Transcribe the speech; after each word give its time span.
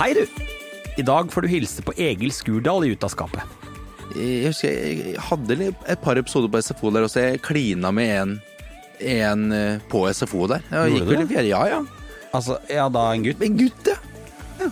Hei, 0.00 0.14
du. 0.16 0.22
I 0.96 1.02
dag 1.04 1.28
får 1.32 1.44
du 1.44 1.50
hilse 1.52 1.82
på 1.84 1.92
Egil 2.00 2.30
Skurdal 2.32 2.86
i 2.86 2.94
Ut 2.94 3.02
av 3.04 3.10
skapet. 3.12 3.42
Jeg 4.16 4.46
husker 4.48 4.72
jeg 4.72 5.20
hadde 5.26 5.58
et 5.68 6.00
par 6.00 6.16
episoder 6.16 6.48
på 6.48 6.62
SFO 6.64 6.88
der 6.94 7.04
også. 7.04 7.20
Jeg 7.20 7.42
klina 7.44 7.90
med 7.92 8.12
en, 8.14 8.32
en 9.12 9.42
eh, 9.52 9.82
på 9.92 10.06
SFO 10.08 10.46
der. 10.48 10.64
Jeg 10.70 10.94
Gjorde 10.94 11.02
gikk 11.02 11.10
vel 11.10 11.20
i 11.20 11.26
fjerde, 11.34 11.50
ja, 11.52 11.60
ja. 11.68 11.82
Altså, 12.32 12.56
ja, 12.72 12.88
da 12.88 13.04
en 13.12 13.26
gutt? 13.28 13.44
En 13.44 13.60
gutt, 13.60 13.92
ja. 13.92 13.98
ja. 14.62 14.70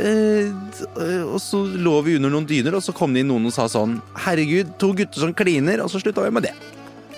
Eh, 0.00 1.20
og 1.26 1.36
så 1.44 1.60
lå 1.68 1.98
vi 2.08 2.16
under 2.16 2.32
noen 2.32 2.48
dyner, 2.48 2.80
og 2.80 2.86
så 2.88 2.96
kom 2.96 3.12
det 3.12 3.26
inn 3.26 3.28
noen 3.34 3.52
og 3.52 3.52
sa 3.52 3.68
sånn 3.68 3.98
Herregud, 4.24 4.72
to 4.80 4.94
gutter 4.96 5.26
som 5.26 5.36
kliner, 5.36 5.84
og 5.84 5.92
så 5.92 6.00
slutta 6.00 6.24
vi 6.24 6.32
med 6.32 6.48
det. 6.48 6.56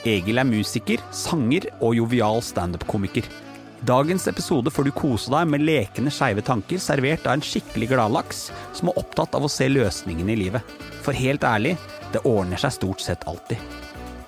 Egil 0.03 0.43
er 0.43 0.51
musiker, 0.51 1.07
sanger 1.15 1.71
og 1.79 1.95
jovial 2.03 2.43
standup-komiker. 2.43 3.31
Dagens 3.85 4.29
episode 4.29 4.71
får 4.73 4.87
du 4.87 4.91
kose 4.97 5.29
deg 5.29 5.49
med 5.53 5.61
lekende 5.61 6.09
skeive 6.15 6.41
tanker 6.41 6.81
servert 6.81 7.27
av 7.29 7.35
en 7.37 7.43
skikkelig 7.45 7.91
gladlaks 7.91 8.47
som 8.73 8.89
er 8.89 8.97
opptatt 8.97 9.35
av 9.37 9.45
å 9.45 9.51
se 9.53 9.67
løsningene 9.69 10.33
i 10.33 10.39
livet. 10.41 10.71
For 11.05 11.13
helt 11.13 11.45
ærlig, 11.45 11.75
det 12.15 12.23
ordner 12.25 12.57
seg 12.63 12.73
stort 12.79 13.05
sett 13.05 13.27
alltid. 13.29 13.61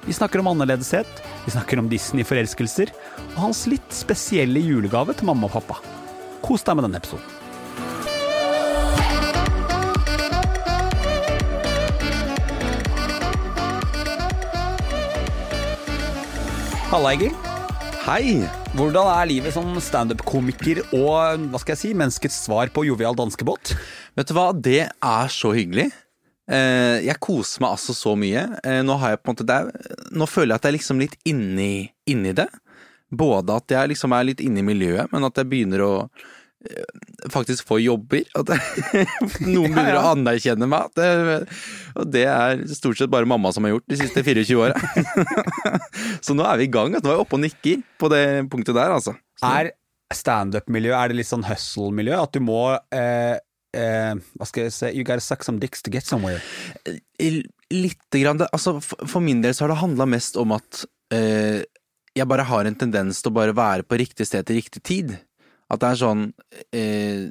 Vi 0.05 0.13
snakker 0.13 0.43
om 0.43 0.51
annerledeshet, 0.53 1.09
vi 1.47 1.55
snakker 1.55 1.81
om 1.81 1.89
Disney-forelskelser 1.89 2.93
og 3.31 3.41
hans 3.47 3.65
litt 3.71 3.97
spesielle 3.97 4.61
julegave 4.61 5.17
til 5.17 5.31
mamma 5.31 5.49
og 5.49 5.57
pappa. 5.57 5.81
Kos 6.45 6.67
deg 6.67 6.77
med 6.77 6.91
denne 6.91 7.01
episoden. 7.01 7.25
Halla, 16.93 17.17
Egil. 17.17 17.46
Hei! 18.07 18.37
Hvordan 18.79 19.09
er 19.11 19.27
livet 19.27 19.51
som 19.51 19.73
standup-komiker 19.83 20.79
og 20.95 21.49
hva 21.51 21.59
skal 21.59 21.73
jeg 21.73 21.81
si, 21.81 21.89
menneskets 21.99 22.37
svar 22.45 22.71
på 22.71 22.85
jovial 22.87 23.17
danskebåt? 23.19 23.73
Vet 24.15 24.29
du 24.31 24.35
hva, 24.37 24.45
det 24.55 24.85
er 24.87 25.33
så 25.35 25.51
hyggelig. 25.57 25.89
Eh, 26.47 27.03
jeg 27.03 27.19
koser 27.19 27.65
meg 27.65 27.75
altså 27.75 27.97
så 27.99 28.13
mye. 28.15 28.45
Eh, 28.63 28.79
nå 28.87 28.95
har 29.03 29.17
jeg 29.17 29.21
på 29.25 29.27
en 29.27 29.35
måte 29.35 29.49
det 29.49 29.57
er, 29.59 29.99
Nå 30.15 30.31
føler 30.31 30.53
jeg 30.55 30.61
at 30.61 30.69
jeg 30.69 30.71
er 30.71 30.77
liksom 30.77 31.03
litt 31.03 31.19
inni, 31.27 31.73
inni 32.07 32.37
det. 32.39 32.47
Både 33.11 33.59
at 33.59 33.75
jeg 33.75 33.91
liksom 33.97 34.15
er 34.15 34.31
litt 34.31 34.45
inne 34.47 34.63
i 34.63 34.69
miljøet, 34.71 35.11
men 35.11 35.27
at 35.27 35.43
jeg 35.43 35.51
begynner 35.51 35.83
å 35.83 35.93
faktisk 37.33 37.67
få 37.69 37.79
jobber. 37.83 38.25
At 38.39 38.51
noen 39.47 39.73
begynner 39.75 39.99
å 39.99 40.05
anerkjenne 40.13 40.69
meg. 40.71 40.93
Det, 40.97 41.09
og 41.97 42.11
det 42.13 42.27
er 42.31 42.63
stort 42.77 43.01
sett 43.01 43.13
bare 43.13 43.29
mamma 43.29 43.53
som 43.55 43.67
har 43.67 43.77
gjort 43.77 43.89
de 43.91 43.99
siste 44.03 44.23
24 44.27 44.61
åra. 44.61 44.77
så 46.25 46.37
nå 46.37 46.47
er 46.47 46.61
vi 46.63 46.69
i 46.69 46.73
gang. 46.77 46.93
Nå 46.95 47.03
er 47.05 47.17
jeg 47.17 47.25
oppe 47.27 47.39
og 47.39 47.45
nikker 47.47 47.83
på 48.03 48.13
det 48.13 48.23
punktet 48.53 48.77
der, 48.79 48.95
altså. 48.99 49.17
Så- 49.41 49.51
Er 49.51 49.73
standup-miljø 50.15 50.93
er 50.95 51.11
det 51.11 51.17
litt 51.19 51.31
sånn 51.31 51.47
hustle-miljø? 51.49 52.15
At 52.23 52.37
du 52.37 52.39
må 52.47 52.61
eh, 52.95 53.39
eh, 53.75 54.13
Hva 54.39 54.47
skal 54.47 54.69
jeg 54.69 54.75
si 54.77 54.91
You 54.95 55.03
gotta 55.09 55.25
suck 55.25 55.43
some 55.43 55.59
dicks 55.63 55.83
to 55.83 55.91
get 55.91 56.07
somewhere. 56.07 56.39
Lite 57.19 58.21
grann. 58.23 58.39
Det, 58.39 58.47
altså, 58.55 58.77
for 58.81 59.21
min 59.25 59.41
del 59.43 59.55
så 59.57 59.65
har 59.67 59.75
det 59.75 59.81
handla 59.83 60.07
mest 60.07 60.39
om 60.39 60.55
at 60.55 60.85
eh, 61.15 61.65
jeg 62.17 62.29
bare 62.31 62.47
har 62.49 62.65
en 62.65 62.77
tendens 62.79 63.19
til 63.21 63.33
å 63.33 63.37
bare 63.37 63.53
være 63.57 63.85
på 63.85 63.99
riktig 64.01 64.25
sted 64.29 64.47
til 64.49 64.57
riktig 64.61 64.81
tid. 64.87 65.17
At 65.73 65.81
det 65.83 65.89
er 65.93 65.99
sånn 66.01 66.21
eh, 66.73 67.27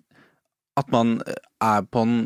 At 0.76 0.90
man 0.92 1.18
er 1.64 1.86
på 1.88 2.02
en 2.04 2.18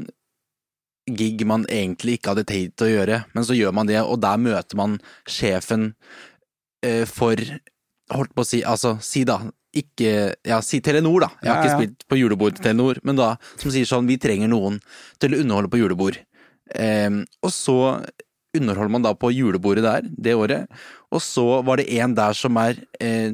gig 1.10 1.42
man 1.50 1.64
egentlig 1.70 2.20
ikke 2.20 2.34
hadde 2.36 2.46
tenkt 2.50 2.84
å 2.86 2.90
gjøre, 2.90 3.24
men 3.34 3.46
så 3.46 3.56
gjør 3.58 3.74
man 3.74 3.88
det, 3.90 3.98
og 4.04 4.20
der 4.22 4.38
møter 4.42 4.78
man 4.78 5.00
sjefen 5.30 5.94
eh, 6.86 7.06
for 7.10 7.40
Holdt 8.10 8.34
på 8.34 8.42
å 8.42 8.48
si 8.50 8.60
Altså, 8.66 8.96
si 9.06 9.22
da. 9.30 9.40
Ikke 9.78 10.34
Ja, 10.50 10.58
si 10.66 10.80
Telenor, 10.82 11.28
da. 11.28 11.30
Jeg 11.44 11.50
har 11.52 11.60
Ja, 11.60 11.62
ikke 11.62 11.70
ja. 11.70 11.78
spilt 11.78 12.06
på 12.10 12.18
julebord 12.18 12.56
til 12.58 12.64
Telenor, 12.66 12.98
men 13.06 13.20
da 13.20 13.36
som 13.62 13.70
sier 13.74 13.86
sånn 13.86 14.10
Vi 14.10 14.18
trenger 14.22 14.50
noen 14.50 14.80
til 15.22 15.36
å 15.36 15.42
underholde 15.44 15.70
på 15.70 15.78
julebord. 15.82 16.18
Eh, 16.74 17.10
og 17.46 17.54
så 17.54 17.78
underholder 18.58 18.94
man 18.96 19.06
da 19.06 19.14
på 19.14 19.30
julebordet 19.34 19.86
der 19.86 20.08
det 20.10 20.34
året, 20.38 20.66
og 21.14 21.22
så 21.22 21.62
var 21.66 21.78
det 21.78 21.86
en 22.02 22.16
der 22.18 22.34
som 22.34 22.58
er 22.58 22.80
eh, 22.98 23.34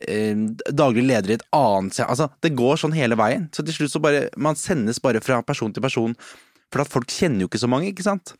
eh, 0.00 0.36
daglig 0.72 1.06
leder 1.06 1.32
i 1.32 1.36
et 1.38 1.46
annet 1.56 2.00
Altså, 2.04 2.28
det 2.44 2.54
går 2.58 2.80
sånn 2.82 2.96
hele 2.96 3.18
veien. 3.18 3.48
Så 3.54 3.64
til 3.66 3.76
slutt 3.76 3.94
så 3.94 4.02
bare 4.02 4.26
Man 4.36 4.58
sendes 4.58 5.00
bare 5.02 5.22
fra 5.24 5.42
person 5.46 5.72
til 5.72 5.84
person, 5.84 6.16
for 6.72 6.82
at 6.82 6.90
folk 6.92 7.10
kjenner 7.12 7.44
jo 7.44 7.50
ikke 7.50 7.62
så 7.62 7.70
mange, 7.70 7.90
ikke 7.92 8.06
sant? 8.06 8.34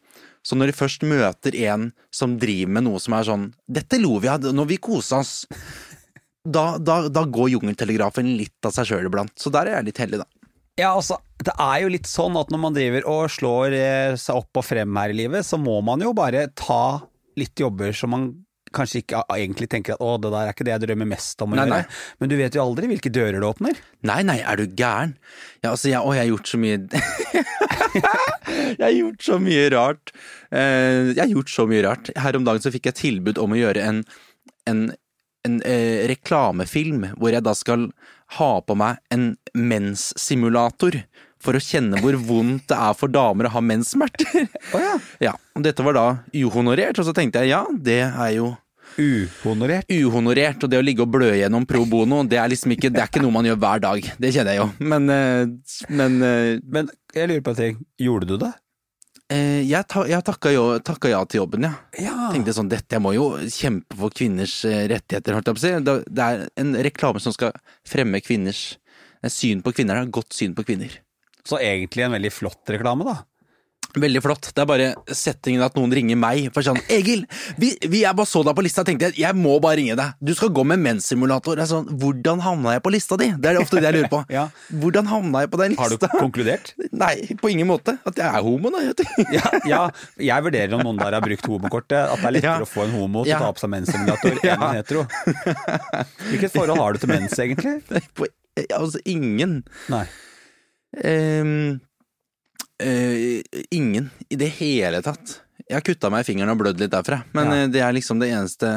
Så 0.47 0.59
når 0.59 0.71
de 0.71 0.79
først 0.79 1.03
møter 1.07 1.57
en 1.67 1.91
som 2.15 2.37
driver 2.39 2.73
med 2.77 2.87
noe 2.87 3.03
som 3.03 3.17
er 3.17 3.27
sånn 3.27 3.51
'Dette 3.67 4.01
lo 4.03 4.19
vi 4.23 4.31
av 4.31 4.47
når 4.47 4.73
vi 4.73 4.83
kosa 4.83 5.23
oss', 5.23 5.47
da, 6.47 6.79
da, 6.79 7.09
da 7.11 7.25
går 7.27 7.57
jungeltelegrafen 7.57 8.37
litt 8.39 8.67
av 8.67 8.75
seg 8.75 8.87
sjøl 8.87 9.09
iblant. 9.09 9.35
Så 9.35 9.51
der 9.51 9.67
er 9.67 9.81
jeg 9.81 9.89
litt 9.89 10.03
heldig, 10.05 10.23
da. 10.23 10.29
Ja, 10.77 10.93
altså, 10.93 11.17
det 11.41 11.55
er 11.57 11.81
jo 11.83 11.91
litt 11.91 12.09
sånn 12.09 12.37
at 12.39 12.51
når 12.53 12.61
man 12.61 12.77
driver 12.77 13.07
og 13.09 13.31
slår 13.33 13.75
eh, 13.75 14.17
seg 14.21 14.39
opp 14.39 14.61
og 14.61 14.67
frem 14.67 14.99
her 15.01 15.13
i 15.13 15.17
livet, 15.25 15.47
så 15.49 15.59
må 15.59 15.81
man 15.85 16.05
jo 16.05 16.13
bare 16.17 16.47
ta 16.55 17.01
litt 17.41 17.59
jobber 17.61 17.97
som 17.97 18.13
man 18.13 18.29
kanskje 18.75 19.03
ikke 19.03 19.21
egentlig 19.37 19.69
tenker 19.71 19.95
at 19.95 20.03
å, 20.03 20.17
det 20.21 20.31
der 20.35 20.49
er 20.49 20.55
ikke 20.55 20.65
det 20.67 20.73
jeg 20.75 20.83
drømmer 20.87 21.09
mest 21.13 21.43
om 21.45 21.53
å 21.53 21.59
Nei, 21.59 21.67
gjøre. 21.69 21.77
nei. 21.87 22.17
Men 22.21 22.33
du 22.33 22.37
vet 22.41 22.57
jo 22.59 22.65
aldri 22.65 22.89
hvilke 22.91 23.13
dører 23.15 23.39
det 23.41 23.49
åpner. 23.49 23.79
Nei, 24.11 24.19
nei, 24.27 24.39
er 24.43 24.59
du 24.59 24.67
gæren? 24.67 25.15
Ja, 25.63 25.71
altså, 25.75 25.89
jeg, 25.93 26.01
å, 26.03 26.13
jeg 26.17 26.25
har 26.25 26.31
gjort 26.33 26.51
så 26.51 26.61
mye 26.63 26.81
Jeg 28.77 28.83
har 28.83 28.95
gjort 28.95 29.25
så 29.25 29.39
mye 29.43 29.65
rart. 29.73 30.13
Eh, 30.51 31.13
jeg 31.15 31.21
har 31.23 31.33
gjort 31.33 31.51
så 31.53 31.67
mye 31.71 31.83
rart. 31.87 32.11
Her 32.19 32.37
om 32.39 32.45
dagen 32.47 32.63
så 32.65 32.73
fikk 32.75 32.91
jeg 32.91 32.99
tilbud 33.01 33.41
om 33.43 33.55
å 33.55 33.59
gjøre 33.59 33.83
en, 33.87 34.03
en, 34.71 34.83
en 35.47 35.57
eh, 35.67 36.05
reklamefilm 36.11 37.09
hvor 37.17 37.35
jeg 37.35 37.45
da 37.47 37.55
skal 37.57 37.89
ha 38.39 38.51
på 38.67 38.77
meg 38.79 38.99
en 39.15 39.33
menssimulator. 39.57 40.99
For 41.47 41.55
å 41.57 41.63
kjenne 41.63 42.01
hvor 42.03 42.17
vondt 42.27 42.67
det 42.73 42.77
er 42.89 42.95
for 42.99 43.13
damer 43.15 43.47
å 43.49 43.55
ha 43.55 43.63
menssmerter. 43.63 44.49
Oh, 44.75 44.83
ja. 44.89 44.95
Ja, 45.31 45.35
dette 45.63 45.85
var 45.87 45.95
da 45.97 46.07
uhonorert, 46.35 46.99
og 46.99 47.07
så 47.07 47.15
tenkte 47.17 47.45
jeg 47.45 47.55
ja, 47.55 47.63
det 47.71 48.01
er 48.09 48.33
jo 48.37 48.53
Uhonorert. 48.97 49.91
uhonorert, 49.93 50.63
og 50.65 50.71
det 50.73 50.79
å 50.81 50.85
ligge 50.85 51.05
og 51.05 51.11
blø 51.13 51.27
gjennom 51.37 51.67
pro 51.69 51.83
bono, 51.89 52.23
det 52.25 52.39
er 52.41 52.49
liksom 52.49 52.73
ikke, 52.73 52.89
det 52.95 53.03
er 53.03 53.11
ikke 53.11 53.21
noe 53.21 53.35
man 53.35 53.45
gjør 53.49 53.59
hver 53.61 53.83
dag. 53.85 54.07
Det 54.23 54.31
kjenner 54.33 54.55
jeg 54.57 54.63
jo. 54.63 54.69
Men, 54.93 55.11
eh, 55.13 55.43
men 55.93 56.15
eh, 56.25 56.61
Men 56.65 56.89
jeg 57.13 57.29
lurer 57.29 57.43
på 57.45 57.53
en 57.53 57.59
ting. 57.61 57.77
Gjorde 58.01 58.31
du 58.31 58.37
det? 58.41 58.53
eh, 59.29 59.61
jeg, 59.69 59.83
ta, 59.91 60.07
jeg 60.09 60.25
takka, 60.25 60.53
jo, 60.55 60.65
takka 60.87 61.11
ja 61.13 61.21
til 61.29 61.43
jobben, 61.43 61.67
ja. 61.69 61.75
Ja. 62.01 62.17
Tenkte 62.33 62.55
sånn, 62.57 62.71
dette 62.73 62.97
jeg 62.97 63.05
må 63.05 63.13
jo 63.17 63.27
kjempe 63.53 63.99
for 64.01 64.15
kvinners 64.17 64.57
rettigheter, 64.65 65.37
holdt 65.37 65.51
jeg 65.51 65.59
på 65.59 65.61
å 65.61 65.67
si. 65.67 65.75
Det, 66.09 66.29
er 66.31 66.47
en 66.63 66.77
reklame 66.89 67.21
som 67.21 67.35
skal 67.37 67.53
fremme 67.85 68.23
kvinners 68.25 68.79
syn 69.29 69.61
på 69.67 69.75
kvinner, 69.77 70.07
godt 70.15 70.33
syn 70.37 70.55
på 70.57 70.65
kvinner. 70.69 71.03
Så 71.47 71.61
egentlig 71.63 72.07
en 72.07 72.17
veldig 72.19 72.33
flott 72.35 72.75
reklame, 72.75 73.07
da. 73.07 73.17
Veldig 73.97 74.21
flott. 74.21 74.51
Det 74.53 74.61
er 74.61 74.67
bare 74.69 74.87
settingen 75.17 75.63
at 75.65 75.77
noen 75.79 75.93
ringer 75.95 76.19
meg 76.21 76.51
for 76.53 76.61
sånn 76.67 76.77
'Egil, 76.93 77.23
vi, 77.57 77.71
vi 77.89 78.03
jeg 78.03 78.13
bare 78.19 78.29
så 78.29 78.43
deg 78.45 78.53
på 78.59 78.65
lista, 78.67 78.83
tenkte 78.85 79.09
jeg 79.09 79.23
jeg 79.23 79.37
må 79.39 79.55
bare 79.63 79.79
ringe 79.81 79.95
deg. 79.97 80.19
Du 80.21 80.35
skal 80.37 80.51
gå 80.53 80.65
med 80.69 80.83
menssimulator.' 80.85 81.63
Sånn, 81.71 81.87
Hvordan 81.97 82.43
havna 82.45 82.75
jeg 82.75 82.83
på 82.85 82.93
lista 82.93 83.17
di? 83.17 83.31
Det 83.41 83.55
er 83.55 83.61
ofte 83.63 83.81
det 83.81 83.89
jeg 83.89 83.97
lurer 83.97 84.11
på. 84.13 84.21
Ja. 84.37 84.43
Hvordan 84.69 85.09
havna 85.09 85.41
jeg 85.47 85.51
på 85.55 85.61
den 85.63 85.73
lista? 85.73 85.87
Har 85.87 85.97
du 85.97 86.19
konkludert? 86.27 86.75
Nei, 87.05 87.15
på 87.41 87.49
ingen 87.55 87.71
måte. 87.71 87.97
At 88.05 88.21
jeg 88.21 88.27
er 88.29 88.45
homo, 88.45 88.69
da. 88.75 88.85
Ja, 89.33 89.55
ja, 89.65 89.81
jeg 90.21 90.45
vurderer 90.45 90.77
om 90.77 90.85
noen 90.91 91.01
der 91.01 91.17
har 91.17 91.25
brukt 91.25 91.49
homokortet. 91.49 91.97
At 92.13 92.21
det 92.21 92.29
er 92.29 92.37
lettere 92.37 92.59
Ja. 92.61 92.69
å 92.69 92.69
få 92.69 92.85
en 92.85 92.95
homo 93.01 93.25
til 93.25 93.33
å 93.39 93.41
ta 93.47 93.53
på 93.57 93.65
seg 93.65 93.73
menssimulator 93.79 94.37
enn 94.45 94.61
en 94.61 94.77
hetero. 94.77 95.07
Hvilket 96.29 96.53
forhold 96.53 96.79
har 96.85 96.93
du 96.93 96.99
til 97.01 97.15
mens, 97.17 97.33
egentlig? 97.41 97.79
På, 98.13 98.29
altså 98.77 99.01
ingen. 99.09 99.63
Nei. 99.89 100.05
Eh, 102.79 103.43
ingen 103.71 104.11
i 104.29 104.37
det 104.37 104.49
hele 104.59 105.03
tatt. 105.05 105.41
Jeg 105.67 105.81
har 105.81 105.83
kutta 105.83 106.11
meg 106.13 106.23
i 106.23 106.27
fingeren 106.29 106.53
og 106.53 106.61
blødd 106.61 106.79
litt 106.79 106.93
derfra, 106.93 107.25
men 107.35 107.49
Ja. 107.49 107.55
eh, 107.65 107.69
det 107.73 107.81
er 107.83 107.93
liksom 107.97 108.21
det 108.21 108.29
eneste 108.31 108.69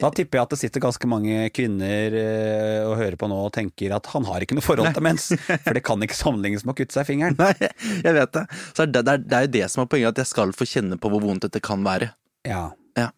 Da 0.00 0.08
tipper 0.10 0.38
jeg 0.38 0.42
at 0.42 0.50
det 0.50 0.58
sitter 0.58 0.80
ganske 0.82 1.06
mange 1.06 1.50
kvinner 1.54 2.16
uh, 2.16 2.90
og 2.90 2.96
hører 2.98 3.16
på 3.20 3.28
nå 3.30 3.36
og 3.44 3.52
tenker 3.52 3.94
at 3.94 4.06
han 4.10 4.24
har 4.24 4.40
ikke 4.42 4.56
noe 4.56 4.64
forhold 4.64 4.92
til 4.96 5.04
mens. 5.06 5.28
For 5.62 5.76
det 5.76 5.84
kan 5.86 6.02
ikke 6.02 6.16
sammenlignes 6.18 6.64
med 6.64 6.74
å 6.74 6.78
kutte 6.80 6.96
seg 6.96 7.06
i 7.06 7.10
fingeren. 7.12 7.36
Nei, 7.44 7.52
jeg 8.02 8.16
vet 8.16 8.32
det. 8.34 8.44
Så 8.74 8.88
det, 8.90 9.04
det, 9.06 9.12
er, 9.12 9.22
det 9.22 9.38
er 9.38 9.46
jo 9.46 9.52
det 9.60 9.70
som 9.70 9.84
er 9.84 9.90
poenget, 9.92 10.16
at 10.16 10.24
jeg 10.24 10.32
skal 10.32 10.56
få 10.56 10.66
kjenne 10.66 10.98
på 10.98 11.12
hvor 11.12 11.22
vondt 11.22 11.46
dette 11.46 11.62
kan 11.62 11.84
være. 11.86 12.10
Ja. 12.48 12.64
Ja. 12.98 13.10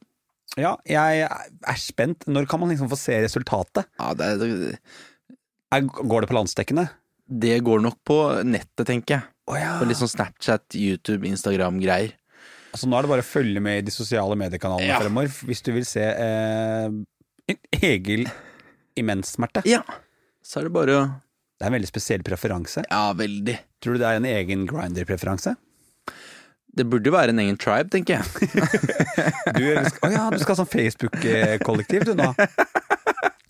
ja, 0.59 0.75
jeg 0.85 1.25
er 1.25 1.81
spent. 1.81 2.27
Når 2.29 2.49
kan 2.51 2.61
man 2.61 2.75
liksom 2.75 2.91
få 2.93 2.99
se 2.99 3.17
resultatet? 3.25 3.89
Ja, 4.01 4.13
det, 4.19 4.31
det, 4.43 4.79
går 5.97 6.27
det 6.27 6.29
på 6.29 6.37
landsdekkende? 6.37 6.89
Det 7.29 7.59
går 7.65 7.83
nok 7.85 7.99
på 8.09 8.17
nettet, 8.49 8.87
tenker 8.89 9.19
jeg. 9.19 9.29
Oh, 9.49 9.57
ja. 9.57 9.75
På 9.81 9.87
litt 9.89 10.01
sånn 10.01 10.11
Snapchat, 10.11 10.75
YouTube, 10.77 11.29
Instagram-greier. 11.29 12.15
Altså, 12.73 12.89
nå 12.89 12.99
er 12.99 13.07
det 13.07 13.11
bare 13.15 13.25
å 13.25 13.29
følge 13.29 13.63
med 13.65 13.79
i 13.81 13.85
de 13.87 13.93
sosiale 13.95 14.37
mediekanalene 14.37 14.91
Ja. 14.91 14.99
fremover 15.01 15.31
hvis 15.49 15.63
du 15.65 15.71
vil 15.73 15.87
se 15.89 16.05
eh, 16.05 16.91
Egil 17.81 18.27
i 18.99 19.05
menssmerte. 19.07 19.63
Ja. 19.69 19.81
Så 20.45 20.61
er 20.61 20.69
det 20.69 20.75
bare 20.77 20.99
å 20.99 21.07
Det 21.59 21.65
er 21.67 21.73
en 21.73 21.79
veldig 21.79 21.89
spesiell 21.91 22.23
preferanse. 22.23 22.85
Ja, 22.91 23.13
veldig. 23.19 23.57
Tror 23.83 23.97
du 23.97 24.03
det 24.05 24.07
er 24.13 24.21
en 24.21 24.29
egen 24.29 24.67
grinder-preferanse? 24.69 25.57
Det 26.79 26.85
burde 26.87 27.09
jo 27.11 27.15
være 27.17 27.33
en 27.35 27.41
egen 27.43 27.57
tribe, 27.59 27.91
tenker 27.91 28.21
jeg. 28.21 28.25
Du, 29.59 29.65
skal, 29.89 30.05
å 30.05 30.11
ja, 30.13 30.25
du 30.31 30.39
skal 30.39 30.53
ha 30.53 30.59
sånn 30.61 30.69
Facebook-kollektiv 30.71 32.05
du 32.07 32.13
nå. 32.15 32.29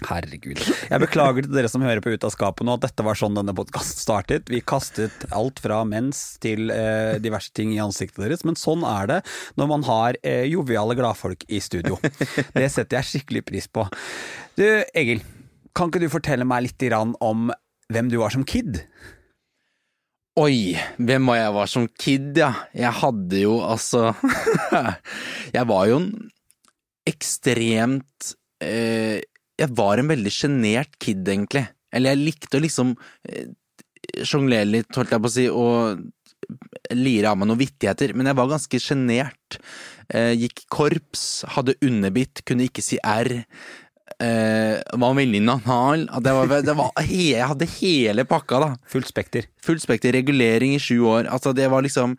Herregud. 0.07 0.61
Jeg 0.63 1.03
beklager 1.03 1.43
til 1.43 1.57
dere 1.57 1.69
som 1.71 1.83
hører 1.83 1.99
på 2.05 2.13
Ut 2.15 2.23
av 2.23 2.31
skapet 2.31 2.67
nå 2.67 2.77
at 2.79 2.85
dette 2.85 3.03
var 3.03 3.19
sånn 3.19 3.35
denne 3.35 3.55
podkasten 3.57 3.99
startet. 3.99 4.47
Vi 4.53 4.61
kastet 4.63 5.27
alt 5.35 5.59
fra 5.63 5.81
mens 5.89 6.37
til 6.43 6.71
eh, 6.71 7.19
diverse 7.23 7.51
ting 7.51 7.73
i 7.75 7.81
ansiktet 7.83 8.23
deres, 8.23 8.45
men 8.47 8.59
sånn 8.59 8.87
er 8.87 9.11
det 9.11 9.19
når 9.59 9.71
man 9.73 9.87
har 9.89 10.19
eh, 10.23 10.45
joviale 10.47 10.95
gladfolk 10.99 11.43
i 11.51 11.59
studio. 11.65 11.99
Det 12.55 12.69
setter 12.71 13.01
jeg 13.01 13.09
skikkelig 13.11 13.43
pris 13.49 13.67
på. 13.67 13.89
Du, 14.59 14.67
Egil, 14.95 15.25
kan 15.75 15.91
ikke 15.91 16.05
du 16.05 16.11
fortelle 16.13 16.47
meg 16.47 16.69
litt 16.69 16.87
om 16.95 17.49
hvem 17.91 18.13
du 18.13 18.21
var 18.23 18.35
som 18.35 18.47
kid? 18.47 18.85
Oi, 20.39 20.79
hvem 21.03 21.27
var 21.27 21.41
jeg 21.41 21.55
var 21.57 21.71
som 21.71 21.89
kid, 21.99 22.31
ja. 22.39 22.53
Jeg 22.77 22.95
hadde 23.01 23.41
jo 23.43 23.57
altså 23.67 24.13
Jeg 25.57 25.67
var 25.67 25.89
jo 25.91 25.99
en 26.05 26.13
ekstremt 27.09 28.35
eh, 28.63 29.19
Jeg 29.59 29.75
var 29.79 29.99
en 29.99 30.11
veldig 30.13 30.33
sjenert 30.33 30.95
kid, 31.03 31.27
egentlig. 31.27 31.67
Eller 31.95 32.15
jeg 32.15 32.25
likte 32.27 32.59
å 32.59 32.63
liksom 32.63 32.95
eh, 33.29 33.51
sjonglere 34.27 34.69
litt, 34.69 34.93
holdt 34.95 35.15
jeg 35.15 35.25
på 35.25 35.31
å 35.31 35.35
si, 35.35 35.49
og 35.51 36.07
lire 36.95 37.31
av 37.31 37.39
meg 37.39 37.51
noen 37.51 37.61
vittigheter, 37.61 38.15
men 38.17 38.31
jeg 38.31 38.39
var 38.39 38.53
ganske 38.53 38.81
sjenert. 38.81 39.59
Eh, 40.09 40.33
gikk 40.39 40.65
korps, 40.73 41.45
hadde 41.57 41.77
underbitt, 41.85 42.45
kunne 42.49 42.69
ikke 42.69 42.85
si 42.85 43.01
R. 43.03 43.41
Uh, 44.19 44.81
var 44.99 45.13
veldig 45.15 45.43
nanal. 45.45 46.07
Det 46.25 46.33
var, 46.35 46.53
det 46.65 46.75
var, 46.75 46.89
jeg 47.07 47.45
hadde 47.45 47.69
hele 47.77 48.25
pakka, 48.27 48.59
da. 48.65 48.71
Fullt 48.91 49.11
spekter. 49.11 49.47
Full 49.63 49.79
spekter, 49.83 50.17
regulering 50.17 50.73
i 50.75 50.81
sju 50.83 51.05
år. 51.07 51.29
Altså, 51.31 51.53
det 51.55 51.69
var 51.71 51.85
liksom 51.85 52.17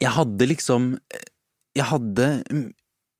Jeg 0.00 0.10
hadde 0.16 0.48
liksom 0.48 0.94
Jeg 1.76 1.86
hadde 1.92 2.26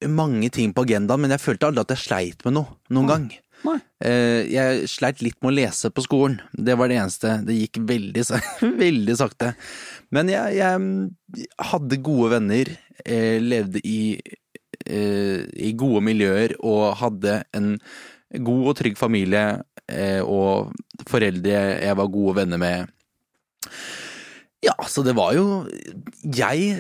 mange 0.09 0.49
ting 0.55 0.73
på 0.73 0.85
agendaen, 0.87 1.21
men 1.21 1.31
jeg 1.35 1.43
følte 1.43 1.69
aldri 1.69 1.83
at 1.85 1.95
jeg 1.95 2.05
sleit 2.07 2.45
med 2.47 2.55
noe 2.57 2.77
noen 2.95 3.09
gang. 3.11 3.25
Nei. 3.61 3.77
Eh, 4.01 4.47
Jeg 4.49 4.87
sleit 4.89 5.21
litt 5.21 5.37
med 5.43 5.51
å 5.51 5.57
lese 5.59 5.91
på 5.93 6.01
skolen. 6.07 6.39
Det 6.57 6.77
var 6.81 6.89
det 6.89 6.97
eneste. 6.97 7.35
Det 7.45 7.57
gikk 7.59 7.83
veldig, 7.91 8.25
veldig 8.85 9.17
sakte. 9.21 9.51
Men 10.17 10.31
jeg, 10.33 10.57
jeg 10.57 11.49
hadde 11.69 11.99
gode 12.07 12.31
venner, 12.39 12.71
eh, 13.05 13.37
levde 13.45 13.83
i, 13.85 14.17
eh, 14.87 15.45
i 15.61 15.75
gode 15.77 16.01
miljøer 16.09 16.57
og 16.65 16.95
hadde 17.03 17.43
en 17.53 17.75
god 18.41 18.71
og 18.73 18.77
trygg 18.79 18.97
familie 18.97 19.61
og 20.23 20.71
foreldre 21.11 21.51
jeg 21.83 21.97
var 21.99 22.11
gode 22.15 22.37
venner 22.39 22.61
med. 22.63 22.93
Ja, 24.63 24.77
så 24.87 25.03
det 25.03 25.17
var 25.19 25.33
jo 25.35 25.65
Jeg 26.23 26.77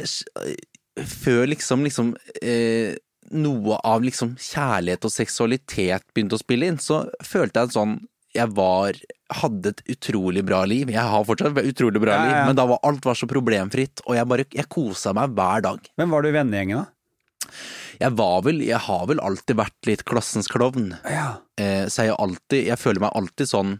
Før 1.10 1.46
liksom, 1.50 1.82
liksom 1.86 2.12
eh, 2.42 2.94
noe 3.30 3.78
av 3.86 4.02
liksom 4.04 4.34
kjærlighet 4.40 5.04
og 5.06 5.12
seksualitet 5.14 6.06
begynte 6.14 6.38
å 6.38 6.42
spille 6.42 6.70
inn, 6.70 6.78
så 6.82 7.04
følte 7.24 7.64
jeg 7.64 7.76
sånn 7.76 7.98
Jeg 8.34 8.52
var 8.54 8.96
Hadde 9.30 9.70
et 9.70 9.82
utrolig 9.94 10.42
bra 10.42 10.64
liv. 10.66 10.88
Jeg 10.90 11.06
har 11.06 11.24
fortsatt 11.26 11.58
et 11.60 11.68
utrolig 11.70 12.00
bra 12.02 12.16
Ja, 12.16 12.22
ja, 12.22 12.30
liv, 12.30 12.38
men 12.48 12.56
da 12.58 12.64
var 12.66 12.80
alt 12.86 13.04
var 13.06 13.18
så 13.18 13.28
problemfritt, 13.30 14.02
og 14.06 14.16
jeg 14.16 14.26
bare 14.32 14.46
Jeg 14.50 14.66
kosa 14.72 15.12
meg 15.14 15.36
hver 15.36 15.62
dag. 15.68 15.92
Hvem 16.00 16.16
var 16.16 16.22
du 16.22 16.30
i 16.30 16.34
vennegjengen, 16.34 16.82
da? 16.82 17.52
Jeg 18.00 18.16
var 18.18 18.42
vel 18.46 18.64
Jeg 18.64 18.80
har 18.88 19.06
vel 19.06 19.22
alltid 19.22 19.60
vært 19.60 19.86
litt 19.86 20.02
klassens 20.08 20.50
klovn. 20.50 20.94
Ja. 21.04 21.28
Eh, 21.60 21.86
så 21.86 22.08
jeg, 22.08 22.16
alltid, 22.18 22.66
jeg 22.72 22.80
føler 22.80 23.04
meg 23.06 23.14
alltid 23.20 23.50
sånn 23.50 23.76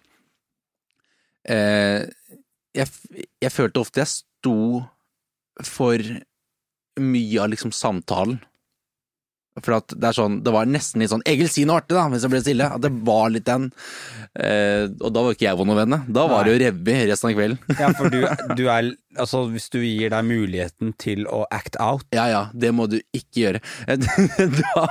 eh, 1.51 2.07
jeg, 2.77 2.87
jeg 3.43 3.53
følte 3.55 3.83
ofte 3.83 4.03
jeg 4.03 4.13
sto 4.13 4.85
for 5.67 6.05
mye 7.01 7.43
av 7.43 7.51
liksom 7.53 7.73
samtalen. 7.75 8.39
For 9.59 9.75
at 9.75 9.93
det 9.99 10.07
er 10.07 10.15
sånn, 10.15 10.39
det 10.47 10.53
var 10.55 10.69
nesten 10.71 11.03
litt 11.03 11.11
sånn 11.11 11.25
'Egil, 11.27 11.49
si 11.51 11.65
noe 11.67 11.81
artig', 11.81 11.97
da, 11.97 12.07
hvis 12.13 12.23
jeg 12.23 12.33
ble 12.33 12.43
stille. 12.45 12.69
At 12.71 12.85
det 12.85 12.93
var 13.07 13.33
litt 13.35 13.49
den. 13.49 13.71
Eh, 14.39 14.87
og 15.01 15.11
da 15.11 15.25
var 15.27 15.35
ikke 15.35 15.49
jeg 15.49 15.59
vond 15.59 15.75
å 15.75 15.79
vende. 15.79 15.99
Da 16.07 16.27
var 16.31 16.47
det 16.47 16.55
jo 16.55 16.61
revy 16.63 16.97
resten 17.11 17.31
av 17.33 17.35
kvelden. 17.35 17.59
Ja, 17.81 17.91
for 17.99 18.13
du, 18.13 18.23
du 18.59 18.67
er 18.69 18.95
Altså, 19.19 19.41
hvis 19.51 19.67
du 19.75 19.81
gir 19.83 20.13
deg 20.13 20.23
muligheten 20.23 20.93
til 20.95 21.25
å 21.27 21.41
act 21.51 21.75
out 21.83 22.07
Ja 22.15 22.29
ja, 22.31 22.43
det 22.55 22.71
må 22.71 22.87
du 22.87 23.01
ikke 23.11 23.43
gjøre. 23.43 23.61
da, 24.61 24.85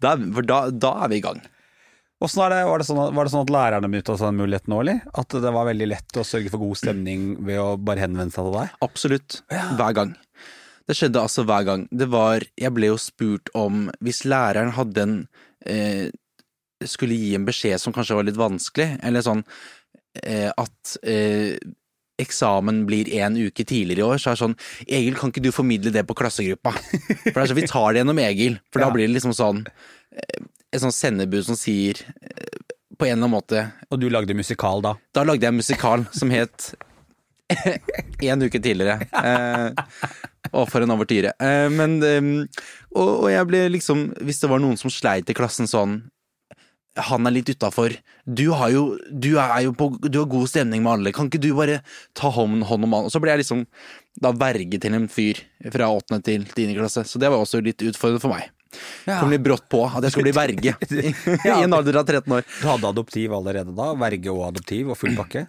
da, 0.00 0.14
for 0.32 0.48
da, 0.48 0.60
da 0.72 0.94
er 1.04 1.12
vi 1.12 1.20
i 1.20 1.26
gang. 1.26 1.42
Det, 2.16 2.30
var, 2.40 2.80
det 2.80 2.86
sånn 2.88 2.96
var 3.12 3.28
det 3.28 3.32
sånn 3.34 3.44
at 3.44 3.52
lærerne 3.52 3.90
benytta 3.92 4.14
seg 4.16 4.24
av 4.24 4.32
den 4.32 4.40
muligheten 4.40 4.72
nå, 4.72 4.78
eller? 4.80 5.02
At 5.20 5.36
det 5.36 5.52
var 5.52 5.68
veldig 5.68 5.88
lett 5.92 6.16
å 6.16 6.24
sørge 6.24 6.48
for 6.54 6.64
god 6.64 6.80
stemning 6.80 7.34
ved 7.44 7.60
å 7.60 7.74
bare 7.76 8.06
henvende 8.06 8.32
seg 8.32 8.48
til 8.48 8.56
deg? 8.56 8.78
Absolutt. 8.86 9.42
Hver 9.52 9.98
gang. 9.98 10.14
Det 10.86 10.94
skjedde 10.96 11.18
altså 11.22 11.42
hver 11.48 11.64
gang. 11.66 11.86
Det 11.90 12.06
var 12.12 12.44
Jeg 12.58 12.72
ble 12.76 12.92
jo 12.92 12.98
spurt 13.00 13.50
om 13.58 13.88
Hvis 14.04 14.24
læreren 14.28 14.70
hadde 14.76 15.02
en 15.02 15.16
eh, 15.66 16.10
Skulle 16.86 17.16
gi 17.18 17.32
en 17.34 17.46
beskjed 17.48 17.80
som 17.82 17.92
kanskje 17.96 18.14
var 18.18 18.26
litt 18.28 18.36
vanskelig, 18.38 18.98
eller 19.02 19.24
sånn 19.24 19.42
eh, 20.22 20.50
at 20.52 20.96
eh, 21.08 21.56
eksamen 22.20 22.82
blir 22.88 23.08
en 23.20 23.34
uke 23.36 23.64
tidligere 23.68 24.00
i 24.00 24.04
år, 24.06 24.20
så 24.20 24.30
er 24.30 24.36
det 24.36 24.42
sånn 24.42 24.54
Egil, 24.86 25.16
kan 25.18 25.32
ikke 25.32 25.42
du 25.44 25.50
formidle 25.52 25.90
det 25.92 26.04
på 26.08 26.14
klassegruppa? 26.16 26.72
For 26.72 27.32
det 27.32 27.42
er 27.42 27.50
sånn, 27.50 27.58
Vi 27.60 27.66
tar 27.68 27.92
det 27.96 28.00
gjennom 28.02 28.20
Egil, 28.24 28.58
for 28.72 28.80
Ja. 28.80 28.86
da 28.86 28.94
blir 28.94 29.08
det 29.08 29.14
liksom 29.16 29.34
sånn 29.36 29.64
eh, 30.12 30.44
Et 30.72 30.80
sånn 30.82 30.92
sendebud 30.94 31.44
som 31.48 31.56
sier 31.56 32.00
eh, 32.20 32.60
på 32.96 33.04
en 33.08 33.16
eller 33.16 33.24
annen 33.26 33.34
måte 33.36 33.64
Og 33.90 34.00
du 34.00 34.06
lagde 34.12 34.36
musikal 34.36 34.84
da? 34.84 34.94
da 35.16 35.24
lagde 35.24 35.48
jeg 35.48 35.56
musikal 35.56 36.06
som 36.12 36.30
het 36.32 36.74
En 38.26 38.42
uke 38.42 38.60
tidligere. 38.62 39.06
Eh, 39.12 39.70
og 40.52 40.66
for 40.70 40.82
en 40.82 40.94
overtyre. 40.94 41.34
Eh, 41.42 41.68
men 41.72 41.96
eh, 42.02 42.28
og, 42.96 43.10
og 43.26 43.30
jeg 43.30 43.48
ble 43.50 43.62
liksom 43.76 44.08
Hvis 44.24 44.42
det 44.42 44.50
var 44.50 44.62
noen 44.62 44.78
som 44.80 44.92
sleit 44.92 45.30
i 45.30 45.36
klassen 45.36 45.68
sånn 45.70 45.98
Han 47.10 47.28
er 47.28 47.36
litt 47.36 47.52
utafor. 47.52 47.94
Du 48.24 48.48
har 48.56 48.72
jo 48.74 48.84
Du 49.10 49.36
er 49.42 49.66
jo 49.66 49.76
på 49.76 49.92
Du 50.06 50.20
har 50.22 50.30
god 50.32 50.50
stemning 50.50 50.82
med 50.82 50.94
alle. 50.96 51.14
Kan 51.14 51.30
ikke 51.30 51.42
du 51.44 51.52
bare 51.58 51.82
ta 52.16 52.32
hånd, 52.32 52.64
hånd 52.66 52.88
om 52.88 52.98
han? 52.98 53.08
Og 53.08 53.14
så 53.14 53.22
ble 53.22 53.34
jeg 53.34 53.44
liksom 53.44 53.66
da 54.16 54.32
verge 54.32 54.80
til 54.80 54.94
en 54.96 55.10
fyr 55.12 55.42
fra 55.68 55.90
åttende 55.92 56.24
til 56.24 56.46
tiende 56.56 56.78
klasse. 56.78 57.04
Så 57.04 57.20
det 57.20 57.28
var 57.28 57.42
også 57.42 57.60
litt 57.60 57.84
utfordrende 57.84 58.22
for 58.22 58.32
meg. 58.32 58.48
Ja. 59.06 59.20
Kom 59.20 59.30
litt 59.30 59.44
brått 59.44 59.68
på 59.72 59.84
at 59.86 60.04
jeg 60.04 60.14
skulle 60.14 60.32
bli 60.32 60.36
verge 60.36 60.72
i 61.52 61.62
en 61.62 61.76
alder 61.76 62.00
av 62.00 62.08
13 62.08 62.32
år. 62.32 62.44
Du 62.48 62.66
hadde 62.68 62.90
adoptiv 62.90 63.36
allerede 63.36 63.76
da? 63.76 63.92
Verge 64.00 64.32
og 64.32 64.48
adoptiv 64.48 64.92
og 64.92 64.98
full 65.00 65.14
pakke? 65.18 65.46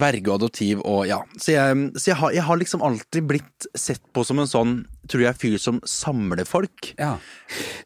Verge 0.00 0.30
og 0.30 0.38
adoptiv 0.38 0.80
og 0.88 1.04
ja. 1.08 1.18
Så, 1.36 1.52
jeg, 1.54 1.78
så 1.98 2.10
jeg, 2.12 2.18
har, 2.20 2.32
jeg 2.36 2.44
har 2.46 2.58
liksom 2.60 2.82
alltid 2.86 3.26
blitt 3.28 3.66
sett 3.78 4.02
på 4.14 4.24
som 4.26 4.40
en 4.42 4.48
sånn, 4.48 4.74
tror 5.10 5.24
jeg, 5.24 5.38
fyr 5.40 5.56
som 5.60 5.80
samler 5.88 6.44
folk. 6.48 6.92
Ja. 6.98 7.14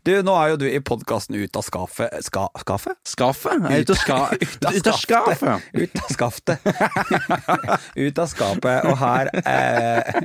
Du, 0.06 0.12
nå 0.26 0.34
er 0.38 0.52
jo 0.52 0.58
du 0.60 0.66
i 0.68 0.80
podkasten 0.84 1.36
Ut 1.36 1.58
av 1.58 1.64
skafet 1.66 2.12
ska, 2.24 2.44
Skafet? 2.60 2.98
Skafet? 3.08 3.64
Ut, 3.66 3.92
ska, 3.98 4.18
Ut 4.40 4.68
av 4.68 4.76
ut 4.76 4.90
av 4.92 5.00
skafet. 5.00 5.70
Ut 5.72 6.02
av 6.02 6.12
skaftet. 6.14 6.68
Ut 8.04 8.20
av 8.22 8.30
skapet. 8.30 8.86
Og 8.86 9.00
her 9.00 9.32
eh, 9.42 10.20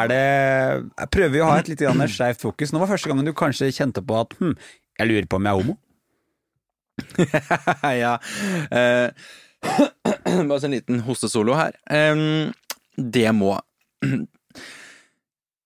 er 0.00 0.12
det 0.12 0.22
Jeg 0.22 1.10
prøver 1.16 1.40
jo 1.40 1.46
å 1.46 1.50
ha 1.50 1.58
et 1.62 1.72
litt 1.72 1.84
skeivt 2.14 2.44
fokus. 2.44 2.72
Nå 2.72 2.82
var 2.82 2.92
første 2.92 3.10
gangen 3.10 3.26
du 3.26 3.34
kanskje 3.36 3.72
kjente 3.74 4.04
på 4.04 4.20
at 4.20 4.36
hm, 4.38 4.54
jeg 5.00 5.10
lurer 5.10 5.26
på 5.28 5.40
om 5.40 5.48
jeg 5.48 5.52
er 5.52 5.60
homo. 5.64 5.76
ja. 8.02 8.14
Eh, 8.70 9.10
bare 10.50 10.66
en 10.66 10.74
liten 10.76 11.04
hostesolo 11.06 11.56
her. 11.58 11.76
Det 12.96 13.28
må 13.36 13.54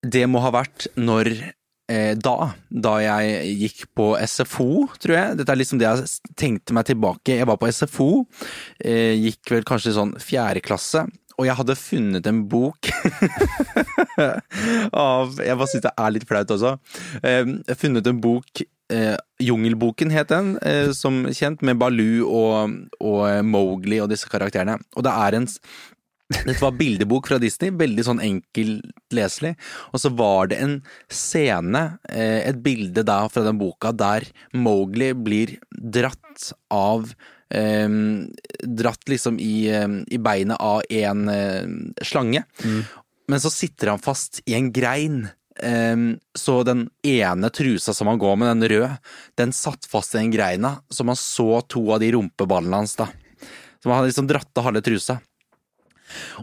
Det 0.00 0.22
må 0.32 0.40
ha 0.40 0.50
vært 0.54 0.86
når 0.96 1.28
eh, 1.90 2.14
da, 2.16 2.52
da 2.70 2.94
jeg 3.02 3.56
gikk 3.60 3.82
på 3.96 4.06
SFO, 4.24 4.86
tror 5.02 5.16
jeg. 5.16 5.38
Dette 5.40 5.52
er 5.52 5.60
liksom 5.60 5.80
det 5.80 5.88
jeg 5.88 6.32
tenkte 6.40 6.76
meg 6.76 6.88
tilbake. 6.88 7.36
Jeg 7.36 7.48
var 7.50 7.58
på 7.60 7.68
SFO, 7.68 8.10
eh, 8.80 9.12
gikk 9.20 9.52
vel 9.52 9.66
kanskje 9.68 9.92
sånn 9.98 10.14
fjerde 10.22 10.62
klasse. 10.64 11.04
Og 11.40 11.46
jeg 11.48 11.56
hadde 11.56 11.78
funnet 11.78 12.26
en 12.28 12.42
bok 12.52 12.90
av 14.92 15.38
Jeg 15.40 15.56
bare 15.56 15.70
syns 15.70 15.86
det 15.86 15.94
er 15.94 16.12
litt 16.12 16.26
flaut 16.28 16.52
også. 16.52 16.74
Jeg 17.24 17.54
har 17.70 17.78
funnet 17.80 18.10
en 18.10 18.20
bok 18.20 18.62
eh, 18.92 19.16
Jungelboken 19.40 20.12
het 20.12 20.28
den, 20.34 20.58
eh, 20.60 20.90
som 20.96 21.22
kjent, 21.32 21.64
med 21.64 21.80
Baloo 21.80 22.28
og, 22.28 22.76
og 23.00 23.22
eh, 23.30 23.40
Mowgli 23.46 24.02
og 24.04 24.10
disse 24.12 24.28
karakterene. 24.28 24.76
Og 24.96 25.06
det 25.06 25.16
er 25.16 25.38
en 25.40 25.48
dette 26.30 26.60
var 26.62 26.76
bildebok 26.78 27.26
fra 27.26 27.40
Disney, 27.42 27.72
veldig 27.74 28.04
sånn 28.06 28.20
enkelt 28.22 29.14
leselig. 29.16 29.56
Og 29.90 29.98
så 29.98 30.12
var 30.14 30.52
det 30.52 30.60
en 30.62 30.76
scene, 31.10 31.82
eh, 32.06 32.46
et 32.46 32.60
bilde 32.62 33.02
da 33.06 33.24
fra 33.32 33.42
den 33.48 33.58
boka, 33.58 33.90
der 33.90 34.28
Mowgli 34.54 35.10
blir 35.18 35.56
dratt 35.74 36.52
av 36.70 37.10
Dratt 37.50 39.08
liksom 39.10 39.38
i, 39.42 39.66
i 40.06 40.18
beinet 40.22 40.60
av 40.62 40.82
en 40.88 41.22
slange. 42.02 42.44
Men 43.30 43.42
så 43.42 43.50
sitter 43.50 43.92
han 43.92 44.02
fast 44.02 44.40
i 44.46 44.54
en 44.54 44.72
grein. 44.74 45.28
Så 46.34 46.62
den 46.64 46.86
ene 47.06 47.50
trusa 47.50 47.94
som 47.94 48.08
han 48.08 48.20
går 48.22 48.36
med, 48.40 48.48
den 48.48 48.68
røde, 48.70 48.92
den 49.36 49.52
satt 49.52 49.86
fast 49.90 50.14
i 50.14 50.22
den 50.22 50.30
greina, 50.32 50.76
så 50.88 51.04
man 51.04 51.18
så 51.18 51.60
to 51.68 51.82
av 51.92 52.00
de 52.00 52.12
rumpeballene 52.14 52.80
hans, 52.80 52.94
da. 52.96 53.08
Så 53.82 53.88
man 53.88 53.98
hadde 53.98 54.12
liksom 54.12 54.28
dratt 54.30 54.58
av 54.60 54.70
halve 54.70 54.82
trusa. 54.84 55.18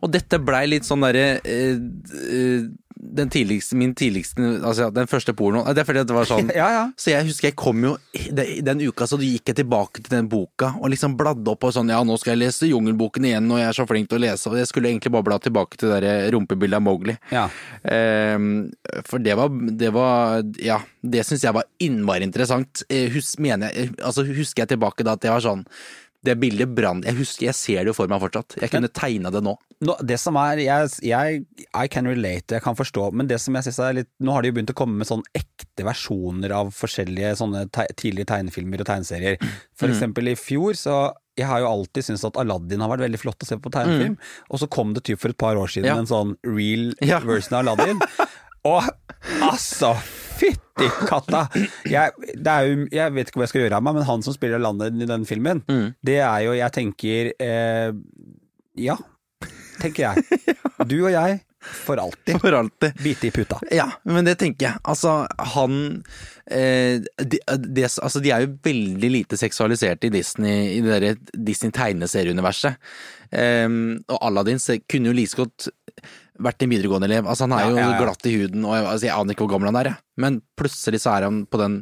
Og 0.02 0.12
dette 0.14 0.40
blei 0.44 0.66
litt 0.70 0.88
sånn 0.88 1.06
derre 1.06 1.40
eh, 1.44 1.78
eh, 1.78 2.68
Den 2.98 3.30
tidligste, 3.30 3.78
min 3.78 3.94
tidligste 3.96 4.42
Altså 4.66 4.90
den 4.94 5.10
første 5.10 5.34
pornoen. 5.38 5.68
Det 5.76 5.84
er 5.84 5.88
fordi 5.88 6.04
det 6.08 6.16
var 6.16 6.30
sånn 6.30 6.52
Ja, 6.58 6.68
ja. 6.74 6.86
så 6.98 7.12
jeg 7.14 7.28
husker 7.30 7.52
jeg 7.52 7.58
kom 7.60 7.84
jo 7.86 7.96
den 8.34 8.82
uka, 8.82 9.06
så 9.10 9.20
gikk 9.22 9.52
jeg 9.52 9.60
tilbake 9.62 10.02
til 10.02 10.16
den 10.16 10.30
boka 10.32 10.74
og 10.82 10.92
liksom 10.94 11.18
bladde 11.20 11.52
opp 11.52 11.68
og 11.68 11.76
sånn 11.76 11.92
ja, 11.94 12.00
nå 12.06 12.18
skal 12.20 12.34
jeg 12.34 12.44
lese 12.46 12.70
Jungelboken 12.70 13.28
igjen 13.30 13.52
og 13.52 13.62
jeg 13.62 13.70
er 13.70 13.78
så 13.78 13.86
flink 13.90 14.10
til 14.10 14.20
å 14.20 14.24
lese, 14.26 14.50
og 14.50 14.58
jeg 14.60 14.70
skulle 14.70 14.90
egentlig 14.92 15.14
bare 15.14 15.28
bla 15.28 15.38
tilbake 15.42 15.80
til 15.80 15.94
det 15.94 16.02
der 16.04 16.32
rumpebildet 16.34 16.80
av 16.80 16.84
Mowgli. 16.86 17.16
Ja. 17.34 17.46
Um, 17.84 18.50
for 19.08 19.24
det 19.24 19.38
var, 19.38 19.54
det 19.80 19.92
var 19.96 20.44
Ja, 20.64 20.82
det 21.02 21.24
syns 21.28 21.46
jeg 21.46 21.56
var 21.56 21.68
innmari 21.84 22.26
interessant. 22.28 22.84
Eh, 22.90 23.08
Hus, 23.14 23.36
mener 23.40 23.72
jeg, 23.74 23.94
altså 24.02 24.26
husker 24.28 24.66
jeg 24.66 24.74
tilbake 24.76 25.06
da 25.06 25.16
at 25.18 25.24
det 25.24 25.32
var 25.34 25.44
sånn 25.44 25.64
Det 26.28 26.36
bildet 26.42 26.74
brant 26.76 27.06
Jeg 27.08 27.16
husker, 27.22 27.46
jeg 27.48 27.56
ser 27.58 27.88
det 27.88 27.94
for 27.96 28.12
meg 28.12 28.20
fortsatt. 28.24 28.58
Jeg 28.62 28.72
kunne 28.74 28.90
tegna 28.92 29.32
det 29.34 29.42
nå. 29.46 29.54
Nå, 29.88 29.94
det 30.10 30.18
som 30.20 30.36
er, 30.42 30.58
jeg, 30.66 30.90
jeg 31.06 31.44
I 31.78 31.86
can 31.94 32.08
relate, 32.10 32.56
jeg 32.58 32.64
kan 32.66 32.76
forstå, 32.78 33.12
men 33.14 33.28
det 33.30 33.38
som 33.44 33.54
jeg 33.56 33.68
synes 33.68 33.80
er 33.86 33.94
litt 34.00 34.10
Nå 34.26 34.34
har 34.34 34.42
de 34.44 34.50
jo 34.50 34.56
begynt 34.58 34.72
å 34.74 34.78
komme 34.80 34.98
med 35.00 35.08
sånn 35.10 35.22
ekte 35.38 35.86
versjoner 35.86 36.54
av 36.58 36.72
forskjellige 36.76 37.36
sånne 37.40 37.68
te, 37.74 37.86
tidlige 38.02 38.26
tegnefilmer 38.32 38.82
og 38.82 38.90
tegneserier. 38.90 39.38
For 39.78 39.94
eksempel 39.94 40.32
i 40.34 40.36
fjor, 40.40 40.74
så 40.80 40.98
jeg 41.38 41.46
har 41.46 41.62
jo 41.62 41.70
alltid 41.70 42.08
syntes 42.08 42.26
at 42.26 42.40
Aladdin 42.42 42.82
har 42.82 42.90
vært 42.90 43.04
veldig 43.06 43.20
flott 43.22 43.46
å 43.46 43.48
se 43.48 43.60
på 43.62 43.70
tegnefilm, 43.76 44.16
og 44.50 44.58
så 44.64 44.68
kom 44.74 44.96
det 44.98 45.04
typ 45.06 45.22
for 45.22 45.30
et 45.30 45.38
par 45.38 45.60
år 45.62 45.70
siden 45.70 45.92
Ja. 45.92 45.98
en 46.02 46.10
sånn 46.10 46.34
real 46.44 46.96
Ja. 47.06 47.20
version 47.22 47.60
av 47.60 47.62
Aladdin. 47.68 48.02
og 48.74 48.90
altså, 49.46 49.94
fytti 50.40 50.88
katta! 51.10 51.48
Jeg, 51.90 52.14
det 52.36 52.56
jo, 52.68 52.88
jeg 52.94 53.16
vet 53.16 53.32
ikke 53.32 53.42
hva 53.42 53.48
jeg 53.48 53.54
skal 53.54 53.66
gjøre 53.66 53.82
av 53.82 53.86
meg, 53.88 54.00
men 54.00 54.08
han 54.08 54.26
som 54.26 54.36
spiller 54.36 54.62
landet 54.64 54.96
i 54.98 55.10
den 55.10 55.28
filmen, 55.30 55.64
det 56.06 56.22
er 56.22 56.46
jo, 56.48 56.56
jeg 56.58 56.76
tenker 56.76 57.34
eh, 57.34 57.92
Ja, 58.78 58.98
tenker 59.82 60.10
jeg. 60.10 60.56
Du 60.88 61.00
og 61.04 61.12
jeg, 61.12 61.42
for 61.68 61.98
alltid. 61.98 62.40
For 62.42 62.54
alltid. 62.54 62.94
Bite 63.04 63.28
i 63.28 63.32
puta. 63.32 63.60
Ja, 63.72 63.88
men 64.04 64.26
det 64.26 64.38
tenker 64.40 64.70
jeg. 64.70 64.82
Altså, 64.88 65.26
han 65.56 66.04
eh, 66.46 67.02
de, 67.18 67.40
de, 67.40 67.84
altså, 67.84 68.22
de 68.24 68.32
er 68.34 68.46
jo 68.46 68.54
veldig 68.64 69.12
lite 69.12 69.40
seksualiserte 69.40 70.08
i 70.08 70.14
Disney, 70.14 70.78
i 70.78 70.82
det 70.86 70.94
derre 70.94 71.16
Disney-tegneserieuniverset. 71.34 72.78
Um, 73.28 73.98
og 74.08 74.22
Aladdin 74.24 74.62
kunne 74.88 75.10
jo 75.10 75.18
like 75.18 75.36
godt 75.36 75.68
vært 76.44 76.64
en 76.66 76.70
videregående 76.74 77.08
elev. 77.10 77.28
Altså, 77.30 77.48
han 77.48 77.56
er 77.58 77.66
Ja, 77.66 77.70
jo 77.72 77.78
ja, 77.82 77.92
ja. 77.92 78.00
glatt 78.04 78.26
i 78.30 78.36
huden, 78.38 78.66
og 78.66 78.76
jeg, 78.78 78.86
altså, 78.86 79.06
jeg 79.10 79.16
aner 79.18 79.34
ikke 79.36 79.46
hvor 79.48 79.54
gammel 79.56 79.72
han 79.72 79.80
er, 79.82 79.92
jeg. 79.92 80.02
Men 80.18 80.42
plutselig 80.60 81.02
så 81.04 81.16
er 81.18 81.28
han 81.30 81.46
på 81.50 81.62
den 81.62 81.80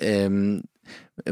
eh, 0.00 0.40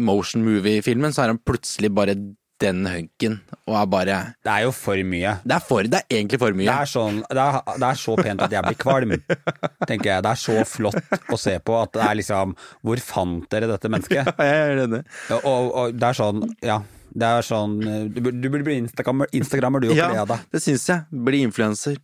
motion 0.01 0.45
movie-filmen, 0.47 1.13
så 1.13 1.25
er 1.27 1.35
han 1.35 1.43
plutselig 1.45 1.91
bare 1.95 2.15
den 2.63 2.85
hunken, 2.87 3.41
og 3.67 3.75
er 3.75 3.87
bare 3.91 4.17
Det 4.47 4.51
er 4.53 4.61
jo 4.69 4.71
for 4.71 4.95
mye. 5.03 5.33
Det 5.43 5.55
er, 5.57 5.63
for, 5.67 5.83
det 5.83 5.99
er 5.99 6.15
egentlig 6.15 6.39
for 6.39 6.53
Det 6.55 6.61
mye. 6.61 6.71
er, 6.71 6.87
sånn, 6.87 7.17
det, 7.27 7.43
er, 7.43 7.57
det 7.83 7.89
er 7.89 7.99
så 7.99 8.15
pent 8.21 8.45
at 8.47 8.53
jeg 8.55 8.63
blir 8.69 8.79
kvalm, 8.79 9.15
tenker 9.91 10.13
jeg. 10.13 10.23
Det 10.23 10.31
er 10.31 10.39
så 10.45 10.63
flott 10.71 11.27
å 11.35 11.39
se 11.43 11.57
på 11.59 11.75
at 11.81 11.91
det 11.97 12.05
er 12.07 12.19
liksom 12.21 12.55
Hvor 12.87 13.03
fant 13.03 13.49
dere 13.51 13.67
dette 13.73 13.91
mennesket? 13.91 14.31
Jeg 14.39 14.63
er 14.63 14.85
enig. 14.85 15.03
Og, 15.35 15.43
og, 15.51 15.71
og 15.83 15.99
det 15.99 16.07
er 16.13 16.21
sånn, 16.21 16.45
ja. 16.63 16.79
Det 17.13 17.29
er 17.29 17.43
sånn 17.45 17.75
Du, 18.15 18.21
burde- 18.25 18.41
du 18.41 18.47
burde 18.49 18.65
bli 18.65 18.77
Instagrammer, 18.81 19.27
Instagrammer 19.37 19.81
du 19.85 19.91
og 19.91 19.97
Ja, 19.99 20.25
det 20.25 20.63
syns 20.65 20.87
jeg. 20.89 21.05
Bli 21.13 21.43
influenser. 21.45 21.99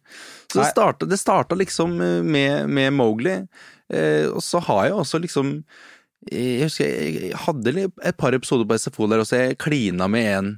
Så 0.53 0.61
det 0.61 0.67
starta, 0.73 1.07
det 1.09 1.19
starta 1.19 1.57
liksom 1.57 1.95
eh, 2.05 2.23
med, 2.23 2.69
med 2.69 2.93
Mowgli, 2.93 3.39
eh, 3.93 4.27
og 4.29 4.43
så 4.45 4.61
har 4.69 4.87
jeg 4.91 4.99
også 4.99 5.21
liksom 5.25 5.55
Jeg 6.33 6.65
husker 6.67 6.85
jeg 6.85 7.15
jeg 7.31 7.35
hadde 7.47 7.87
et 8.05 8.17
par 8.21 8.33
episoder 8.37 8.67
på 8.69 8.77
SFO 8.79 9.07
der 9.09 9.23
også, 9.25 9.37
jeg 9.49 9.59
klina 9.59 10.09
med 10.13 10.29
en, 10.37 10.53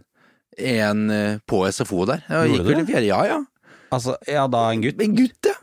en 0.59 1.11
eh, 1.15 1.39
på 1.47 1.63
SFO 1.71 2.07
der. 2.11 2.25
Jeg 2.29 2.51
Gjorde 2.51 2.65
gikk 2.65 2.67
du 2.67 2.75
det? 2.83 2.87
fjerde, 2.91 3.07
ja 3.13 3.23
ja. 3.29 3.41
Altså, 3.93 4.17
ja, 4.27 4.47
da 4.51 4.71
en 4.73 4.83
gutt. 4.83 5.01
En 5.03 5.15
gutt, 5.19 5.47
ja. 5.47 5.55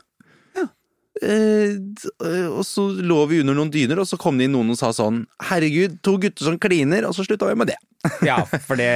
Eh, 1.18 1.72
eh, 1.74 2.46
og 2.46 2.62
så 2.62 2.84
lå 3.02 3.24
vi 3.26 3.40
under 3.42 3.56
noen 3.58 3.72
dyner, 3.74 3.98
og 3.98 4.06
så 4.06 4.16
kom 4.20 4.38
det 4.38 4.46
inn 4.46 4.52
noen 4.54 4.70
og 4.70 4.78
sa 4.78 4.92
sånn 4.94 5.24
Herregud, 5.48 5.96
to 6.06 6.12
gutter 6.22 6.46
som 6.46 6.58
kliner, 6.62 7.08
og 7.08 7.16
så 7.16 7.24
slutta 7.26 7.48
vi 7.50 7.56
med 7.58 7.72
det. 7.72 7.78
Ja, 8.22 8.42
for 8.46 8.78
det 8.78 8.90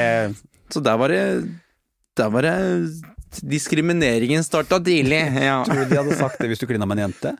Så 0.73 0.80
der 0.85 0.97
var 1.00 1.11
det 1.11 1.23
Der 2.16 2.30
var 2.30 2.47
det 2.47 2.54
Diskrimineringen 3.42 4.44
starta 4.44 4.78
tidlig. 4.85 5.23
Ja. 5.49 5.62
Tror 5.64 5.82
du 5.82 5.88
de 5.90 5.97
hadde 6.02 6.18
sagt 6.18 6.38
det 6.42 6.50
hvis 6.52 6.61
du 6.61 6.66
klina 6.68 6.85
med 6.87 6.99
en 7.00 7.06
jente? 7.09 7.32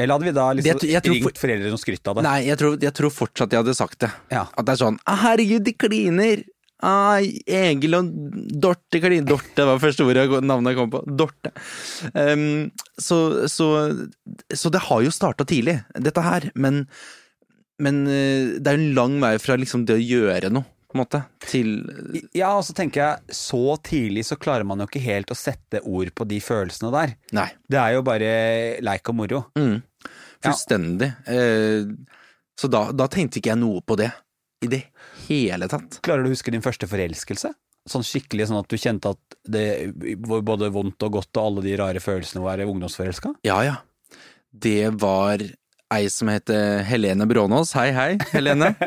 Eller 0.00 0.16
hadde 0.16 0.26
vi 0.26 0.32
da 0.34 0.46
liksom 0.56 0.80
jeg, 0.80 0.90
jeg 0.96 1.02
tror 1.04 1.14
for- 1.20 1.28
ringt 1.28 1.42
foreldre 1.44 1.70
som 1.74 1.80
skrytt 1.82 2.08
av 2.10 2.16
det? 2.18 2.24
Nei, 2.26 2.38
jeg 2.48 2.58
tror, 2.58 2.78
jeg 2.82 2.94
tror 2.96 3.12
fortsatt 3.14 3.52
de 3.52 3.60
hadde 3.60 3.74
sagt 3.78 4.00
det. 4.02 4.10
Ja. 4.32 4.46
At 4.56 4.66
det 4.66 4.74
er 4.74 4.80
sånn 4.80 4.96
«Ah, 5.06 5.20
Herregud, 5.28 5.62
de 5.68 5.74
kliner! 5.78 6.42
Ah, 6.84 7.20
Egil 7.46 7.94
og 7.96 8.08
Dorte 8.60 8.98
kliner 9.00 9.28
Dorte 9.28 9.64
var 9.64 9.78
første 9.80 10.04
ordet 10.04 10.26
navnet 10.44 10.72
jeg 10.74 10.80
kom 10.80 10.90
på. 10.92 11.02
Dorte. 11.20 11.52
Um, 12.12 12.72
så, 13.00 13.20
så, 13.48 13.68
så 14.52 14.72
det 14.74 14.82
har 14.88 15.04
jo 15.06 15.12
starta 15.14 15.46
tidlig, 15.48 15.78
dette 15.94 16.24
her. 16.26 16.48
Men, 16.58 16.82
men 17.82 18.04
eh, 18.06 18.54
det 18.60 18.70
er 18.70 18.78
jo 18.78 18.82
en 18.82 18.96
lang 18.96 19.18
vei 19.22 19.34
fra 19.42 19.56
liksom 19.58 19.86
det 19.88 19.98
å 19.98 20.02
gjøre 20.02 20.50
noe, 20.54 20.66
på 20.88 20.98
en 20.98 21.02
måte, 21.02 21.20
til 21.42 21.72
Ja, 22.36 22.52
og 22.54 22.62
så 22.66 22.74
tenker 22.76 23.02
jeg, 23.02 23.34
så 23.34 23.76
tidlig 23.82 24.26
så 24.28 24.38
klarer 24.38 24.66
man 24.68 24.82
jo 24.82 24.86
ikke 24.86 25.02
helt 25.02 25.32
å 25.34 25.38
sette 25.38 25.82
ord 25.82 26.12
på 26.14 26.26
de 26.30 26.38
følelsene 26.44 26.92
der. 26.94 27.16
Nei. 27.34 27.48
Det 27.66 27.80
er 27.80 27.96
jo 27.96 28.04
bare 28.06 28.28
leik 28.84 29.10
og 29.10 29.18
moro. 29.18 29.40
Mm. 29.58 29.80
Fullstendig. 30.44 31.08
Ja. 31.26 31.82
så 32.60 32.68
da, 32.70 32.84
da 32.94 33.08
tenkte 33.10 33.40
ikke 33.40 33.54
jeg 33.54 33.62
noe 33.64 33.82
på 33.82 33.96
det. 33.98 34.12
I 34.64 34.70
det 34.70 34.84
hele 35.26 35.68
tatt. 35.68 35.98
Klarer 36.04 36.24
du 36.24 36.30
å 36.30 36.34
huske 36.34 36.52
din 36.54 36.64
første 36.64 36.88
forelskelse? 36.88 37.50
Sånn 37.90 38.06
skikkelig 38.06 38.48
sånn 38.48 38.62
at 38.62 38.70
du 38.70 38.78
kjente 38.80 39.12
at 39.12 39.36
det 39.50 39.66
var 40.24 40.44
både 40.46 40.70
vondt 40.72 41.04
og 41.04 41.18
godt 41.18 41.36
og 41.36 41.48
alle 41.48 41.64
de 41.66 41.74
rare 41.80 42.00
følelsene 42.00 42.40
å 42.40 42.46
være 42.46 42.68
ungdomsforelska? 42.70 43.34
Ja, 43.44 43.58
ja. 43.66 43.74
Det 44.48 44.94
var 45.02 45.42
ei 45.92 46.08
som 46.10 46.28
heter 46.32 46.80
Helene 46.88 47.26
Brånås. 47.28 47.74
Hei, 47.76 47.90
hei, 47.96 48.12
Helene. 48.32 48.72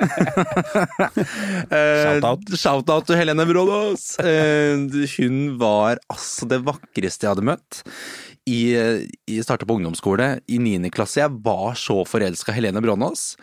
Eh, 1.68 2.04
Shout-out. 2.22 2.51
Shout-out 2.58 3.08
til 3.10 3.18
Helene 3.20 3.44
Brånås. 3.50 4.18
Eh, 4.24 4.80
hun 5.18 5.58
var 5.60 6.00
altså 6.12 6.48
det 6.50 6.62
vakreste 6.66 7.25
jeg 7.27 7.34
hadde 7.34 7.46
møtt. 7.48 7.82
I, 8.48 8.60
i 9.27 9.42
starta 9.44 9.68
på 9.68 9.75
ungdomsskole 9.75 10.30
i 10.48 10.60
niende 10.63 10.92
klasse. 10.94 11.20
Jeg 11.20 11.42
var 11.44 11.75
så 11.80 12.00
forelska 12.08 12.54
i 12.54 12.60
Helene 12.62 12.84
Brånås. 12.84 13.34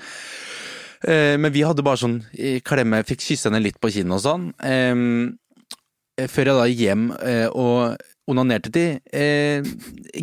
Eh, 1.04 1.36
men 1.40 1.52
vi 1.52 1.64
hadde 1.66 1.84
bare 1.84 2.00
sånn 2.00 2.18
eh, 2.32 2.60
klemme, 2.64 3.02
fikk 3.04 3.24
kysse 3.26 3.50
henne 3.50 3.60
litt 3.64 3.80
på 3.82 3.92
kinnet 3.92 4.16
og 4.16 4.24
sånn. 4.24 4.48
Eh, 4.64 4.94
eh, 6.22 6.30
før 6.32 6.50
jeg 6.50 6.60
da 6.62 6.66
hjem 6.70 7.08
eh, 7.20 7.46
og 7.52 8.00
onanerte 8.30 8.70
til 8.72 8.98
eh, 9.12 9.66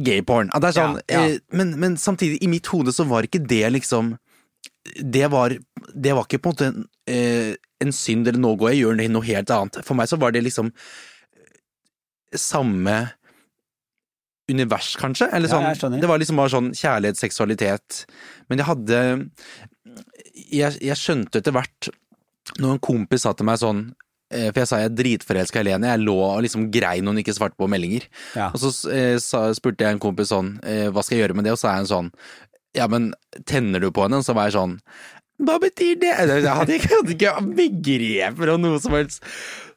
gayporn. 0.02 0.50
At 0.56 0.64
det 0.64 0.72
er 0.72 0.78
sånn, 0.80 1.00
Ja, 1.06 1.22
ja. 1.22 1.24
Eh, 1.36 1.40
men, 1.58 1.76
men 1.82 1.98
samtidig, 2.02 2.40
i 2.42 2.50
mitt 2.52 2.70
hode 2.74 2.94
så 2.96 3.06
var 3.10 3.28
ikke 3.28 3.44
det 3.46 3.64
liksom 3.76 4.16
Det 5.06 5.28
var, 5.30 5.54
det 5.94 6.14
var 6.18 6.26
ikke 6.26 6.42
på 6.42 6.50
en 6.50 6.56
måte 6.56 6.70
en, 6.72 6.86
eh, 7.12 7.54
en 7.82 7.94
synd, 7.94 8.28
eller 8.28 8.42
nå 8.42 8.56
går 8.58 8.72
jeg 8.74 8.82
gjør 8.84 9.02
noe 9.14 9.26
helt 9.28 9.54
annet. 9.54 9.82
For 9.86 9.98
meg 9.98 10.10
så 10.10 10.18
var 10.22 10.34
det 10.34 10.44
liksom 10.46 10.72
samme 12.38 12.96
univers, 14.52 14.96
kanskje? 15.00 15.30
Eller 15.34 15.52
sånn, 15.52 15.66
ja, 15.66 15.90
det 16.02 16.10
var 16.10 16.20
liksom 16.22 16.40
bare 16.40 16.54
sånn 16.54 16.72
kjærlighet, 16.76 17.20
seksualitet. 17.20 18.04
Men 18.50 18.62
jeg 18.62 18.70
hadde 18.70 19.02
Jeg, 20.52 20.78
jeg 20.82 20.98
skjønte 20.98 21.42
etter 21.42 21.54
hvert, 21.56 21.90
når 22.58 22.76
en 22.76 22.84
kompis 22.84 23.26
sa 23.26 23.34
til 23.36 23.48
meg 23.48 23.60
sånn 23.62 23.92
For 24.32 24.62
jeg 24.62 24.70
sa 24.70 24.82
jeg 24.82 24.92
er 24.92 24.98
dritforelska 24.98 25.60
i 25.60 25.64
Helene, 25.64 25.92
jeg 25.92 26.04
lå 26.06 26.18
og 26.26 26.44
liksom 26.46 26.70
grein 26.74 27.06
når 27.06 27.18
hun 27.18 27.24
ikke 27.24 27.36
svarte 27.38 27.60
på 27.60 27.70
meldinger. 27.72 28.08
Ja. 28.38 28.52
Og 28.52 28.62
så 28.64 28.72
eh, 28.92 29.18
sa, 29.22 29.48
spurte 29.58 29.86
jeg 29.86 29.98
en 29.98 30.04
kompis 30.04 30.32
sånn, 30.32 30.56
eh, 30.64 30.88
hva 30.92 31.04
skal 31.04 31.18
jeg 31.18 31.26
gjøre 31.26 31.38
med 31.40 31.50
det? 31.50 31.56
Og 31.56 31.62
så 31.62 31.72
er 31.72 31.82
han 31.82 31.90
sånn, 31.90 32.12
ja 32.78 32.88
men 32.92 33.12
tenner 33.50 33.84
du 33.84 33.90
på 33.92 34.06
henne? 34.06 34.22
Så 34.24 34.36
var 34.38 34.48
jeg 34.48 34.56
sånn, 34.56 34.78
hva 35.46 35.56
betyr 35.62 35.98
det? 36.02 36.12
Jeg 36.14 36.46
hadde 36.48 36.76
ikke, 36.78 36.96
hadde 37.00 37.14
ikke 37.16 37.34
begreper 37.58 38.52
om 38.54 38.62
noe 38.64 38.80
som 38.84 38.94
helst. 38.98 39.24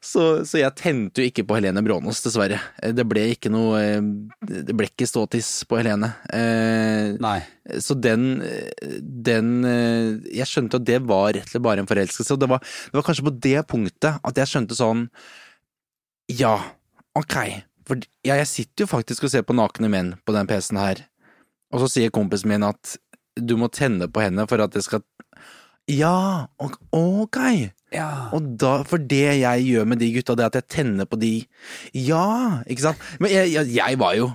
Så, 0.05 0.21
så 0.45 0.59
jeg 0.59 0.69
tente 0.77 1.23
jo 1.23 1.29
ikke 1.31 1.45
på 1.49 1.55
Helene 1.57 1.81
Brånås, 1.81 2.19
dessverre. 2.21 2.59
Eh, 2.83 2.91
Det 2.93 3.05
ble 3.09 3.23
ikke 3.33 3.49
noe 3.49 3.79
eh, 3.81 4.09
Det 4.45 4.75
ble 4.77 4.85
ikke 4.91 5.07
ståtiss 5.09 5.49
på 5.65 5.79
Helene. 5.79 6.11
Eh, 6.29 7.15
Nei. 7.23 7.39
så 7.81 7.97
den, 7.97 8.27
den 9.01 9.49
Jeg 9.65 10.45
skjønte 10.51 10.77
at 10.77 10.85
det 10.85 10.99
var 11.09 11.31
rett 11.33 11.47
og 11.49 11.55
slett 11.55 11.65
bare 11.65 11.81
en 11.81 11.89
forelskelse, 11.89 12.37
og 12.37 12.43
det 12.43 12.51
var, 12.53 12.61
det 12.61 12.99
var 12.99 13.07
kanskje 13.07 13.25
på 13.31 13.35
det 13.47 13.57
punktet 13.71 14.21
at 14.21 14.43
jeg 14.43 14.51
skjønte 14.53 14.77
sånn 14.77 15.07
Ja, 16.37 16.53
ok. 17.17 17.35
For 17.85 18.01
ja, 18.25 18.37
jeg 18.41 18.49
sitter 18.49 18.85
jo 18.85 18.91
faktisk 18.93 19.25
og 19.27 19.33
ser 19.33 19.43
på 19.45 19.57
nakne 19.57 19.89
menn 19.93 20.13
på 20.25 20.33
den 20.37 20.47
PC-en 20.49 20.79
her, 20.81 21.01
og 21.73 21.81
så 21.83 21.89
sier 21.91 22.13
kompisen 22.13 22.49
min 22.53 22.65
at 22.65 22.95
du 23.35 23.57
må 23.59 23.69
tenne 23.73 24.07
på 24.11 24.23
henne 24.23 24.47
for 24.49 24.63
at 24.63 24.75
det 24.75 24.85
skal 24.85 25.03
Ja, 25.91 26.47
ok. 26.57 27.39
Ja. 27.93 28.29
Og 28.35 28.55
da, 28.59 28.79
for 28.87 29.01
det 29.01 29.37
jeg 29.41 29.67
gjør 29.67 29.85
med 29.87 30.01
de 30.01 30.09
gutta, 30.15 30.35
det 30.35 30.45
er 30.45 30.53
at 30.53 30.57
jeg 30.61 30.71
tenner 30.79 31.07
på 31.09 31.19
de 31.21 31.35
Ja, 31.93 32.63
ikke 32.65 32.89
sant? 32.89 33.05
Men 33.21 33.31
jeg, 33.33 33.53
jeg, 33.53 33.71
jeg 33.77 33.99
var 34.01 34.17
jo 34.17 34.31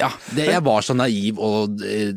Ja, 0.00 0.10
det, 0.34 0.48
jeg 0.50 0.64
var 0.66 0.82
så 0.82 0.96
naiv 0.98 1.38
og 1.38 1.84
eh, 1.86 2.10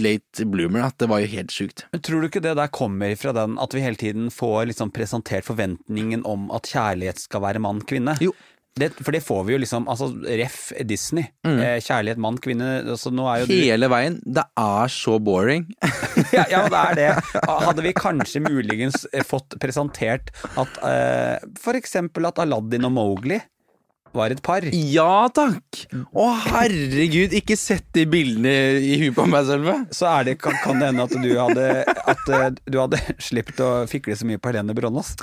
late 0.00 0.46
bloomer 0.48 0.86
at 0.86 0.96
det 1.02 1.10
var 1.12 1.20
jo 1.20 1.28
helt 1.28 1.52
sjukt. 1.52 1.84
Men 1.92 2.00
tror 2.00 2.22
du 2.22 2.30
ikke 2.30 2.40
det 2.40 2.54
der 2.56 2.72
kommer 2.72 3.12
fra 3.20 3.34
den 3.36 3.58
at 3.60 3.76
vi 3.76 3.84
hele 3.84 4.00
tiden 4.00 4.30
får 4.32 4.70
liksom 4.70 4.94
presentert 4.96 5.44
forventningen 5.44 6.24
om 6.24 6.48
at 6.56 6.70
kjærlighet 6.72 7.20
skal 7.20 7.44
være 7.44 7.60
mann-kvinne? 7.60 8.16
Jo. 8.24 8.32
Det, 8.78 8.90
for 8.98 9.14
det 9.14 9.22
får 9.24 9.44
vi 9.48 9.54
jo 9.54 9.60
liksom, 9.62 9.88
altså 9.90 10.10
ref 10.22 10.70
Disney. 10.88 11.28
Eh, 11.46 11.78
kjærlighet 11.84 12.20
mann-kvinne. 12.22 12.70
Altså, 12.94 13.12
nå 13.14 13.26
er 13.30 13.42
jo 13.42 13.50
du 13.50 13.54
Hele 13.58 13.90
veien. 13.90 14.18
Det 14.24 14.44
er 14.60 14.92
så 14.92 15.18
boring. 15.22 15.66
ja, 16.36 16.46
ja, 16.50 16.64
det 16.70 16.80
er 16.80 16.98
det. 16.98 17.10
Hadde 17.48 17.84
vi 17.84 17.94
kanskje 17.96 18.44
muligens 18.46 19.06
eh, 19.12 19.26
fått 19.26 19.58
presentert 19.62 20.32
at 20.58 20.82
eh, 20.86 21.48
for 21.60 21.78
eksempel 21.78 22.28
at 22.30 22.40
Aladdin 22.42 22.88
og 22.88 22.94
Mowgli 22.96 23.40
var 24.16 24.32
et 24.32 24.42
par. 24.44 24.64
Ja 24.72 25.28
takk! 25.34 25.82
Å 26.12 26.26
herregud, 26.48 27.34
ikke 27.36 27.56
sett 27.58 27.86
de 27.96 28.04
bildene 28.10 28.52
i 28.80 28.98
huet 29.02 29.16
på 29.16 29.26
meg 29.30 29.48
selv. 29.48 29.70
Så 29.94 30.10
det, 30.26 30.38
kan, 30.42 30.56
kan 30.64 30.80
det 30.80 30.90
hende 30.90 31.06
at 31.06 31.16
du 31.16 31.30
hadde, 31.38 31.68
at 32.14 32.32
eh, 32.34 32.46
du 32.68 32.80
hadde 32.80 33.00
sluppet 33.28 33.64
å 33.64 33.70
fikle 33.90 34.16
så 34.18 34.28
mye 34.28 34.40
på 34.42 34.52
Helene 34.52 34.76
Brånås. 34.76 35.14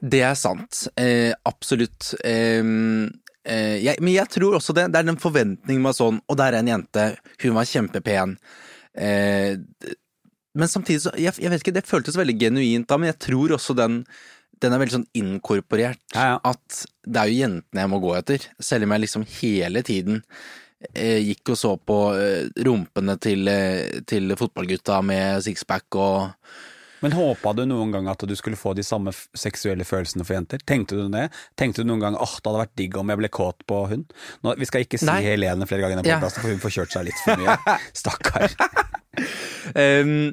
Det 0.00 0.22
er 0.26 0.36
sant. 0.38 0.86
Eh, 1.00 1.32
absolutt. 1.48 2.12
Eh, 2.26 2.62
eh, 2.62 3.76
jeg, 3.84 4.00
men 4.00 4.16
jeg 4.16 4.32
tror 4.38 4.58
også 4.60 4.76
det. 4.76 4.88
Det 4.92 5.02
er 5.02 5.10
den 5.10 5.20
forventningen 5.22 5.84
med 5.84 5.96
sånn 5.96 6.22
Og 6.26 6.38
der 6.40 6.54
er 6.54 6.62
en 6.62 6.72
jente, 6.76 7.10
hun 7.44 7.56
var 7.58 7.68
kjempepen. 7.68 8.36
Eh, 8.96 9.56
men 10.56 10.70
samtidig 10.72 11.02
så 11.04 11.12
jeg, 11.20 11.36
jeg 11.36 11.52
vet 11.52 11.60
ikke, 11.60 11.74
Det 11.76 11.88
føltes 11.88 12.16
veldig 12.16 12.38
genuint 12.40 12.88
da, 12.88 12.96
men 12.96 13.12
jeg 13.12 13.20
tror 13.28 13.56
også 13.58 13.76
den 13.76 14.00
den 14.62 14.72
er 14.72 14.80
veldig 14.80 14.94
sånn 14.98 15.08
inkorporert. 15.20 16.00
Ja, 16.14 16.28
ja. 16.34 16.36
At 16.52 16.84
det 17.06 17.20
er 17.22 17.32
jo 17.32 17.40
jentene 17.42 17.82
jeg 17.84 17.92
må 17.92 17.98
gå 18.02 18.14
etter. 18.18 18.46
Selv 18.62 18.86
om 18.88 18.94
jeg 18.96 19.04
liksom 19.06 19.26
hele 19.40 19.82
tiden 19.86 20.22
eh, 20.94 21.18
gikk 21.24 21.52
og 21.54 21.58
så 21.60 21.74
på 21.76 21.98
eh, 22.16 22.48
rumpene 22.64 23.18
til, 23.20 23.44
eh, 23.52 24.00
til 24.08 24.32
fotballgutta 24.40 25.02
med 25.04 25.44
sixpack 25.44 26.00
og 26.00 26.32
Men 27.04 27.12
håpa 27.12 27.52
du 27.52 27.66
noen 27.68 27.92
gang 27.92 28.06
at 28.08 28.22
du 28.24 28.32
skulle 28.34 28.56
få 28.56 28.72
de 28.74 28.82
samme 28.82 29.12
seksuelle 29.36 29.84
følelsene 29.84 30.24
for 30.24 30.32
jenter? 30.38 30.62
Tenkte 30.66 30.96
du 30.96 31.10
det? 31.12 31.26
Tenkte 31.60 31.84
du 31.84 31.90
noen 31.90 32.00
gang 32.00 32.16
åh, 32.16 32.38
det 32.40 32.48
hadde 32.48 32.62
vært 32.64 32.76
digg 32.80 32.96
om 32.96 33.12
jeg 33.12 33.20
ble 33.20 33.28
kåt 33.36 33.60
på 33.68 33.82
hun? 33.92 34.06
Nå, 34.42 34.54
vi 34.56 34.64
skal 34.68 34.86
ikke 34.86 34.98
si 35.02 35.06
Nei. 35.10 35.20
Helene 35.28 35.68
flere 35.68 35.84
ganger 35.84 36.00
i 36.00 36.08
Ja. 36.08 36.16
podkasten, 36.16 36.42
for 36.46 36.54
hun 36.56 36.62
får 36.64 36.74
kjørt 36.78 36.96
seg 36.96 37.04
litt 37.10 37.20
for 37.20 37.36
mye. 37.44 37.58
Stakkar. 38.00 38.56
um, 39.76 40.32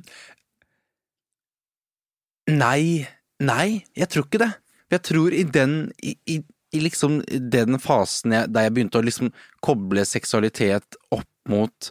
nei, 2.63 3.08
nei, 3.46 3.84
jeg 3.98 4.10
tror 4.12 4.28
ikke 4.28 4.44
det. 4.44 4.52
Jeg 4.94 5.06
tror 5.08 5.36
i 5.36 5.44
den 5.48 5.78
i, 6.04 6.16
i, 6.30 6.38
i 6.74 6.84
liksom 6.84 7.22
den 7.28 7.80
fasen 7.82 8.36
jeg, 8.36 8.52
der 8.54 8.68
jeg 8.68 8.76
begynte 8.76 9.02
å 9.02 9.06
liksom 9.06 9.32
koble 9.64 10.06
seksualitet 10.08 10.98
opp 11.14 11.29
mot 11.50 11.90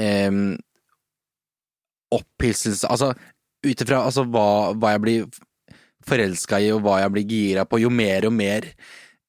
eh, 0.00 0.32
opphisselse 2.14 2.88
Altså 2.88 3.12
ut 3.66 3.82
ifra 3.82 4.04
altså, 4.06 4.24
hva, 4.30 4.72
hva 4.78 4.94
jeg 4.94 5.02
blir 5.04 5.26
forelska 6.08 6.60
i, 6.62 6.70
og 6.72 6.84
hva 6.86 7.00
jeg 7.02 7.12
blir 7.14 7.28
gira 7.28 7.64
på, 7.68 7.80
jo 7.82 7.90
mer 7.92 8.28
og 8.28 8.34
mer 8.36 8.68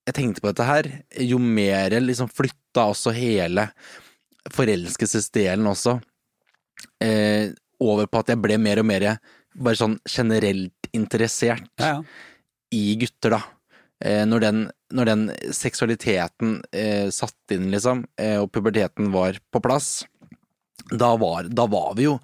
jeg 0.10 0.15
tenkte 0.15 0.41
på 0.41 0.50
dette 0.50 0.65
her, 0.65 0.88
jo 1.22 1.38
mer 1.41 1.93
liksom 2.02 2.30
flytta 2.32 2.88
også 2.89 3.13
hele 3.13 3.67
forelskelsesdelen 4.50 5.67
også 5.69 6.00
eh, 7.04 7.52
over 7.84 8.08
på 8.10 8.22
at 8.22 8.32
jeg 8.34 8.41
ble 8.41 8.58
mer 8.62 8.82
og 8.82 8.88
mer 8.89 9.06
bare 9.55 9.79
sånn 9.79 9.97
generelt 10.07 10.89
interessert 10.95 11.69
Ja, 11.79 11.99
ja. 11.99 12.03
i 12.75 12.95
gutter, 13.01 13.38
da. 13.38 13.41
Eh, 13.99 14.23
når, 14.29 14.45
den, 14.45 14.63
når 14.95 15.09
den 15.09 15.25
seksualiteten 15.55 16.59
eh, 16.71 17.09
satt 17.13 17.55
inn, 17.55 17.69
liksom, 17.73 18.05
eh, 18.21 18.38
og 18.39 18.51
puberteten 18.55 19.12
var 19.15 19.41
på 19.51 19.62
plass, 19.63 20.05
da 20.89 21.13
var, 21.19 21.49
da 21.51 21.67
var 21.69 21.93
vi 21.99 22.07
jo 22.07 22.15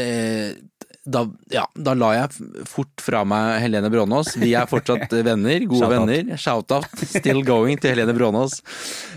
eh, 0.00 0.56
da, 1.04 1.22
ja, 1.50 1.64
da 1.74 1.94
la 1.96 2.10
jeg 2.16 2.64
fort 2.68 3.02
fra 3.02 3.22
meg 3.28 3.60
Helene 3.64 3.90
Brånås. 3.92 4.34
Vi 4.40 4.52
er 4.58 4.68
fortsatt 4.70 5.12
venner, 5.28 5.64
gode 5.70 5.80
Shout 5.80 5.94
venner. 5.94 6.36
Shout-out. 6.36 7.04
Still 7.08 7.40
going 7.46 7.80
til 7.80 7.94
Helene 7.94 8.14
Brånås. 8.16 8.60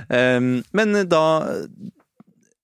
Um, 0.07 0.63
men 0.75 0.95
da 1.11 1.23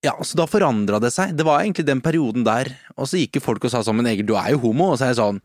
ja, 0.05 0.15
så 0.23 0.37
da 0.39 0.47
forandra 0.47 0.99
det 1.03 1.11
seg. 1.11 1.33
Det 1.35 1.45
var 1.47 1.61
egentlig 1.61 1.87
den 1.87 2.01
perioden 2.03 2.45
der. 2.47 2.71
Og 2.95 3.09
så 3.09 3.19
gikk 3.19 3.39
jo 3.39 3.43
folk 3.43 3.65
og 3.67 3.73
sa 3.73 3.81
sånn, 3.83 3.99
men 3.99 4.07
Egil, 4.11 4.27
du 4.29 4.37
er 4.39 4.53
jo 4.53 4.61
homo. 4.63 4.93
Og 4.93 4.99
så 4.99 5.07
er 5.07 5.13
jeg 5.13 5.21
sånn 5.21 5.41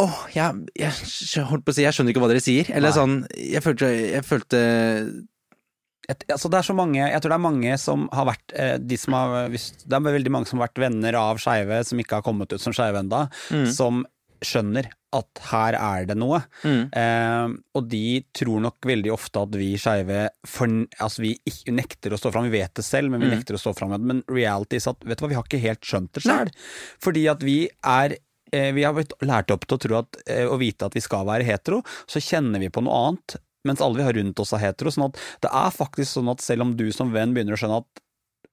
Åh, 0.00 0.20
jeg, 0.32 0.62
jeg, 0.80 1.42
holdt 1.44 1.66
på 1.66 1.74
å 1.74 1.76
si, 1.76 1.82
jeg 1.84 1.92
skjønner 1.92 2.14
ikke 2.14 2.22
hva 2.22 2.30
dere 2.30 2.42
sier. 2.42 2.70
Eller 2.72 2.88
Nei. 2.88 2.96
sånn, 2.96 3.16
jeg 3.36 3.60
følte, 3.64 3.90
jeg 4.14 4.24
følte 4.24 4.60
Et, 6.08 6.24
altså 6.32 6.48
det 6.50 6.56
er 6.58 6.66
så 6.66 6.74
mange, 6.74 7.02
jeg 7.02 7.20
tror 7.20 7.34
det 7.34 7.36
er 7.36 7.44
mange 7.44 7.74
som 7.78 8.06
har 8.16 8.26
vært 8.30 8.54
eh, 8.56 8.78
de 8.80 8.96
som 8.98 9.14
har, 9.14 9.50
hvis, 9.52 9.68
Det 9.84 9.98
er 9.98 10.06
veldig 10.06 10.32
mange 10.32 10.48
som 10.48 10.58
har 10.58 10.70
vært 10.70 10.80
venner 10.86 11.18
av 11.20 11.42
skeive, 11.42 11.82
som 11.86 12.00
ikke 12.00 12.18
har 12.18 12.24
kommet 12.26 12.50
ut 12.54 12.64
som 12.64 12.74
skeive 12.74 13.04
ennå, 13.04 13.26
som 13.76 14.02
skjønner 14.44 14.88
at 15.12 15.40
her 15.50 15.74
er 15.74 16.04
det 16.06 16.16
noe. 16.16 16.38
Mm. 16.62 16.82
Eh, 16.94 17.54
og 17.74 17.88
de 17.90 18.02
tror 18.36 18.60
nok 18.62 18.76
veldig 18.86 19.10
ofte 19.12 19.42
at 19.42 19.56
vi 19.58 19.72
skeive 19.80 20.28
altså 21.00 21.18
vi 21.24 21.32
nekter 21.74 22.14
å 22.14 22.18
stå 22.20 22.30
fram. 22.32 22.46
Vi 22.50 22.58
vet 22.60 22.74
det 22.78 22.84
selv, 22.86 23.10
men 23.10 23.20
vi 23.20 23.26
Mm. 23.26 23.36
nekter 23.38 23.54
å 23.58 23.60
stå 23.60 23.74
fram. 23.76 23.96
Men 24.06 24.22
reality 24.28 24.76
er 24.76 24.90
at 24.90 25.04
vet 25.04 25.18
du 25.18 25.24
hva, 25.24 25.28
vi 25.28 25.34
har 25.34 25.44
ikke 25.44 25.60
helt 25.66 25.80
skjønt 25.82 26.12
det 26.12 26.22
sjøl. 26.22 26.50
Fordi 27.00 27.28
at 27.30 27.40
vi 27.42 27.68
er 27.84 28.16
eh, 28.52 28.72
vi 28.72 28.82
har 28.82 28.92
blitt 28.92 29.12
lært 29.22 29.50
opp 29.54 29.64
til 29.66 29.76
å 29.78 29.80
tro 29.80 29.98
at, 29.98 30.16
eh, 30.26 30.42
å 30.44 30.58
vite 30.58 30.82
at 30.84 30.92
vi 30.94 31.00
skal 31.00 31.24
være 31.24 31.44
hetero, 31.46 31.82
så 32.10 32.18
kjenner 32.18 32.58
vi 32.58 32.68
på 32.68 32.82
noe 32.82 32.92
annet, 33.10 33.36
mens 33.64 33.80
alle 33.80 33.96
vi 33.98 34.02
har 34.02 34.12
rundt 34.14 34.40
oss 34.40 34.52
er 34.52 34.58
hetero. 34.58 34.90
Sånn 34.90 35.04
at 35.06 35.18
det 35.40 35.50
er 35.52 35.70
faktisk 35.70 36.16
sånn 36.18 36.30
at 36.32 36.40
selv 36.40 36.62
om 36.62 36.76
du 36.76 36.90
som 36.90 37.12
venn 37.12 37.32
begynner 37.32 37.54
å 37.54 37.60
skjønne 37.60 37.78
at 37.84 38.00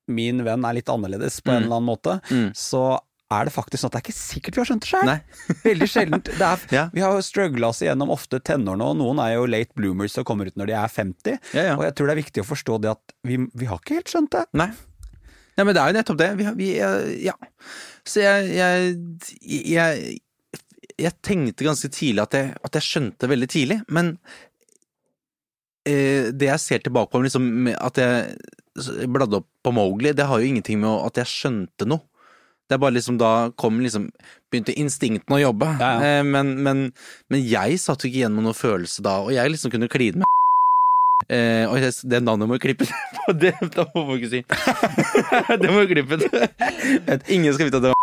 min 0.07 0.43
venn 0.45 0.63
er 0.69 0.73
litt 0.77 0.85
annerledes 0.85 1.41
på 1.41 1.49
en 1.51 1.63
Mm. 1.63 1.65
eller 1.65 1.75
annen 1.77 1.89
måte, 1.97 2.21
Mm. 2.29 2.51
så 2.53 2.99
er 3.27 3.47
det 3.47 3.51
faktisk 3.51 3.81
sånn 3.81 3.89
at 3.91 3.97
det 3.97 3.99
er 3.99 4.05
ikke 4.05 4.15
sikkert 4.17 4.55
vi 4.55 4.61
har 4.61 4.67
skjønt 4.69 4.85
det 4.85 4.89
sjøl. 4.91 5.09
Veldig 5.67 5.87
sjeldent. 5.91 6.29
Det 6.31 6.47
er, 6.47 6.61
Ja. 6.71 6.83
Vi 6.93 7.03
har 7.03 7.17
struggla 7.25 7.71
oss 7.73 7.81
igjennom 7.83 8.13
ofte 8.13 8.39
tenårene, 8.39 8.87
og 8.87 8.99
noen 9.01 9.19
er 9.23 9.33
jo 9.35 9.47
late 9.51 9.75
bloomers 9.75 10.15
og 10.21 10.27
kommer 10.29 10.47
ut 10.47 10.55
når 10.59 10.71
de 10.71 10.77
er 10.79 10.93
50. 10.93 11.39
Ja, 11.57 11.65
ja. 11.71 11.73
Og 11.75 11.83
jeg 11.87 11.95
tror 11.97 12.07
det 12.07 12.15
er 12.15 12.21
viktig 12.21 12.43
å 12.43 12.47
forstå 12.47 12.79
det 12.85 12.93
at 12.93 13.17
vi, 13.27 13.41
vi 13.51 13.67
har 13.67 13.81
ikke 13.83 13.99
helt 13.99 14.13
skjønt 14.13 14.31
det. 14.37 14.45
Nei. 14.57 14.69
Nei, 15.57 15.65
men 15.65 15.73
det 15.73 15.81
er 15.81 15.91
jo 15.91 15.97
nettopp 15.97 16.21
det. 16.21 16.29
Vi, 16.39 16.47
vi 16.61 16.71
eh, 16.79 17.11
Ja. 17.27 17.35
Så 18.07 18.23
jeg, 18.23 18.53
jeg, 18.55 18.95
jeg 19.67 20.19
Jeg 20.97 21.13
tenkte 21.21 21.65
ganske 21.67 21.89
tidlig 21.91 22.23
at 22.23 22.33
jeg, 22.37 22.53
at 22.63 22.77
skjønte 22.81 23.27
veldig 23.29 23.49
tidlig, 23.51 23.81
men 23.93 24.15
eh, 25.85 26.31
det 26.31 26.47
jeg 26.47 26.63
ser 26.63 26.85
tilbake 26.85 27.11
på, 27.11 27.21
liksom, 27.25 27.67
at 27.75 27.99
jeg 28.01 29.09
bladde 29.11 29.41
opp 29.41 29.49
på 29.65 29.73
Mowgli, 29.75 30.13
det 30.15 30.25
har 30.29 30.39
jo 30.39 30.47
ingenting 30.47 30.79
med 30.81 31.03
at 31.05 31.19
jeg 31.21 31.33
skjønte 31.33 31.89
noe. 31.89 32.05
Det 32.67 32.75
er 32.75 32.81
bare 32.83 32.97
liksom 32.97 33.17
da 33.19 33.49
kom 33.59 33.79
liksom 33.83 34.09
Begynte 34.51 34.71
instinktene 34.79 35.35
å 35.35 35.41
jobbe. 35.41 35.67
Ja, 35.79 35.87
ja. 35.99 36.19
Eh, 36.19 36.23
men, 36.23 36.53
men, 36.63 36.85
men 37.31 37.41
jeg 37.43 37.79
satt 37.83 38.03
jo 38.03 38.07
ikke 38.11 38.21
igjen 38.21 38.35
med 38.35 38.45
noen 38.47 38.55
følelse 38.55 39.03
da, 39.03 39.17
og 39.25 39.33
jeg 39.35 39.51
liksom 39.51 39.73
kunne 39.73 39.89
kline 39.91 40.23
med 40.23 40.27
Eh, 41.33 41.65
og 41.67 41.81
det 41.81 42.19
navnet 42.21 42.47
må 42.47 42.55
vi 42.55 42.61
klippe 42.69 42.85
det, 43.41 43.49
det 43.73 43.85
må 43.95 44.03
vi 44.13 44.19
ikke 44.21 44.29
si. 44.31 44.41
det 45.57 45.71
må 45.73 45.81
vi 45.81 45.87
klippe 45.95 46.19
ut. 46.21 47.25
Ingen 47.33 47.55
skal 47.57 47.67
vite 47.67 47.81
at 47.81 47.87
det 47.87 47.91
var 47.91 47.97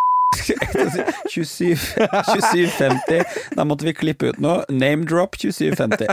27 1.30 1.78
2750. 2.26 3.22
Da 3.56 3.64
måtte 3.64 3.86
vi 3.86 3.94
klippe 3.96 4.32
ut 4.32 4.40
noe. 4.42 4.64
Name 4.68 5.06
drop 5.08 5.38
2750. 5.40 6.10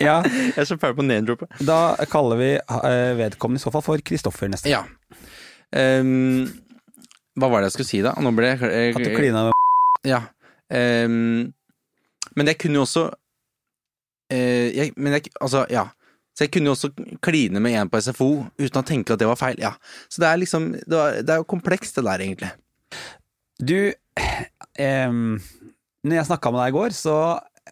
Ja, 0.00 0.20
Jeg 0.24 0.54
er 0.62 0.68
så 0.70 0.78
fæl 0.80 0.94
på 0.96 1.04
name-droppet. 1.04 1.50
da 1.66 1.80
kaller 2.14 2.40
vi 2.40 2.52
eh, 2.56 3.12
vedkommende 3.18 3.60
i 3.60 3.64
så 3.66 3.74
fall 3.74 3.84
for 3.84 4.06
Kristoffer 4.06 4.48
neste. 4.52 4.70
Ja. 4.70 4.84
Ehm, 5.76 6.46
hva 7.36 7.48
var 7.52 7.60
det 7.62 7.68
jeg 7.70 7.76
skulle 7.76 7.90
si, 7.90 8.00
da? 8.04 8.14
Nå 8.22 8.32
ble 8.36 8.52
jeg 8.54 8.94
At 8.96 9.02
du 9.04 9.10
klina 9.16 9.46
med 9.48 10.08
Ja. 10.08 10.22
Um, 10.72 11.52
men 12.36 12.48
jeg 12.50 12.58
kunne 12.58 12.80
jo 12.80 12.84
også 12.86 13.04
uh, 13.12 14.68
jeg, 14.74 14.92
Men 14.96 15.12
jeg 15.18 15.28
Altså, 15.40 15.66
ja. 15.70 15.84
Så 16.36 16.44
jeg 16.44 16.50
kunne 16.52 16.68
jo 16.68 16.74
også 16.76 16.90
kline 17.24 17.60
med 17.62 17.76
en 17.80 17.88
på 17.88 18.00
SFO 18.02 18.30
uten 18.58 18.80
å 18.82 18.84
tenke 18.84 19.14
at 19.14 19.20
det 19.22 19.28
var 19.30 19.38
feil. 19.40 19.56
Ja. 19.62 19.70
Så 20.12 20.20
det 20.20 20.28
er 20.28 20.40
liksom 20.42 20.72
Det, 20.74 20.92
var, 20.96 21.20
det 21.24 21.32
er 21.32 21.40
jo 21.40 21.46
komplekst, 21.48 21.96
det 21.96 22.04
der, 22.04 22.24
egentlig. 22.26 22.50
Du, 23.56 23.78
em, 24.78 25.38
når 26.04 26.18
jeg 26.18 26.28
snakka 26.28 26.52
med 26.52 26.60
deg 26.60 26.74
i 26.74 26.76
går, 26.76 26.92
så 26.96 27.14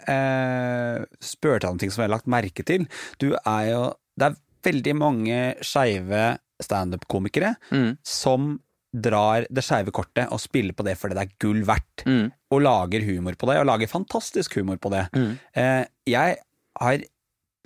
eh, 0.09 1.03
spurte 1.20 1.66
jeg 1.66 1.74
om 1.74 1.81
ting 1.83 1.92
som 1.92 2.03
jeg 2.03 2.09
har 2.09 2.14
lagt 2.16 2.31
merke 2.31 2.64
til. 2.66 2.87
Du 3.20 3.35
er 3.37 3.68
jo 3.72 3.83
Det 4.16 4.31
er 4.31 4.40
veldig 4.64 4.94
mange 4.96 5.38
skeive 5.61 6.38
standup-komikere 6.62 7.57
Mm. 7.72 7.96
som 8.07 8.61
drar 8.94 9.46
det 9.50 9.64
skeive 9.66 9.90
kortet 9.94 10.30
og 10.30 10.38
spiller 10.38 10.72
på 10.78 10.85
det 10.87 10.94
fordi 11.00 11.16
det 11.18 11.24
er 11.26 11.35
gull 11.42 11.64
verdt, 11.66 12.04
Mm. 12.07 12.28
og 12.54 12.62
lager 12.62 13.02
humor 13.09 13.35
på 13.35 13.48
det, 13.50 13.59
og 13.59 13.66
lager 13.66 13.90
fantastisk 13.90 14.54
humor 14.61 14.76
på 14.78 14.90
det. 14.94 15.09
Mm. 15.16 15.33
Eh, 15.57 15.85
jeg 16.07 16.37
har 16.80 16.98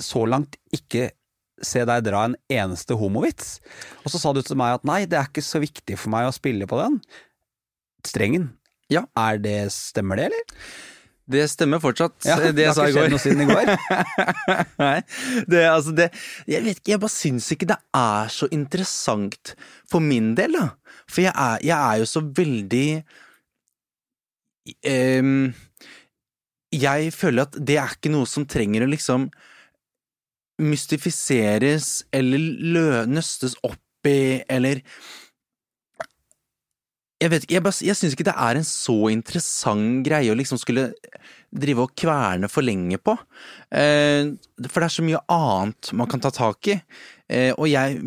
så 0.01 0.25
langt 0.29 0.57
ikke 0.73 1.11
se 1.61 1.83
deg 1.85 2.05
dra 2.07 2.25
en 2.29 2.37
eneste 2.49 2.95
homovits. 2.97 3.59
Og 4.05 4.13
så 4.15 4.21
sa 4.23 4.33
du 4.33 4.41
til 4.47 4.57
meg 4.57 4.77
at 4.79 4.85
nei, 4.87 5.01
det 5.11 5.19
er 5.19 5.27
ikke 5.27 5.43
så 5.43 5.59
viktig 5.61 5.99
for 5.99 6.09
meg 6.15 6.29
å 6.29 6.33
spille 6.33 6.69
på 6.71 6.79
den. 6.81 7.01
Strengen. 8.07 8.53
Ja. 8.89 9.03
Er 9.19 9.39
det, 9.43 9.57
stemmer 9.75 10.17
det, 10.17 10.31
eller? 10.31 10.69
Det 11.29 11.43
stemmer 11.53 11.77
fortsatt, 11.83 12.15
Ja, 12.25 12.39
det 12.41 12.63
jeg 12.65 12.73
sa 12.73 12.87
i 12.87 12.93
har 12.95 12.95
ikke 12.95 13.03
skjedd 13.03 13.13
noe 13.13 13.21
siden 13.21 13.43
i 13.43 13.49
går. 13.51 13.73
Nei, 14.81 15.03
det 15.51 15.65
altså 15.69 15.93
det 15.93 16.07
Jeg 16.49 16.63
vet 16.65 16.79
ikke, 16.81 16.93
jeg 16.95 17.03
bare 17.03 17.13
syns 17.13 17.51
ikke 17.53 17.69
det 17.69 17.77
er 17.99 18.31
så 18.33 18.49
interessant 18.55 19.53
for 19.91 20.01
min 20.01 20.31
del, 20.39 20.57
da. 20.57 20.71
For 21.09 21.25
jeg 21.25 21.33
er, 21.35 21.59
jeg 21.65 21.77
er 21.79 22.01
jo 22.03 22.09
så 22.11 22.21
veldig 22.37 22.89
um, 25.23 25.53
Jeg 26.77 27.13
føler 27.17 27.47
at 27.47 27.57
det 27.65 27.79
er 27.81 27.95
ikke 27.97 28.13
noe 28.13 28.29
som 28.29 28.45
trenger 28.49 28.85
å 28.85 28.91
liksom 28.93 29.29
mystifiseres 30.59 32.03
eller 32.13 32.43
lø, 32.75 32.89
nøstes 33.07 33.55
opp 33.65 34.09
i, 34.11 34.41
eller 34.51 34.81
jeg 37.19 37.31
vet 37.33 37.45
ikke, 37.47 37.55
jeg, 37.57 37.63
bare- 37.67 37.87
jeg 37.87 37.99
syns 37.99 38.15
ikke 38.15 38.27
det 38.29 38.35
er 38.39 38.59
en 38.61 38.67
så 38.67 38.95
interessant 39.11 40.05
greie 40.07 40.31
å 40.31 40.37
liksom 40.39 40.59
skulle 40.61 40.89
drive 41.51 41.83
og 41.87 41.95
kverne 41.99 42.47
for 42.51 42.63
lenge 42.67 42.99
på. 43.03 43.17
Eh, 43.75 44.35
for 44.69 44.79
det 44.79 44.87
er 44.87 44.95
så 44.95 45.07
mye 45.07 45.23
annet 45.35 45.91
man 45.99 46.11
kan 46.11 46.23
ta 46.23 46.31
tak 46.35 46.71
i. 46.71 46.77
Eh, 47.31 47.51
og 47.59 47.67
jeg 47.71 47.99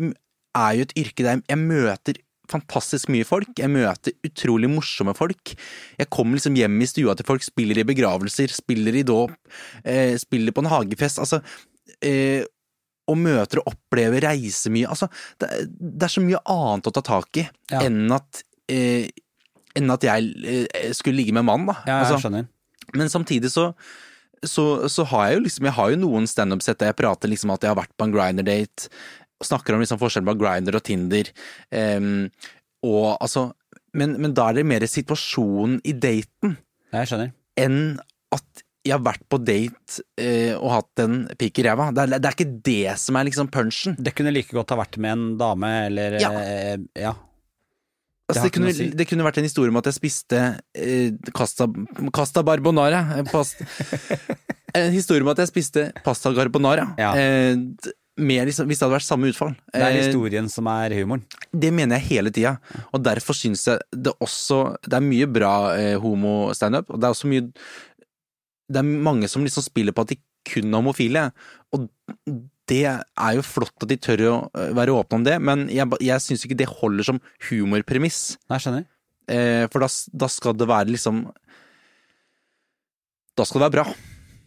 er 0.56 0.78
jo 0.78 0.86
et 0.86 0.94
yrke 1.02 1.26
der 1.26 1.42
jeg 1.44 1.60
møter 1.60 2.20
fantastisk 2.50 3.08
mye 3.12 3.24
folk. 3.28 3.52
Jeg 3.58 3.70
møter 3.70 4.12
utrolig 4.26 4.68
morsomme 4.70 5.14
folk. 5.16 5.54
Jeg 5.98 6.08
kommer 6.12 6.36
liksom 6.38 6.56
hjem 6.58 6.80
i 6.82 6.88
stua 6.90 7.14
til 7.18 7.26
folk, 7.28 7.44
spiller 7.46 7.78
i 7.78 7.86
begravelser, 7.88 8.52
spiller 8.52 8.98
i 8.98 9.04
dåp, 9.08 9.32
eh, 9.84 10.16
spiller 10.20 10.52
på 10.56 10.64
en 10.64 10.70
hagefest. 10.72 11.18
Altså 11.22 11.42
eh, 12.02 12.42
og 13.10 13.18
møter 13.18 13.58
og 13.62 13.72
opplever, 13.72 14.22
reiser 14.22 14.70
mye. 14.74 14.86
Altså, 14.88 15.08
det, 15.42 15.48
det 15.78 16.06
er 16.06 16.12
så 16.14 16.22
mye 16.22 16.38
annet 16.46 16.86
å 16.86 16.94
ta 16.94 17.02
tak 17.02 17.40
i 17.42 17.46
Ja. 17.72 17.80
enn 17.82 18.04
at 18.14 18.42
eh, 18.70 19.08
enn 19.74 19.90
at 19.90 20.04
jeg 20.06 20.30
eh, 20.44 20.92
skulle 20.94 21.16
ligge 21.18 21.32
med 21.34 21.42
en 21.42 21.50
mann, 21.50 21.66
da. 21.66 21.78
Ja, 21.86 21.96
jeg 22.02 22.06
Altså, 22.12 22.20
skjønner. 22.26 22.46
men 22.94 23.08
samtidig 23.10 23.50
så, 23.50 23.70
så, 24.44 24.86
så 24.92 25.04
har 25.08 25.28
jeg 25.30 25.36
jo 25.38 25.42
liksom 25.46 25.64
Jeg 25.70 25.74
har 25.78 25.90
jo 25.94 25.96
noen 26.02 26.26
standup-sett 26.28 26.78
der 26.82 26.90
jeg 26.92 26.98
prater 27.00 27.30
liksom 27.32 27.50
at 27.54 27.62
jeg 27.64 27.72
har 27.72 27.78
vært 27.80 27.94
på 27.96 28.04
en 28.06 28.12
grinder-date, 28.14 28.88
og 29.42 29.48
snakker 29.48 29.74
om 29.76 29.82
liksom 29.82 29.98
forskjellen 30.00 30.30
på 30.30 30.38
grinder 30.40 30.78
og 30.78 30.84
Tinder. 30.86 31.28
Um, 31.74 32.28
og 32.86 33.16
altså 33.18 33.48
men, 33.92 34.14
men 34.22 34.32
da 34.32 34.46
er 34.48 34.60
det 34.62 34.64
mer 34.70 34.86
situasjonen 34.88 35.80
i 35.84 35.92
daten 36.00 36.54
enn 37.60 37.98
at 38.32 38.62
jeg 38.82 38.94
har 38.96 39.02
vært 39.04 39.22
på 39.30 39.38
date 39.44 40.00
eh, 40.18 40.54
og 40.56 40.70
hatt 40.72 41.02
en 41.04 41.18
pikk 41.38 41.60
i 41.60 41.64
ræva. 41.68 41.90
Det 41.94 42.06
det 42.16 42.24
er 42.30 42.34
ikke 42.34 42.46
det 42.66 42.94
som 42.98 43.18
er 43.20 43.28
liksom 43.28 43.50
punchen. 43.52 43.94
Det 44.00 44.14
kunne 44.18 44.32
like 44.34 44.50
godt 44.56 44.72
ha 44.74 44.78
vært 44.80 44.96
med 44.98 45.12
en 45.14 45.26
dame, 45.38 45.70
eller 45.90 46.16
Ja. 46.22 46.30
eh, 46.40 46.78
ja. 46.98 47.12
Altså, 48.32 48.46
det, 48.48 48.52
kunne, 48.56 48.72
si. 48.74 48.88
det 48.96 49.06
kunne 49.10 49.26
vært 49.26 49.38
en 49.42 49.46
historie 49.46 49.68
om 49.70 49.76
at 49.78 49.86
jeg 49.90 49.98
spiste 50.00 50.40
eh, 50.74 51.12
casta, 51.36 51.66
casta 52.16 52.42
barbonara. 52.46 53.04
eh, 53.20 53.24
Past, 53.28 53.60
en 54.78 54.90
historie 54.94 55.20
om 55.22 55.30
at 55.34 55.42
jeg 55.44 55.52
spiste 55.52 55.86
pasta 56.06 56.32
carbonara. 56.34 56.88
Ja. 56.98 57.12
Eh, 57.18 57.92
liksom, 58.18 58.66
hvis 58.68 58.78
det 58.78 58.84
hadde 58.86 58.96
vært 58.98 59.06
samme 59.08 59.28
utfall. 59.32 59.54
Det 59.72 59.80
er 59.80 59.90
Eh, 59.96 60.02
historien 60.04 60.48
som 60.48 60.66
er 60.66 60.90
humoren. 61.00 61.24
det 61.52 61.72
mener 61.72 61.98
jeg 61.98 62.08
hele 62.08 62.30
tida. 62.30 62.58
Og 62.92 63.02
derfor 63.02 63.34
syns 63.34 63.64
jeg 63.66 63.78
det 63.92 64.12
også 64.20 64.76
Det 64.82 64.94
er 64.94 65.00
mye 65.00 65.26
bra 65.26 65.74
eh, 65.76 65.96
homo-standup, 65.98 66.90
og 66.90 67.00
det 67.00 67.04
er 67.06 67.10
også 67.14 67.28
mye 67.28 67.52
Det 68.72 68.78
er 68.78 68.82
mange 68.82 69.28
som 69.28 69.42
liksom 69.44 69.62
spiller 69.62 69.92
på 69.92 70.02
at 70.02 70.08
de 70.08 70.16
kun 70.48 70.72
er 70.72 70.76
homofile, 70.80 71.32
og 71.72 71.88
det 72.68 72.84
er 72.86 73.32
jo 73.36 73.42
flott 73.42 73.82
at 73.82 73.88
de 73.88 73.96
tør 73.96 74.20
å 74.30 74.50
eh, 74.56 74.72
være 74.72 74.94
åpne 74.94 75.18
om 75.20 75.24
det, 75.24 75.40
men 75.40 75.68
jeg, 75.68 75.86
jeg 76.00 76.20
syns 76.20 76.44
ikke 76.46 76.56
det 76.58 76.68
holder 76.68 77.04
som 77.04 77.20
humorpremiss. 77.50 78.38
Nei, 78.50 78.58
skjønner. 78.58 78.86
Eh, 79.28 79.68
for 79.70 79.80
da, 79.84 79.88
da 80.12 80.28
skal 80.28 80.56
det 80.58 80.66
være 80.66 80.90
liksom 80.90 81.32
Da 83.38 83.44
skal 83.46 83.60
det 83.60 83.68
være 83.70 83.76
bra. 83.78 83.94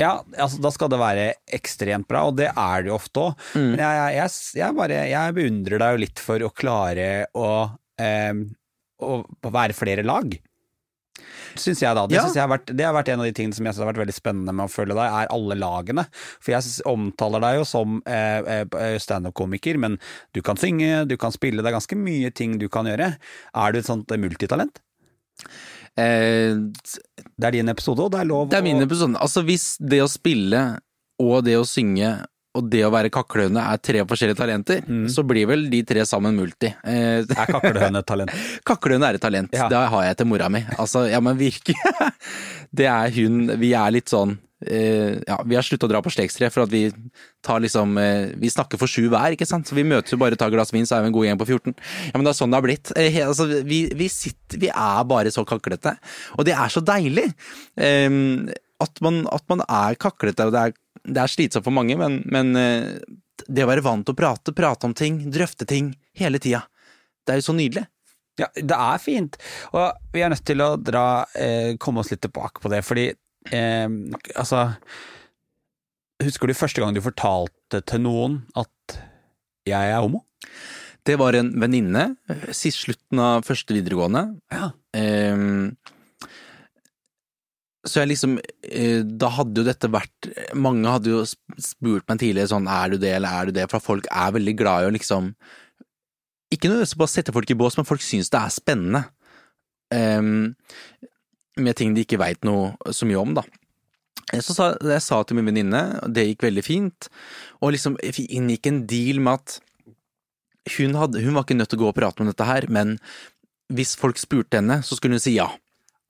Ja, 0.02 0.12
altså 0.38 0.60
da 0.64 0.72
skal 0.76 0.90
det 0.92 1.00
være 1.00 1.28
ekstremt 1.56 2.08
bra, 2.10 2.26
og 2.28 2.36
det 2.40 2.50
er 2.52 2.84
det 2.84 2.92
jo 2.92 2.98
ofte 2.98 3.22
òg. 3.30 3.46
Mm. 3.56 3.70
Men 3.76 3.80
jeg, 3.80 4.02
jeg, 4.02 4.18
jeg, 4.20 4.34
jeg, 4.62 4.76
bare, 4.82 4.98
jeg 5.12 5.38
beundrer 5.38 5.84
deg 5.86 5.94
jo 5.96 6.04
litt 6.04 6.24
for 6.26 6.44
å 6.48 6.52
klare 6.52 7.08
å, 7.38 7.48
eh, 8.02 8.34
å 9.06 9.54
være 9.56 9.78
flere 9.78 10.04
lag. 10.04 10.36
Synes 11.56 11.80
jeg, 11.80 11.96
da. 11.96 12.04
Det, 12.12 12.18
Ja. 12.18 12.26
har 12.28 12.50
vært, 12.52 12.72
det 12.76 12.84
har 12.84 12.94
vært 12.94 13.08
en 13.14 13.22
av 13.24 13.26
de 13.30 13.32
tingene 13.32 13.56
som 13.56 13.64
jeg 13.64 13.74
synes 13.74 13.86
har 13.86 13.94
vært 13.94 14.02
veldig 14.04 14.16
spennende 14.18 14.52
med 14.58 14.66
å 14.68 14.74
følge 14.74 14.98
deg, 14.98 15.06
er 15.22 15.32
alle 15.32 15.56
lagene. 15.56 16.04
For 16.44 16.52
jeg 16.52 16.66
synes- 16.66 16.82
omtaler 16.92 17.40
deg 17.46 17.60
jo 17.62 17.64
som 17.64 18.02
eh, 18.06 18.66
eh, 18.66 18.98
standup-komiker, 19.00 19.80
men 19.80 19.96
du 20.36 20.42
kan 20.42 20.58
synge, 20.60 21.08
du 21.08 21.16
kan 21.16 21.32
spille, 21.32 21.64
det 21.64 21.72
er 21.72 21.80
ganske 21.80 21.96
mye 21.96 22.34
ting 22.36 22.58
du 22.60 22.68
kan 22.68 22.86
gjøre. 22.86 23.16
Er 23.56 23.72
du 23.72 23.80
et 23.80 23.86
sånt 23.88 24.08
multitalent? 24.20 24.82
Eh, 25.98 26.56
Det 27.40 27.48
er 27.48 27.52
din 27.56 27.70
episode, 27.72 28.04
og 28.04 28.12
det 28.12 28.20
er 28.20 28.28
lov 28.30 28.50
det 28.52 28.58
er 28.60 28.64
min 28.66 28.82
episode. 28.84 29.16
Altså, 29.22 29.44
hvis 29.48 29.78
det 29.80 30.02
å 30.04 30.10
spille 30.12 30.64
og 31.24 31.46
det 31.46 31.56
å 31.60 31.64
synge 31.68 32.10
og 32.56 32.70
det 32.72 32.82
å 32.88 32.92
være 32.94 33.12
kaklehøne 33.14 33.62
er 33.74 33.78
tre 33.84 34.02
forskjellige 34.08 34.40
talenter, 34.40 34.82
Mm. 34.88 35.06
så 35.12 35.24
blir 35.28 35.46
vel 35.50 35.68
de 35.70 35.84
tre 35.84 36.06
sammen 36.08 36.36
multi. 36.40 36.72
Eh, 36.84 37.22
Er 37.26 37.52
kaklehøne 37.52 38.00
et 38.02 38.08
talent? 38.08 38.32
Kaklehøne 38.70 39.10
er 39.12 39.20
et 39.20 39.22
talent. 39.22 39.52
Ja. 39.54 39.68
Det 39.70 39.84
har 39.92 40.04
jeg 40.08 40.18
til 40.18 40.28
mora 40.32 40.50
mi. 40.50 40.64
Altså, 40.80 41.06
ja, 41.12 41.20
men 41.20 41.38
virkelig. 41.38 41.76
Det 42.76 42.88
er 42.90 43.12
hun 43.16 43.46
Vi 43.62 43.70
er 43.78 43.92
litt 43.94 44.10
sånn 44.12 44.34
eh, 44.68 45.22
Ja, 45.28 45.38
vi 45.46 45.56
har 45.56 45.64
sluttet 45.64 45.86
å 45.88 45.92
dra 45.92 46.02
på 46.04 46.12
Slekstre 46.12 46.50
for 46.52 46.66
at 46.66 46.72
vi 46.74 46.90
tar 47.46 47.62
liksom 47.64 47.94
eh, 48.02 48.34
Vi 48.42 48.50
snakker 48.52 48.80
for 48.82 48.90
sju 48.92 49.06
hver, 49.14 49.36
ikke 49.36 49.48
sant? 49.48 49.70
Så 49.70 49.78
vi 49.78 49.86
møtes 49.88 50.12
jo 50.12 50.20
bare, 50.20 50.36
tar 50.36 50.52
glass 50.52 50.74
vin, 50.76 50.84
så 50.90 50.98
er 50.98 51.06
vi 51.06 51.12
en 51.12 51.16
god 51.16 51.28
gjeng 51.30 51.40
på 51.40 51.48
14. 51.48 51.76
Ja, 52.10 52.18
men 52.18 52.26
det 52.28 52.34
er 52.34 52.40
sånn 52.42 52.52
det 52.52 52.60
har 52.60 52.66
blitt. 52.68 52.92
Eh, 53.00 53.20
altså, 53.28 53.48
vi, 53.64 53.80
vi 53.96 54.10
sitter 54.12 54.60
Vi 54.66 54.72
er 54.74 55.08
bare 55.08 55.32
så 55.32 55.46
kaklete. 55.48 55.96
Og 56.40 56.44
det 56.50 56.58
er 56.58 56.74
så 56.74 56.84
deilig. 56.84 57.30
Eh, 57.78 58.10
at, 58.84 59.02
man, 59.04 59.24
at 59.32 59.46
man 59.52 59.64
er 59.66 59.98
kaklete, 60.00 60.48
og 60.48 60.56
det 60.56 60.64
er, 60.68 60.76
det 61.06 61.22
er 61.22 61.32
slitsomt 61.32 61.68
for 61.68 61.76
mange, 61.76 61.98
men, 62.00 62.20
men 62.32 62.56
eh, 62.60 63.00
det 63.48 63.66
å 63.66 63.70
være 63.70 63.86
vant 63.86 64.06
til 64.08 64.16
å 64.16 64.20
prate, 64.20 64.56
prate 64.56 64.90
om 64.90 64.96
ting, 64.98 65.20
drøfte 65.32 65.68
ting 65.70 65.94
hele 66.18 66.42
tida, 66.44 66.66
det 67.26 67.34
er 67.36 67.42
jo 67.42 67.50
så 67.50 67.58
nydelig. 67.58 67.86
Ja, 68.40 68.50
det 68.56 68.76
er 68.76 69.00
fint. 69.00 69.38
Og 69.72 70.12
vi 70.12 70.24
er 70.26 70.32
nødt 70.34 70.44
til 70.48 70.60
å 70.64 70.74
dra, 70.76 71.26
eh, 71.40 71.76
komme 71.80 72.04
oss 72.04 72.12
litt 72.12 72.24
tilbake 72.26 72.64
på 72.64 72.72
det, 72.74 72.84
fordi 72.86 73.10
eh, 73.52 73.88
altså 74.36 74.70
Husker 76.24 76.48
du 76.48 76.56
første 76.56 76.80
gang 76.80 76.96
du 76.96 77.02
fortalte 77.04 77.82
til 77.84 78.00
noen 78.06 78.38
at 78.56 78.94
jeg 79.68 79.90
er 79.92 80.00
homo? 80.00 80.22
Det 81.06 81.18
var 81.20 81.36
en 81.38 81.52
venninne, 81.60 82.06
eh, 82.32 82.46
sist 82.56 82.86
slutten 82.86 83.20
av 83.20 83.44
første 83.46 83.76
videregående. 83.76 84.24
Ja. 84.54 84.70
Ehm, 84.96 85.76
så 87.86 88.02
jeg 88.02 88.10
liksom 88.10 88.40
eh, 88.66 89.04
Da 89.06 89.30
hadde 89.30 89.62
jo 89.62 89.66
dette 89.68 89.90
vært 89.94 90.30
Mange 90.58 90.90
hadde 90.90 91.12
jo 91.12 91.20
spurt 91.62 92.08
meg 92.10 92.18
tidligere 92.22 92.50
sånn 92.50 92.66
er 92.72 92.94
du 92.94 92.98
det 93.02 93.12
eller 93.14 93.30
er 93.30 93.50
du 93.50 93.56
det, 93.60 93.68
for 93.70 93.84
folk 93.84 94.10
er 94.10 94.34
veldig 94.34 94.56
glad 94.58 94.86
i 94.86 94.90
å 94.90 94.96
liksom 94.96 95.28
Ikke 96.50 96.72
nødvendigvis 96.72 96.98
bare 96.98 97.14
sette 97.14 97.36
folk 97.36 97.54
i 97.54 97.58
bås, 97.60 97.78
men 97.78 97.88
folk 97.88 98.02
syns 98.02 98.32
det 98.34 98.42
er 98.42 98.56
spennende 98.58 99.06
Um, 99.94 100.56
med 101.58 101.78
ting 101.78 101.94
de 101.96 102.04
ikke 102.04 102.20
veit 102.20 102.44
noe 102.48 102.74
så 102.94 103.08
mye 103.08 103.22
om, 103.22 103.36
da. 103.38 103.44
Så 104.42 104.56
sa, 104.56 104.72
jeg 104.82 105.04
sa 105.06 105.22
til 105.24 105.38
min 105.38 105.48
venninne, 105.48 105.84
og 106.02 106.16
det 106.16 106.26
gikk 106.26 106.48
veldig 106.48 106.64
fint, 106.66 107.10
og 107.62 107.76
liksom 107.76 108.00
inngikk 108.02 108.72
en 108.72 108.82
deal 108.90 109.22
med 109.24 109.38
at 109.38 109.60
hun, 110.76 110.98
hadde, 110.98 111.22
hun 111.22 111.38
var 111.38 111.46
ikke 111.46 111.58
nødt 111.60 111.72
til 111.72 111.80
å 111.80 111.84
gå 111.84 111.92
og 111.92 111.98
prate 112.00 112.24
om 112.24 112.32
dette 112.32 112.48
her, 112.48 112.66
men 112.74 112.98
hvis 113.74 113.94
folk 114.00 114.18
spurte 114.20 114.60
henne, 114.60 114.82
så 114.86 114.98
skulle 114.98 115.20
hun 115.20 115.24
si 115.24 115.38
ja. 115.38 115.48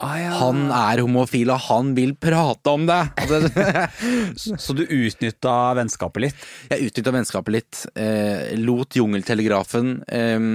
Ah, 0.04 0.18
ja. 0.20 0.32
Han 0.42 0.66
er 0.76 1.00
homofil, 1.00 1.48
og 1.54 1.62
han 1.70 1.94
vil 1.96 2.10
prate 2.20 2.68
om 2.68 2.84
det! 2.90 2.98
Så 4.36 4.74
du 4.76 4.82
utnytta 4.84 5.54
vennskapet 5.78 6.26
litt? 6.26 6.42
Jeg 6.68 6.90
utnytta 6.90 7.14
vennskapet 7.16 7.56
litt. 7.56 7.84
Eh, 7.96 8.52
lot 8.60 8.98
Jungeltelegrafen 9.00 9.94
eh, 10.12 10.48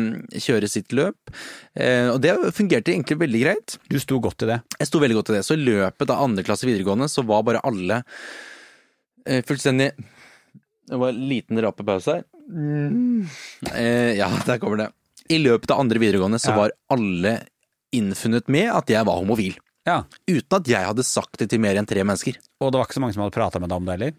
kjøre 0.45 0.69
sitt 0.69 0.93
løp. 0.93 1.33
Eh, 1.73 2.11
og 2.13 2.19
det 2.21 2.35
fungerte 2.53 2.93
egentlig 2.93 3.17
veldig 3.23 3.41
greit. 3.47 3.79
Du 3.89 3.97
sto 4.03 4.21
godt 4.21 4.45
i 4.45 4.51
det. 4.53 4.59
Jeg 4.77 4.91
sto 4.91 5.01
veldig 5.01 5.17
godt 5.23 5.33
i 5.33 5.39
det. 5.39 5.43
Så 5.49 5.57
i 5.57 5.63
løpet 5.65 6.13
av 6.13 6.21
andre 6.27 6.45
klasse 6.45 6.69
videregående 6.69 7.09
så 7.09 7.25
var 7.25 7.47
bare 7.49 7.63
alle 7.65 8.03
eh, 9.25 9.41
fullstendig 9.49 9.89
Det 9.97 10.99
var 11.01 11.15
en 11.15 11.25
liten 11.33 11.63
rapepause 11.65 12.19
her. 12.19 12.29
Eh, 13.73 14.13
ja, 14.21 14.29
der 14.47 14.61
kommer 14.61 14.85
det. 14.85 14.91
I 15.33 15.41
løpet 15.41 15.73
av 15.73 15.81
andre 15.81 16.01
videregående 16.03 16.41
så 16.43 16.53
Ja. 16.53 16.57
var 16.61 16.77
alle 16.93 17.39
innfunnet 17.97 18.49
med 18.49 18.71
at 18.75 18.91
jeg 18.93 19.05
var 19.07 19.19
homofil. 19.21 19.57
Ja. 19.89 20.03
Uten 20.29 20.57
at 20.61 20.69
jeg 20.69 20.87
hadde 20.87 21.05
sagt 21.07 21.39
det 21.41 21.49
til 21.51 21.61
mer 21.63 21.79
enn 21.81 21.87
tre 21.89 22.03
mennesker. 22.05 22.37
Og 22.61 22.71
det 22.73 22.79
var 22.81 22.87
ikke 22.89 22.99
så 22.99 23.03
mange 23.05 23.17
som 23.17 23.25
hadde 23.25 23.35
prata 23.37 23.59
med 23.63 23.71
deg 23.73 23.81
om 23.81 23.89
det 23.89 23.97
heller? 23.99 24.19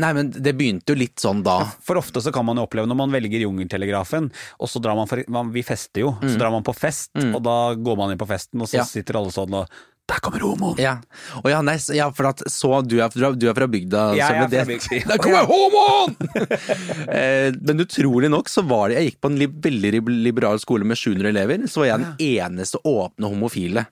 Nei, 0.00 0.10
men 0.16 0.30
det 0.32 0.54
begynte 0.56 0.94
jo 0.94 0.96
litt 0.96 1.20
sånn 1.20 1.42
da. 1.44 1.58
For 1.84 1.98
ofte 2.00 2.22
så 2.24 2.32
kan 2.32 2.46
man 2.48 2.56
jo 2.56 2.62
oppleve 2.64 2.88
når 2.88 2.96
man 3.02 3.12
velger 3.12 3.42
Jungeltelegrafen, 3.42 4.30
og 4.60 4.70
så 4.70 4.80
drar 4.80 4.96
man 4.96 5.08
for 5.10 5.20
Vi 5.52 5.62
fester 5.66 6.06
jo, 6.06 6.14
så 6.22 6.38
drar 6.40 6.54
man 6.54 6.64
på 6.64 6.72
fest, 6.76 7.10
og 7.20 7.42
da 7.44 7.56
går 7.76 7.98
man 8.00 8.14
inn 8.14 8.20
på 8.20 8.28
festen, 8.30 8.60
og 8.62 8.68
så 8.70 8.78
Mm. 8.78 8.80
Ja. 8.80 8.84
sitter 8.88 9.18
alle 9.20 9.34
sånn 9.34 9.52
og 9.58 9.68
Der 10.10 10.18
kommer 10.24 10.42
homoen! 10.42 10.78
Ja, 10.82 10.96
og 11.38 11.46
ja, 11.52 11.60
nei, 11.62 11.76
ja 11.94 12.08
for 12.14 12.26
at 12.32 12.42
så 12.50 12.80
du 12.82 12.96
er, 12.98 13.14
du 13.38 13.46
er 13.50 13.54
fra 13.54 13.68
bygda? 13.70 14.00
Jeg 14.18 14.26
så 14.26 14.34
er 14.34 14.50
det- 14.50 14.64
fra 14.64 14.72
bygda. 14.74 15.06
Der 15.12 15.22
kommer 15.22 15.46
homoen! 15.46 16.16
eh, 17.20 17.52
men 17.60 17.84
utrolig 17.86 18.30
nok 18.32 18.50
så 18.50 18.64
var 18.66 18.90
det 18.90 18.98
Jeg 18.98 19.10
gikk 19.12 19.20
på 19.22 19.30
en 19.30 19.38
li, 19.40 19.46
veldig 19.70 20.02
liberal 20.26 20.58
skole 20.62 20.84
med 20.88 20.98
700 20.98 21.30
elever, 21.30 21.64
så 21.70 21.84
var 21.84 21.92
jeg 21.92 22.04
den 22.04 22.20
eneste 22.26 22.82
åpne 22.86 23.30
homofile. 23.30 23.86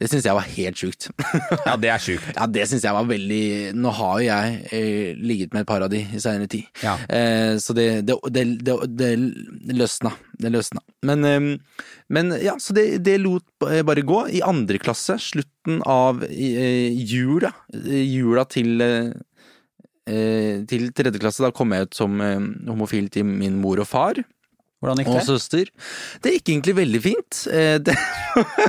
Det 0.00 0.08
syns 0.08 0.24
jeg 0.24 0.32
var 0.32 0.46
helt 0.48 0.80
sjukt. 0.80 1.10
Ja, 1.68 1.74
det 1.76 1.90
er 1.92 2.00
sjukt. 2.00 2.30
Ja, 2.32 2.46
det 2.48 2.62
syns 2.70 2.86
jeg 2.86 2.96
var 2.96 3.04
veldig 3.04 3.42
Nå 3.76 3.90
har 3.98 4.14
jo 4.22 4.30
jeg 4.30 4.54
eh, 4.72 5.10
ligget 5.20 5.52
med 5.52 5.66
et 5.66 5.68
par 5.68 5.84
av 5.84 5.90
de 5.92 6.00
i 6.00 6.20
seinere 6.24 6.48
tid, 6.48 6.64
Ja. 6.80 6.94
eh, 7.12 7.58
så 7.60 7.76
det, 7.76 7.88
det, 8.08 8.16
det, 8.32 8.46
det, 8.64 8.78
det 8.96 9.10
løsna. 9.76 10.14
Det 10.40 10.52
løsna. 10.52 10.80
Men, 11.04 11.24
eh, 11.28 11.86
men 12.08 12.34
ja, 12.40 12.56
så 12.62 12.76
det, 12.76 12.86
det 13.04 13.18
lot 13.20 13.44
bare 13.60 14.04
gå. 14.06 14.22
I 14.38 14.42
andre 14.46 14.80
klasse, 14.80 15.18
slutten 15.20 15.82
av 15.84 16.24
eh, 16.24 16.90
jula, 16.96 17.52
eh, 17.76 18.04
jula 18.08 18.46
til 18.48 18.80
eh, 18.84 19.12
eh, 20.08 20.62
til 20.70 20.90
tredje 20.96 21.20
klasse, 21.20 21.44
da 21.44 21.52
kom 21.54 21.74
jeg 21.76 21.88
ut 21.88 21.98
som 21.98 22.20
eh, 22.24 22.38
homofil 22.70 23.10
til 23.12 23.28
min 23.28 23.60
mor 23.60 23.82
og 23.82 23.90
far 23.90 24.22
Hvordan 24.80 25.02
gikk 25.02 25.10
og 25.12 25.24
søster. 25.26 25.68
Det 26.24 26.32
gikk 26.38 26.48
egentlig 26.54 26.74
veldig 26.78 27.00
fint. 27.04 27.40
Eh, 27.52 27.78
Det, 27.84 27.96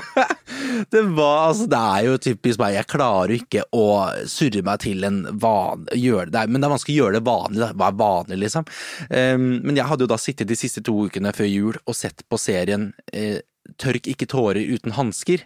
det 0.91 1.01
var 1.15 1.49
altså 1.49 1.67
Det 1.71 1.79
er 1.79 2.07
jo 2.09 2.17
typisk 2.21 2.59
meg, 2.61 2.75
jeg 2.79 2.89
klarer 2.91 3.35
ikke 3.37 3.63
å 3.75 3.85
surre 4.29 4.63
meg 4.67 4.81
til 4.83 5.05
en 5.07 5.21
van... 5.41 5.85
Gjøre 5.95 6.31
det, 6.33 6.45
men 6.51 6.61
det 6.61 6.67
er 6.69 6.73
vanskelig 6.75 6.97
å 6.97 7.03
gjøre 7.05 7.19
det 7.19 7.23
vanlig. 7.27 7.69
Hva 7.79 7.87
er 7.91 7.99
vanlig, 8.01 8.41
liksom? 8.45 8.67
Eh, 9.09 9.37
Men 9.39 9.79
jeg 9.79 9.87
hadde 9.91 10.05
jo 10.07 10.11
da 10.11 10.19
sittet 10.21 10.51
de 10.51 10.59
siste 10.59 10.83
to 10.85 10.97
ukene 11.07 11.31
før 11.35 11.47
jul 11.49 11.79
og 11.85 11.95
sett 11.97 12.25
på 12.29 12.39
serien 12.41 12.91
eh, 13.13 13.39
Tørk 13.79 14.07
ikke 14.09 14.25
tårer 14.27 14.57
uten 14.73 14.91
hansker. 14.97 15.43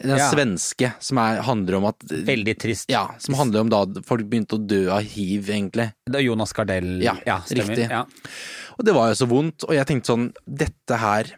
Den 0.00 0.16
Ja. 0.18 0.30
svenske 0.32 0.88
som 1.04 1.18
er, 1.20 1.42
handler 1.44 1.76
om 1.76 1.84
at 1.90 2.00
Veldig 2.08 2.54
trist. 2.58 2.88
Ja, 2.90 3.02
som 3.20 3.36
handler 3.38 3.60
om 3.66 3.68
da 3.70 3.82
folk 4.08 4.24
begynte 4.32 4.56
å 4.56 4.62
dø 4.64 4.88
av 4.90 5.04
hiv, 5.04 5.50
egentlig. 5.52 5.90
Det 6.08 6.18
er 6.18 6.24
Jonas 6.24 6.54
Gardell. 6.56 6.88
Ja, 7.04 7.12
stemmer. 7.46 7.68
riktig. 7.76 7.90
Ja. 7.92 8.00
Og 8.78 8.84
det 8.86 8.94
var 8.96 9.10
jo 9.10 9.18
så 9.22 9.30
vondt, 9.30 9.66
og 9.68 9.74
jeg 9.76 9.88
tenkte 9.88 10.12
sånn, 10.12 10.28
dette 10.44 11.00
her 11.00 11.32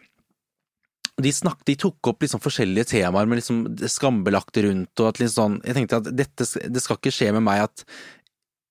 de, 1.17 1.31
snakk, 1.33 1.63
de 1.65 1.73
tok 1.79 2.11
opp 2.11 2.21
liksom 2.21 2.41
forskjellige 2.43 2.91
temaer 2.91 3.29
med 3.29 3.39
liksom 3.39 3.63
skambelagte 3.89 4.67
rundt, 4.67 4.93
og 5.01 5.09
at 5.09 5.21
liksom 5.21 5.37
sånn, 5.39 5.57
jeg 5.65 5.79
tenkte 5.79 6.01
at 6.03 6.11
dette, 6.13 6.47
det 6.69 6.83
skal 6.83 6.99
ikke 6.99 7.13
skje 7.15 7.31
med 7.33 7.45
meg 7.47 7.63
at 7.65 7.85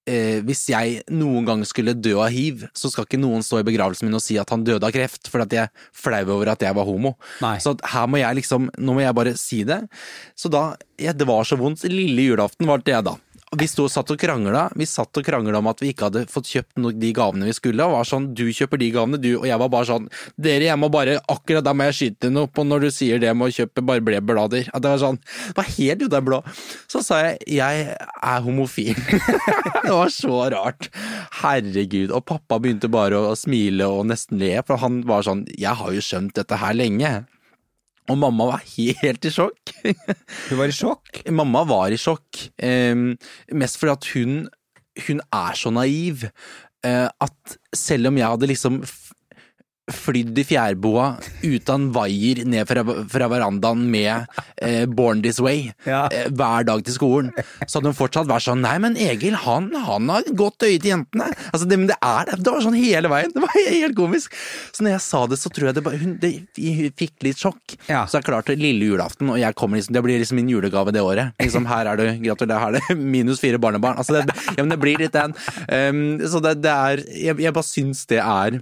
eh, 0.07 0.38
hvis 0.46 0.62
jeg 0.70 1.00
noen 1.11 1.46
gang 1.48 1.64
skulle 1.66 1.96
dø 1.98 2.16
av 2.22 2.31
hiv, 2.35 2.62
så 2.76 2.90
skal 2.92 3.09
ikke 3.09 3.20
noen 3.20 3.42
stå 3.42 3.61
i 3.61 3.66
begravelsen 3.66 4.07
min 4.07 4.18
og 4.18 4.22
si 4.22 4.38
at 4.38 4.52
han 4.55 4.64
døde 4.66 4.87
av 4.87 4.94
kreft, 4.94 5.31
fordi 5.33 5.46
at 5.46 5.57
jeg 5.57 5.66
er 5.66 5.90
flau 6.05 6.22
over 6.38 6.52
at 6.55 6.62
jeg 6.62 6.79
var 6.79 6.87
homo. 6.88 7.16
Nei. 7.42 7.57
Så 7.62 7.74
her 7.92 8.07
må 8.11 8.22
jeg 8.22 8.40
liksom, 8.40 8.70
nå 8.79 8.96
må 8.96 9.02
jeg 9.02 9.18
bare 9.18 9.35
si 9.40 9.62
det. 9.66 9.83
Så 10.38 10.52
da, 10.52 10.68
ja, 11.02 11.16
det 11.16 11.26
var 11.29 11.46
så 11.48 11.59
vondt. 11.59 11.83
Lille 11.90 12.31
julaften 12.31 12.70
var 12.70 12.85
det 12.87 13.02
da. 13.11 13.16
Vi 13.57 13.66
sto 13.71 13.87
og 13.87 13.92
satt 13.92 14.11
og 14.12 14.19
krangla. 14.21 14.66
Vi 14.77 14.85
satt 14.88 15.16
og 15.16 15.25
krangla 15.25 15.61
om 15.62 15.69
at 15.71 15.81
vi 15.81 15.92
ikke 15.92 16.11
hadde 16.11 16.25
fått 16.29 16.51
kjøpt 16.51 16.81
de 17.01 17.11
gavene 17.16 17.49
vi 17.49 17.55
skulle. 17.57 17.85
Og 17.87 17.95
var 17.95 18.09
sånn, 18.09 18.29
du 18.37 18.45
kjøper 18.53 18.81
de 18.83 18.90
gavene, 18.92 19.21
du. 19.23 19.31
Og 19.38 19.47
jeg 19.49 19.61
var 19.62 19.71
bare 19.73 19.88
sånn, 19.88 20.09
dere, 20.37 20.66
jeg 20.69 20.81
må 20.81 20.90
bare, 20.92 21.16
akkurat 21.33 21.64
der 21.64 21.77
må 21.77 21.87
jeg 21.88 21.97
skyte 22.01 22.31
noe 22.33 22.51
på 22.53 22.66
når 22.66 22.87
du 22.87 22.88
sier 22.92 23.23
det 23.23 23.33
med 23.33 23.49
å 23.49 23.57
kjøpe 23.57 23.85
bare 23.87 24.05
bleblader. 24.05 24.69
At 24.77 24.85
det 24.85 24.92
var 24.92 25.03
sånn, 25.03 25.21
det 25.23 25.57
var 25.57 25.71
helt 25.77 26.05
ute 26.05 26.21
av 26.21 26.27
blå. 26.27 26.42
Så 26.92 27.05
sa 27.07 27.23
jeg, 27.25 27.38
jeg 27.57 27.87
er 27.97 28.45
homofil. 28.45 28.92
det 29.87 29.95
var 29.95 30.12
så 30.12 30.42
rart. 30.53 30.90
Herregud. 31.40 32.12
Og 32.12 32.27
pappa 32.29 32.61
begynte 32.61 32.92
bare 32.92 33.23
å 33.31 33.33
smile 33.38 33.88
og 33.88 34.05
nesten 34.11 34.42
le, 34.42 34.53
for 34.69 34.83
han 34.85 35.01
var 35.09 35.25
sånn, 35.25 35.47
jeg 35.57 35.81
har 35.81 35.97
jo 35.97 36.05
skjønt 36.05 36.37
dette 36.37 36.61
her 36.61 36.77
lenge. 36.77 37.14
Og 38.07 38.19
mamma 38.19 38.47
var 38.53 38.62
helt 38.77 39.27
i 39.27 39.31
sjokk. 39.35 39.73
Hun 39.83 40.59
var 40.61 40.71
i 40.71 40.75
sjokk. 40.75 41.25
Mamma 41.35 41.64
var 41.66 41.95
i 41.95 41.99
sjokk, 41.99 42.36
mest 43.52 43.78
fordi 43.78 43.92
at 43.92 44.09
hun, 44.14 44.48
hun 45.06 45.20
er 45.32 45.59
så 45.59 45.70
naiv 45.70 46.26
eh, 46.87 47.09
at 47.09 47.59
selv 47.74 48.11
om 48.11 48.18
jeg 48.18 48.28
hadde 48.32 48.50
liksom 48.50 48.80
flydd 49.92 50.38
i 50.40 50.44
fjærboa 50.46 51.05
uten 51.46 51.90
vaier 51.94 52.40
ned 52.49 52.66
fra, 52.66 52.83
fra 53.11 53.29
verandaen 53.31 53.85
med 53.92 54.27
eh, 54.62 54.83
Born 54.90 55.20
This 55.22 55.38
Way 55.42 55.68
Ja. 55.87 56.07
eh, 56.11 56.27
hver 56.35 56.66
dag 56.66 56.83
til 56.87 56.96
skolen, 56.96 57.29
så 57.66 57.79
hadde 57.79 57.92
hun 57.92 57.99
fortsatt 57.99 58.27
vært 58.27 58.46
sånn 58.49 58.64
Nei, 58.66 58.75
men 58.83 58.96
Egil, 58.99 59.37
han, 59.44 59.68
han 59.87 60.09
har 60.11 60.27
godt 60.35 60.64
øye 60.66 60.81
til 60.83 60.90
jentene. 60.90 61.29
Altså, 61.53 61.68
det, 61.70 61.79
men 61.79 61.87
det 61.90 61.99
er 62.03 62.27
det. 62.33 62.38
Var 62.46 62.64
sånn 62.64 62.75
hele 62.79 63.11
veien. 63.12 63.31
Det 63.35 63.42
var 63.44 63.55
helt 63.55 63.94
komisk. 63.99 64.35
Så 64.75 64.83
når 64.83 64.96
jeg 64.96 65.05
sa 65.07 65.20
det, 65.31 65.38
så 65.38 65.51
tror 65.55 65.68
jeg 65.68 65.77
det 65.79 65.85
bare 65.87 66.01
Hun, 66.01 66.16
det, 66.22 66.33
fikk 66.99 67.22
litt 67.27 67.38
sjokk. 67.42 67.77
Ja. 67.87 68.03
Så 68.09 68.16
det 68.16 68.25
er 68.25 68.29
klart, 68.33 68.51
lille 68.59 68.88
julaften, 68.90 69.31
og 69.31 69.38
jeg 69.40 69.55
kommer 69.59 69.79
liksom 69.79 69.94
Det 69.96 70.03
blir 70.07 70.18
liksom 70.22 70.40
min 70.40 70.51
julegave 70.51 70.94
det 70.96 71.05
året. 71.05 71.37
Liksom, 71.42 71.68
her 71.70 71.92
er 71.92 72.01
du, 72.01 72.07
gratulerer, 72.27 72.64
her 72.64 72.79
er 72.81 72.90
det 72.90 72.99
minus 73.16 73.42
fire 73.44 73.61
barnebarn. 73.62 74.01
Altså, 74.03 74.18
det, 74.18 74.35
ja, 74.57 74.62
men 74.64 74.72
det 74.75 74.81
blir 74.83 74.99
litt 75.05 75.14
den. 75.14 75.37
Um, 75.70 76.03
så 76.27 76.42
det, 76.42 76.57
det 76.64 76.72
er 76.75 77.05
jeg, 77.12 77.38
jeg 77.46 77.55
bare 77.57 77.70
syns 77.70 78.03
det 78.11 78.22
er 78.25 78.59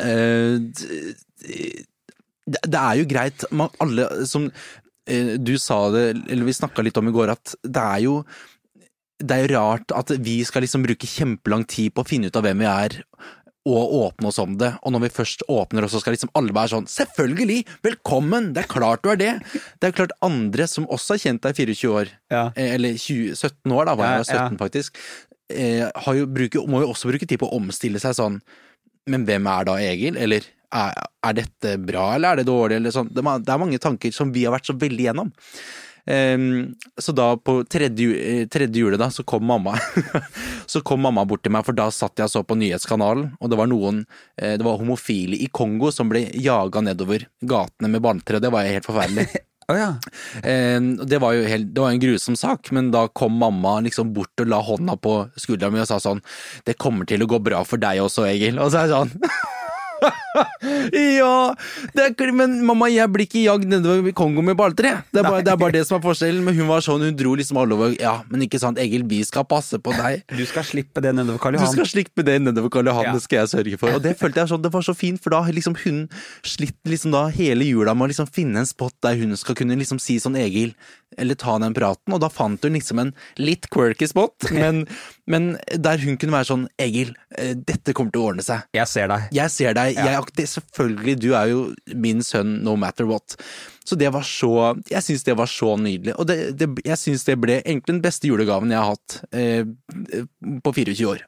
det, 0.00 1.84
det 2.66 2.78
er 2.80 3.00
jo 3.00 3.08
greit, 3.10 3.44
man, 3.54 3.70
alle 3.82 4.06
som 4.28 4.48
eh, 5.06 5.34
Du 5.38 5.54
sa 5.60 5.84
det, 5.94 6.06
eller 6.32 6.48
vi 6.48 6.54
snakka 6.56 6.82
litt 6.86 6.98
om 7.00 7.10
i 7.10 7.14
går, 7.14 7.34
at 7.36 7.54
det 7.62 7.82
er 7.84 8.02
jo 8.06 8.22
det 9.22 9.36
er 9.36 9.44
jo 9.46 9.52
rart 9.54 9.92
at 9.94 10.08
vi 10.18 10.40
skal 10.42 10.64
liksom 10.64 10.82
bruke 10.82 11.06
kjempelang 11.06 11.62
tid 11.70 11.92
på 11.94 12.02
å 12.02 12.08
finne 12.08 12.26
ut 12.26 12.34
av 12.40 12.42
hvem 12.42 12.58
vi 12.58 12.66
er, 12.66 12.96
og 13.70 13.92
åpne 13.94 14.32
oss 14.32 14.40
om 14.42 14.56
det. 14.58 14.72
Og 14.82 14.90
når 14.90 15.04
vi 15.04 15.10
først 15.14 15.44
åpner 15.46 15.84
oss, 15.86 15.92
så 15.94 16.00
skal 16.02 16.16
liksom 16.16 16.32
alle 16.34 16.50
være 16.56 16.72
sånn 16.72 16.88
Selvfølgelig! 16.90 17.60
Velkommen! 17.86 18.48
Det 18.56 18.64
er 18.64 18.70
klart 18.72 19.04
du 19.06 19.12
er 19.12 19.20
det! 19.20 19.28
Det 19.78 19.86
er 19.86 19.92
jo 19.92 19.98
klart 20.00 20.16
andre 20.26 20.66
som 20.66 20.88
også 20.90 21.14
har 21.14 21.22
kjent 21.22 21.44
deg 21.46 21.54
i 21.54 21.68
24 21.76 21.92
år, 22.00 22.10
Ja. 22.34 22.42
eh, 22.56 22.72
eller 22.74 22.98
20, 22.98 23.36
17 23.38 23.76
år, 23.78 23.86
da 23.86 23.94
var 24.00 24.10
jeg 24.16 24.26
Ja, 24.34 24.40
ja. 24.40 24.48
faktisk, 24.64 24.98
eh, 25.54 25.86
har 25.94 26.18
jo 26.18 26.26
bruker, 26.26 26.66
må 26.66 26.82
jo 26.82 26.90
også 26.90 27.12
bruke 27.12 27.28
tid 27.30 27.38
på 27.38 27.46
å 27.46 27.54
omstille 27.62 28.02
seg 28.02 28.18
sånn 28.18 28.40
Men 29.10 29.24
hvem 29.26 29.46
er 29.50 29.64
da 29.66 29.78
Egil? 29.82 30.16
Eller 30.20 30.46
er, 30.72 30.98
er 31.26 31.38
dette 31.38 31.76
bra, 31.82 32.12
eller 32.16 32.32
er 32.32 32.42
det 32.42 32.48
dårlig, 32.48 32.78
eller 32.78 32.94
sånn? 32.94 33.10
Det, 33.12 33.22
er- 33.24 33.62
mange 33.62 33.80
tanker 33.82 34.12
som 34.14 34.32
vi 34.32 34.44
har 34.46 34.54
vært 34.54 34.70
så 34.70 34.76
veldig 34.78 35.08
gjennom. 35.08 35.32
Um, 36.02 36.72
så 36.98 37.12
da 37.14 37.28
på 37.38 37.60
tredje, 37.70 38.08
eh, 38.18 38.46
tredje 38.50 38.80
julet 38.82 38.98
da, 38.98 39.06
så 39.14 39.22
kom 39.22 39.44
mamma 39.46 39.76
Så 40.72 40.80
kom 40.82 40.98
mamma 41.06 41.22
bort 41.30 41.44
til 41.46 41.52
meg, 41.54 41.62
for 41.62 41.78
da 41.78 41.84
satt 41.94 42.18
jeg 42.18 42.26
og 42.26 42.32
så 42.32 42.42
på 42.42 42.56
nyhetskanalen, 42.58 43.28
og 43.38 43.52
det 43.52 43.58
var 43.60 43.70
noen 43.70 44.00
eh, 44.34 44.56
Det 44.58 44.66
var 44.66 44.80
homofile 44.80 45.38
i 45.38 45.46
Kongo 45.54 45.92
som 45.94 46.10
ble 46.10 46.24
jaga 46.42 46.82
nedover 46.82 47.28
gatene 47.46 47.92
med 47.92 48.02
barnetre, 48.02 48.42
det 48.42 48.50
var 48.50 48.66
helt 48.66 48.88
forferdelig. 48.88 49.28
Å 49.70 49.76
ja. 49.78 49.90
Eh, 50.42 50.80
det 51.06 51.20
var 51.22 51.36
jo 51.36 51.46
helt, 51.46 51.70
det 51.74 51.84
var 51.84 51.94
en 51.94 52.02
grusom 52.02 52.36
sak, 52.38 52.72
men 52.74 52.90
da 52.94 53.06
kom 53.08 53.36
mamma 53.38 53.78
liksom 53.86 54.12
bort 54.16 54.42
og 54.42 54.50
la 54.50 54.58
hånda 54.64 54.96
på 55.02 55.16
skuldra 55.38 55.70
mi 55.70 55.82
og 55.82 55.88
sa 55.90 56.00
sånn 56.02 56.22
Det 56.66 56.78
kommer 56.80 57.08
til 57.08 57.22
å 57.22 57.30
gå 57.30 57.38
bra 57.42 57.62
for 57.66 57.82
deg 57.82 58.02
også, 58.02 58.26
Egil. 58.30 58.58
Og 58.62 58.72
så 58.72 58.82
er 58.82 58.90
jeg 58.90 58.96
sånn 58.96 59.16
ja! 61.18 61.54
Det 61.94 62.06
er, 62.10 62.32
men 62.36 62.58
mamma, 62.66 62.88
jeg 62.92 63.08
blir 63.12 63.26
ikke 63.28 63.44
jagd 63.44 63.68
nedover 63.70 64.14
Kongo 64.16 64.44
med 64.44 64.56
balltre. 64.58 64.94
Det 65.12 65.22
det 65.22 65.52
er 65.52 65.58
bare 65.60 65.74
det 65.74 65.84
som 65.88 65.98
er 65.98 66.04
forskjellen. 66.04 66.42
Men 66.46 66.56
hun 66.58 66.70
var 66.70 66.84
sånn, 66.84 67.04
hun 67.06 67.16
dro 67.18 67.34
liksom 67.38 67.60
alle 67.62 67.76
over. 67.76 67.94
Ja, 68.00 68.18
men 68.30 68.44
ikke 68.46 68.60
sant, 68.62 68.80
Egil, 68.82 69.04
vi 69.08 69.22
skal 69.26 69.46
passe 69.48 69.80
på 69.82 69.94
deg. 69.96 70.24
Du 70.42 70.44
skal 70.48 70.64
slippe 70.66 71.02
det 71.04 71.12
nedover 71.14 71.38
Karl 71.42 71.58
Du 71.60 71.66
skal 71.70 71.86
slippe 71.88 72.24
det 72.26 72.38
nedover 72.42 72.72
Karl 72.72 72.88
Johan, 72.90 73.10
Ja. 73.10 73.12
det 73.16 73.22
skal 73.24 73.42
jeg 73.42 73.52
sørge 73.52 73.78
for. 73.80 73.94
Og 73.98 74.02
det 74.04 74.16
følte 74.20 74.42
jeg 74.42 74.52
sånn, 74.52 74.62
det 74.64 74.72
var 74.74 74.84
så 74.86 74.94
fint, 74.96 75.20
for 75.22 75.34
da 75.34 75.42
liksom 75.52 75.76
hun 75.84 76.02
slitt 76.46 76.78
liksom 76.88 77.14
da 77.14 77.26
hele 77.32 77.66
jula 77.68 77.94
med 77.94 78.08
å 78.08 78.10
liksom 78.12 78.30
finne 78.32 78.62
en 78.62 78.68
spot 78.68 78.94
der 79.04 79.18
hun 79.20 79.36
skal 79.38 79.56
kunne 79.58 79.76
liksom 79.78 80.00
si 80.02 80.18
sånn 80.22 80.38
Egil, 80.40 80.72
eller 81.20 81.36
ta 81.38 81.58
den 81.60 81.74
praten, 81.76 82.14
og 82.16 82.22
da 82.24 82.30
fant 82.32 82.62
hun 82.64 82.72
liksom 82.76 83.00
en 83.02 83.10
litt 83.40 83.68
quirky 83.72 84.08
spot, 84.08 84.48
men, 84.56 84.84
men 85.30 85.52
der 85.76 86.00
hun 86.02 86.16
kunne 86.20 86.34
være 86.38 86.48
sånn 86.48 86.66
Egil, 86.80 87.12
eh, 87.36 87.52
dette 87.58 87.94
kommer 87.96 88.14
til 88.14 88.22
å 88.24 88.30
ordne 88.32 88.46
seg. 88.46 88.64
Jeg 88.74 88.88
ser 88.90 89.10
deg. 89.12 89.28
Jeg 89.36 89.52
ser 89.54 89.76
deg, 89.78 89.91
jeg, 89.96 90.24
det, 90.38 90.48
selvfølgelig, 90.54 91.14
du 91.22 91.30
er 91.38 91.52
jo 91.52 91.62
min 91.94 92.24
sønn 92.26 92.58
no 92.66 92.76
matter 92.80 93.08
what. 93.08 93.36
Så 93.82 93.98
det 93.98 94.12
var 94.14 94.22
så 94.26 94.76
Jeg 94.90 95.02
syns 95.02 95.24
det 95.26 95.34
var 95.38 95.50
så 95.50 95.74
nydelig. 95.76 96.14
Og 96.18 96.28
det, 96.28 96.36
det, 96.58 96.68
jeg 96.86 96.98
syns 97.00 97.26
det 97.28 97.38
ble 97.42 97.60
egentlig 97.62 97.96
den 97.96 98.04
beste 98.04 98.30
julegaven 98.30 98.70
jeg 98.70 98.78
har 98.82 98.94
hatt 98.94 99.18
eh, 99.34 99.64
på 100.62 100.74
24 100.76 101.10
år. 101.14 101.24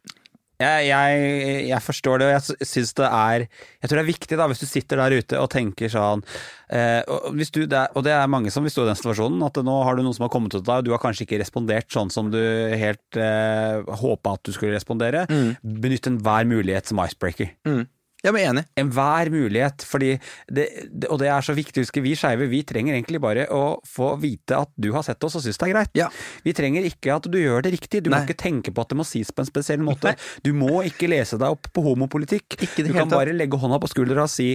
Jeg, 0.62 0.84
jeg, 0.86 1.22
jeg 1.66 1.82
forstår 1.82 2.20
det, 2.20 2.26
og 2.28 2.34
jeg 2.36 2.68
syns 2.70 2.92
det 2.94 3.06
er 3.08 3.42
Jeg 3.42 3.88
tror 3.88 3.98
det 3.98 4.02
er 4.04 4.10
viktig, 4.12 4.36
da, 4.38 4.46
hvis 4.46 4.62
du 4.62 4.68
sitter 4.70 5.00
der 5.02 5.16
ute 5.18 5.40
og 5.42 5.48
tenker 5.50 5.90
sånn 5.90 6.22
eh, 6.70 7.00
og, 7.10 7.32
hvis 7.34 7.50
du, 7.50 7.64
det 7.66 7.80
er, 7.80 7.90
og 7.98 8.04
det 8.06 8.12
er 8.14 8.30
mange 8.30 8.52
som 8.54 8.62
vil 8.62 8.70
stå 8.70 8.84
i 8.84 8.90
den 8.92 9.00
situasjonen, 9.00 9.42
at 9.42 9.58
nå 9.66 9.74
har 9.82 9.98
du 9.98 10.04
noen 10.04 10.14
som 10.14 10.28
har 10.28 10.32
kommet 10.32 10.54
til 10.54 10.62
deg, 10.62 10.78
og 10.78 10.86
du 10.86 10.92
har 10.94 11.02
kanskje 11.02 11.26
ikke 11.26 11.40
respondert 11.42 11.90
sånn 11.92 12.12
som 12.14 12.30
du 12.30 12.38
helt 12.38 13.18
eh, 13.18 13.82
håpa 14.04 14.36
at 14.38 14.46
du 14.46 14.54
skulle 14.54 14.78
respondere. 14.78 15.26
Benytt 15.66 16.06
enhver 16.10 16.46
mulighet 16.48 16.86
som 16.92 17.02
icebreaker. 17.02 17.50
Jeg 18.24 18.32
er 18.32 18.48
enig. 18.48 18.62
Enhver 18.80 19.28
mulighet, 19.34 19.84
fordi 19.84 20.14
det, 20.48 20.64
det, 20.88 21.08
og 21.12 21.18
det 21.20 21.28
er 21.28 21.44
så 21.44 21.52
viktig 21.56 21.82
å 21.82 21.84
huske, 21.84 22.00
vi 22.04 22.14
skeive, 22.16 22.46
vi 22.48 22.62
trenger 22.64 22.96
egentlig 22.96 23.20
bare 23.20 23.44
å 23.52 23.62
få 23.84 24.14
vite 24.22 24.56
at 24.64 24.70
du 24.80 24.88
har 24.94 25.04
sett 25.04 25.22
oss 25.28 25.36
og 25.36 25.44
syns 25.44 25.60
det 25.60 25.66
er 25.68 25.72
greit. 25.74 25.92
Ja. 25.98 26.06
Vi 26.46 26.54
trenger 26.56 26.86
ikke 26.88 27.18
at 27.18 27.28
du 27.28 27.36
gjør 27.36 27.66
det 27.66 27.74
riktig, 27.76 28.00
du 28.06 28.08
Nei. 28.08 28.22
må 28.22 28.24
ikke 28.28 28.38
tenke 28.40 28.72
på 28.72 28.80
at 28.84 28.94
det 28.94 28.96
må 28.96 29.04
sies 29.04 29.28
på 29.34 29.44
en 29.44 29.50
spesiell 29.50 29.84
måte. 29.90 30.14
Du 30.46 30.54
må 30.56 30.80
ikke 30.88 31.10
lese 31.12 31.36
deg 31.40 31.52
opp 31.58 31.68
på 31.76 31.84
homopolitikk. 31.84 32.56
Du 32.80 32.92
kan 32.96 33.12
bare 33.12 33.36
legge 33.36 33.60
hånda 33.60 33.76
på 33.84 33.92
skuldra 33.92 34.24
og 34.24 34.32
si 34.32 34.54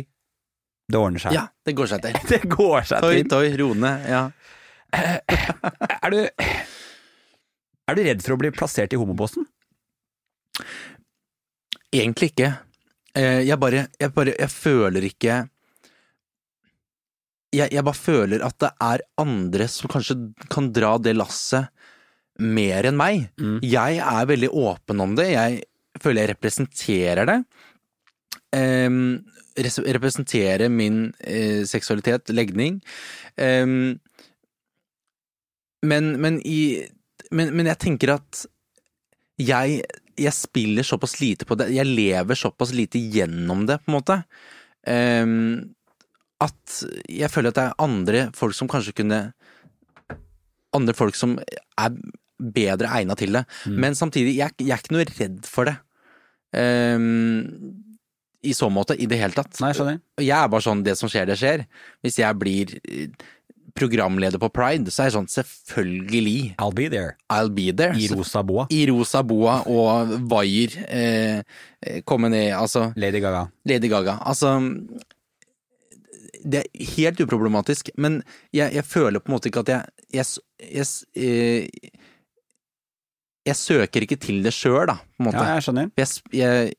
det 0.89 0.97
ordner 0.97 1.21
seg. 1.21 1.36
Ja, 1.38 1.43
det 1.69 1.75
går 1.77 1.91
seg 1.91 2.01
til. 2.08 2.15
Det 2.34 2.39
går 2.49 2.88
seg 2.89 3.03
Toi, 3.05 3.13
til. 3.19 3.27
toi, 3.29 3.51
Rone. 3.62 3.91
Ja. 4.10 4.23
Er 5.99 6.10
du, 6.10 6.17
er 7.86 7.97
du 7.97 8.01
redd 8.08 8.23
for 8.25 8.34
å 8.34 8.39
bli 8.41 8.49
plassert 8.55 8.93
i 8.95 8.97
homobåsen? 8.97 9.45
Egentlig 11.93 12.32
ikke. 12.34 12.49
Eh, 13.17 13.41
Jeg 13.48 13.58
bare, 13.60 13.88
jeg 14.00 14.13
bare 14.13 14.36
Jeg 14.38 14.50
føler 14.54 15.08
ikke 15.10 15.39
jeg, 17.50 17.72
jeg 17.74 17.82
bare 17.82 17.98
føler 17.98 18.43
at 18.45 18.58
det 18.62 18.69
er 18.86 19.02
andre 19.17 19.65
som 19.74 19.89
kanskje 19.89 20.15
kan 20.54 20.67
dra 20.76 20.91
det 21.02 21.15
lasset 21.17 21.72
mer 22.39 22.86
enn 22.86 23.00
meg. 23.00 23.24
Mm. 23.41 23.56
Jeg 23.65 23.98
er 24.06 24.28
veldig 24.30 24.52
åpen 24.54 25.02
om 25.02 25.15
det. 25.17 25.26
Jeg 25.34 25.63
føler 26.00 26.22
jeg 26.28 26.30
representerer 26.36 27.26
det. 27.26 27.39
Um, 28.54 29.00
res- 29.58 29.82
representerer 29.82 30.69
min 30.69 31.08
uh, 31.26 31.65
seksualitet, 31.65 32.30
legning. 32.38 32.78
Um, 33.41 33.98
men, 35.82 36.13
men, 36.22 36.38
i, 36.45 36.86
men, 37.34 37.50
men 37.58 37.69
jeg 37.74 37.82
tenker 37.82 38.13
at 38.19 38.45
jeg, 39.41 39.82
jeg 40.19 40.36
spiller 40.36 40.86
såpass 40.86 41.17
lite 41.21 41.47
på 41.47 41.58
det, 41.60 41.69
jeg 41.75 41.88
lever 41.88 42.38
såpass 42.38 42.73
lite 42.75 42.99
gjennom 42.99 43.65
det, 43.69 43.79
på 43.84 43.91
en 43.91 43.97
måte. 43.99 44.21
um, 44.88 45.73
at 46.39 46.79
jeg 47.12 47.27
føler 47.34 47.51
at 47.51 47.58
det 47.58 47.65
er 47.67 47.84
andre 47.84 48.21
folk 48.38 48.55
som 48.55 48.69
kanskje 48.71 48.95
kunne 49.01 49.19
Andre 50.77 50.93
folk 50.93 51.15
som 51.17 51.32
er 51.82 51.95
bedre 52.38 52.91
egna 52.93 53.15
til 53.17 53.34
det. 53.34 53.41
Men 53.82 53.95
samtidig, 53.97 54.36
jeg, 54.38 54.53
jeg 54.62 54.69
er 54.75 54.84
ikke 54.84 54.93
noe 54.93 55.05
redd 55.10 55.47
for 55.49 55.65
det. 55.65 55.73
Um, 56.53 57.73
I 58.45 58.53
så 58.53 58.69
måte, 58.69 58.93
i 58.93 59.08
det 59.10 59.17
hele 59.17 59.34
tatt. 59.34 59.58
Nei, 59.63 59.71
jeg 59.73 59.97
jeg 60.21 60.36
er 60.38 60.51
bare 60.53 60.62
sånn, 60.62 60.84
det 60.86 60.93
som 60.99 61.10
skjer, 61.10 61.25
det 61.25 61.39
skjer. 61.41 61.65
Hvis 62.05 62.19
jeg 62.21 62.38
blir 62.38 62.75
programleder 63.75 64.39
på 64.41 64.49
Pride, 64.53 64.91
så 64.91 65.03
er 65.03 65.10
jeg 65.10 65.15
sånn, 65.17 65.29
selvfølgelig, 65.32 66.55
I'll 66.62 66.75
be 66.75 66.88
there. 66.91 67.15
I'll 67.34 67.51
be 67.53 67.69
there. 67.75 67.93
I 67.97 68.08
rosa 68.13 68.43
boa. 68.45 68.65
I 68.73 68.84
rosa 68.89 69.21
boa 69.27 69.60
og 69.69 70.15
vaier 70.32 70.75
eh, 70.88 71.41
eh, 71.84 72.01
komme 72.08 72.32
ned, 72.34 72.51
altså 72.58 72.89
Lady 72.99 73.21
Gaga. 73.23 73.47
Lady 73.69 73.91
Gaga. 73.91 74.17
Altså 74.25 74.55
Det 76.39 76.62
er 76.63 76.91
helt 76.95 77.19
uproblematisk, 77.19 77.91
men 77.97 78.21
jeg, 78.55 78.71
jeg 78.77 78.86
føler 78.88 79.19
på 79.19 79.32
en 79.32 79.38
måte 79.38 79.51
ikke 79.51 79.65
at 79.65 79.73
jeg 79.75 79.95
Jeg, 80.10 80.25
jeg, 80.73 80.86
eh, 81.21 81.91
jeg 83.45 83.55
søker 83.55 84.05
ikke 84.05 84.17
til 84.17 84.41
det 84.43 84.53
sjøl, 84.55 84.88
da, 84.89 84.95
på 84.97 85.23
en 85.23 85.27
måte. 85.29 85.43
Ja, 85.43 85.58
jeg 85.58 85.65
skjønner. 85.67 85.91
Jeg, 85.97 86.08
jeg, 86.34 86.73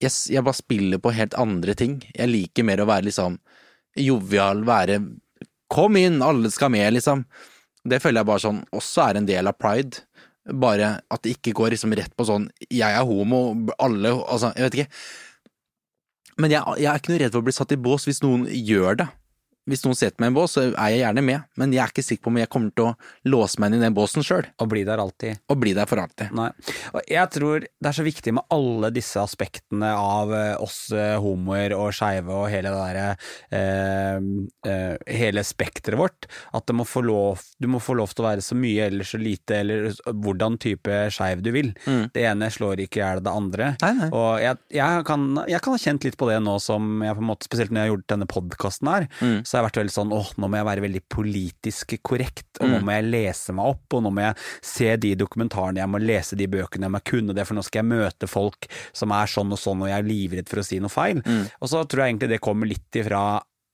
jeg, 0.00 0.12
jeg 0.32 0.44
bare 0.46 0.56
spiller 0.56 1.00
på 1.02 1.12
helt 1.12 1.36
andre 1.38 1.74
ting. 1.74 1.98
Jeg 2.14 2.30
liker 2.32 2.66
mer 2.66 2.80
å 2.82 2.88
være 2.88 3.08
liksom 3.10 3.38
jovial, 3.98 4.64
være 4.68 5.00
Kom 5.68 5.96
inn, 6.00 6.22
alle 6.24 6.50
skal 6.52 6.72
med, 6.72 6.92
liksom. 6.96 7.24
Det 7.88 8.00
føler 8.02 8.22
jeg 8.22 8.28
bare 8.30 8.44
sånn 8.44 8.60
også 8.74 9.04
er 9.04 9.20
en 9.20 9.28
del 9.28 9.50
av 9.50 9.56
pride. 9.60 10.04
Bare 10.48 10.94
at 11.12 11.24
det 11.24 11.36
ikke 11.36 11.52
går 11.56 11.74
liksom 11.74 11.92
rett 11.92 12.14
på 12.16 12.24
sånn 12.24 12.46
Jeg 12.72 12.88
er 12.88 13.04
homo, 13.04 13.52
alle 13.84 14.14
Altså, 14.16 14.48
jeg 14.56 14.64
vet 14.64 14.76
ikke. 14.78 15.00
Men 16.40 16.54
jeg, 16.54 16.62
jeg 16.80 16.88
er 16.88 17.02
ikke 17.02 17.12
noe 17.12 17.20
redd 17.20 17.34
for 17.34 17.42
å 17.42 17.48
bli 17.48 17.56
satt 17.56 17.74
i 17.74 17.80
bås 17.88 18.06
hvis 18.08 18.22
noen 18.24 18.46
gjør 18.48 19.02
det. 19.02 19.08
Hvis 19.68 19.82
noen 19.84 19.96
setter 19.98 20.22
meg 20.22 20.30
i 20.30 20.32
en 20.32 20.36
bås, 20.38 20.54
så 20.56 20.62
er 20.70 20.90
jeg 20.94 21.02
gjerne 21.02 21.22
med, 21.26 21.42
men 21.60 21.72
jeg 21.76 21.82
er 21.84 21.92
ikke 21.92 22.04
sikker 22.06 22.24
på 22.24 22.30
om 22.32 22.38
jeg 22.40 22.48
kommer 22.52 22.72
til 22.74 22.86
å 22.88 22.94
låse 23.28 23.60
meg 23.60 23.70
inn 23.74 23.78
i 23.82 23.84
den 23.84 23.94
båsen 23.96 24.24
sjøl, 24.24 24.46
Og 24.58 24.68
bli 24.72 24.84
der 24.88 24.98
alltid. 25.02 25.38
og 25.48 25.58
bli 25.60 25.74
der 25.76 25.86
for 25.90 26.00
alltid. 26.02 26.32
Nei. 26.32 26.48
Og 26.94 27.02
jeg 27.08 27.30
tror 27.36 27.60
det 27.68 27.90
er 27.90 27.96
så 27.98 28.06
viktig 28.06 28.32
med 28.38 28.44
alle 28.54 28.90
disse 28.96 29.20
aspektene 29.20 29.90
av 29.94 30.32
eh, 30.32 30.54
oss 30.64 30.90
eh, 30.96 31.18
homoer 31.20 31.74
og 31.76 31.92
skeive 31.92 32.32
og 32.32 32.48
hele 32.52 32.72
det 32.72 32.80
derre 32.80 33.08
eh, 33.52 34.18
eh, 34.70 34.96
Hele 35.18 35.42
spekteret 35.44 35.98
vårt. 35.98 36.26
At 36.56 36.66
det 36.68 36.76
må 36.76 36.84
få 36.88 37.02
lov, 37.04 37.42
du 37.60 37.68
må 37.70 37.80
få 37.82 37.94
lov 37.98 38.12
til 38.14 38.24
å 38.24 38.28
være 38.30 38.44
så 38.44 38.56
mye 38.58 38.86
eller 38.88 39.06
så 39.08 39.18
lite, 39.20 39.60
eller 39.62 39.90
hvordan 40.08 40.58
type 40.62 40.98
skeiv 41.14 41.42
du 41.44 41.50
vil. 41.54 41.72
Det 42.14 42.24
ene 42.28 42.48
slår 42.52 42.82
ikke 42.84 43.00
i 43.00 43.04
hjel 43.04 43.22
det 43.24 43.32
andre. 43.32 43.70
Nei, 43.82 43.92
nei. 43.98 44.08
Og 44.14 44.40
jeg, 44.42 44.58
jeg, 44.78 45.04
kan, 45.08 45.26
jeg 45.48 45.62
kan 45.64 45.74
ha 45.76 45.80
kjent 45.82 46.06
litt 46.08 46.18
på 46.20 46.28
det 46.30 46.38
nå 46.44 46.56
som 46.62 47.02
jeg 47.04 47.16
på 47.18 47.24
en 47.24 47.30
måte, 47.32 47.46
Spesielt 47.48 47.70
når 47.72 47.80
jeg 47.80 47.88
har 47.88 47.94
gjort 47.96 48.08
denne 48.14 48.26
podkasten 48.28 48.90
her, 48.92 49.06
Mm. 49.18 49.40
så 49.48 49.57
har 49.58 49.64
jeg 49.64 49.68
vært 49.68 49.80
veldig 49.82 49.94
sånn 49.96 50.14
åh, 50.16 50.30
nå 50.38 50.48
må 50.48 50.60
jeg 50.60 50.68
være 50.70 50.84
veldig 50.86 51.02
politisk 51.12 51.96
korrekt, 52.06 52.46
og 52.62 52.70
nå 52.70 52.80
må 52.86 52.94
jeg 52.96 53.08
lese 53.10 53.54
meg 53.58 53.74
opp, 53.74 53.98
og 53.98 54.04
nå 54.06 54.14
må 54.14 54.24
jeg 54.28 54.38
se 54.70 54.90
de 55.02 55.12
dokumentarene, 55.20 55.82
jeg 55.82 55.92
må 55.92 56.00
lese 56.02 56.38
de 56.38 56.48
bøkene, 56.50 56.88
jeg 56.88 56.94
må 56.96 57.02
kunne 57.12 57.36
det, 57.36 57.44
for 57.48 57.58
nå 57.58 57.66
skal 57.66 57.82
jeg 57.82 57.90
møte 57.92 58.30
folk 58.30 58.70
som 58.96 59.12
er 59.18 59.30
sånn 59.34 59.52
og 59.54 59.60
sånn, 59.60 59.84
og 59.84 59.90
jeg 59.92 59.98
er 59.98 60.08
livredd 60.08 60.48
for 60.50 60.62
å 60.62 60.66
si 60.66 60.80
noe 60.82 60.92
feil. 60.92 61.20
Og 61.60 61.70
så 61.70 61.82
tror 61.84 62.04
jeg 62.06 62.14
egentlig 62.14 62.32
det 62.36 62.42
kommer 62.44 62.70
litt 62.70 63.02
ifra 63.02 63.22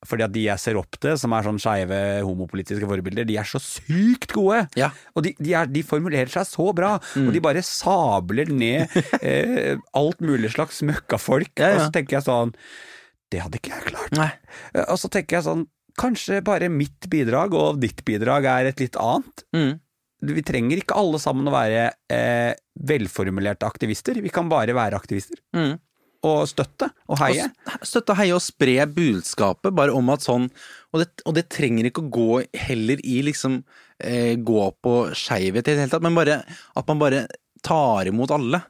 fordi 0.05 0.21
at 0.27 0.33
de 0.35 0.43
jeg 0.45 0.61
ser 0.61 0.77
opp 0.77 0.99
til, 1.01 1.15
som 1.17 1.33
er 1.33 1.47
sånn 1.47 1.57
skeive 1.63 1.99
homopolitiske 2.27 2.85
forbilder, 2.91 3.25
de 3.25 3.39
er 3.41 3.49
så 3.49 3.57
sykt 3.57 4.35
gode! 4.37 4.59
Ja. 4.77 4.91
Og 5.17 5.25
de, 5.25 5.31
de, 5.39 5.55
er, 5.57 5.71
de 5.73 5.81
formulerer 5.81 6.29
seg 6.29 6.45
så 6.45 6.67
bra, 6.77 6.99
og 7.23 7.31
de 7.33 7.41
bare 7.41 7.63
sabler 7.65 8.53
ned 8.53 8.93
eh, 9.25 9.79
alt 9.97 10.21
mulig 10.21 10.53
slags 10.53 10.83
møkkafolk, 10.85 11.55
Ja, 11.57 11.71
ja. 11.73 11.79
og 11.79 11.87
så 11.87 11.95
tenker 11.97 12.19
jeg 12.19 12.27
sånn 12.29 12.53
Det 13.35 13.41
hadde 13.43 13.59
ikke 13.59 13.73
jeg 13.75 13.89
klart. 13.91 14.13
Nei. 14.19 14.31
Eh, 14.75 14.85
Og 14.87 14.99
så 15.03 15.11
tenker 15.11 15.41
jeg 15.41 15.49
sånn 15.51 15.67
Kanskje 15.95 16.41
bare 16.43 16.67
mitt 16.75 17.07
bidrag 17.07 17.53
og 17.55 17.77
ditt 17.79 18.01
bidrag 18.07 18.47
er 18.51 18.67
et 18.73 18.81
litt 18.83 18.97
annet. 18.99 19.45
Mm. 19.55 19.77
Vi 20.27 20.43
trenger 20.43 20.81
ikke 20.81 20.97
alle 20.99 21.21
sammen 21.23 21.47
å 21.47 21.53
være 21.55 21.85
eh, 22.11 22.57
velformulerte 22.83 23.69
aktivister. 23.69 24.19
Vi 24.25 24.33
kan 24.35 24.49
bare 24.51 24.75
være 24.75 24.99
aktivister. 24.99 25.39
Mm. 25.55 25.77
Og 26.27 26.49
støtte 26.51 26.89
og 27.07 27.21
heie. 27.21 27.47
Og 27.77 27.87
støtte, 27.87 28.17
heie 28.19 28.35
og 28.35 28.43
spre 28.43 28.75
budskapet 28.91 29.71
bare 29.77 29.95
om 29.95 30.11
at 30.11 30.25
sånn 30.25 30.49
Og 30.95 31.03
det, 31.05 31.09
og 31.29 31.37
det 31.37 31.45
trenger 31.53 31.87
ikke 31.91 32.03
å 32.03 32.11
gå 32.17 32.29
heller 32.65 33.03
i 33.05 33.19
liksom 33.29 33.61
eh, 34.03 34.35
Gå 34.41 34.65
på 34.83 34.95
skeivhet 35.15 35.69
i 35.69 35.77
det 35.77 35.83
hele 35.85 35.93
tatt, 35.95 36.03
men 36.07 36.17
bare 36.19 36.41
at 36.75 36.91
man 36.91 37.03
bare 37.05 37.27
tar 37.63 38.11
imot 38.11 38.35
alle. 38.35 38.65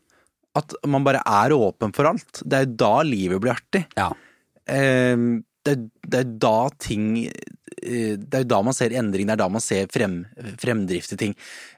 At 0.61 0.77
man 0.87 1.07
bare 1.09 1.24
er 1.24 1.57
åpen 1.57 1.94
for 1.96 2.12
alt. 2.12 2.42
Det 2.44 2.59
er 2.61 2.68
jo 2.68 2.77
da 2.85 2.92
livet 3.07 3.40
blir 3.42 3.57
artig. 3.57 3.87
Ja. 3.96 4.11
Eh, 4.70 5.16
det, 5.64 5.74
det 6.09 6.18
er 6.20 6.33
da 6.40 6.68
ting 6.81 7.05
eh, 7.24 8.16
Det 8.20 8.37
er 8.37 8.42
jo 8.44 8.48
da 8.53 8.59
man 8.66 8.74
ser 8.77 8.92
endring, 8.96 9.24
det 9.29 9.33
er 9.37 9.40
da 9.40 9.48
man 9.53 9.62
ser 9.64 9.87
frem, 9.92 10.18
fremdrift 10.61 11.14
i 11.16 11.20
ting. 11.20 11.35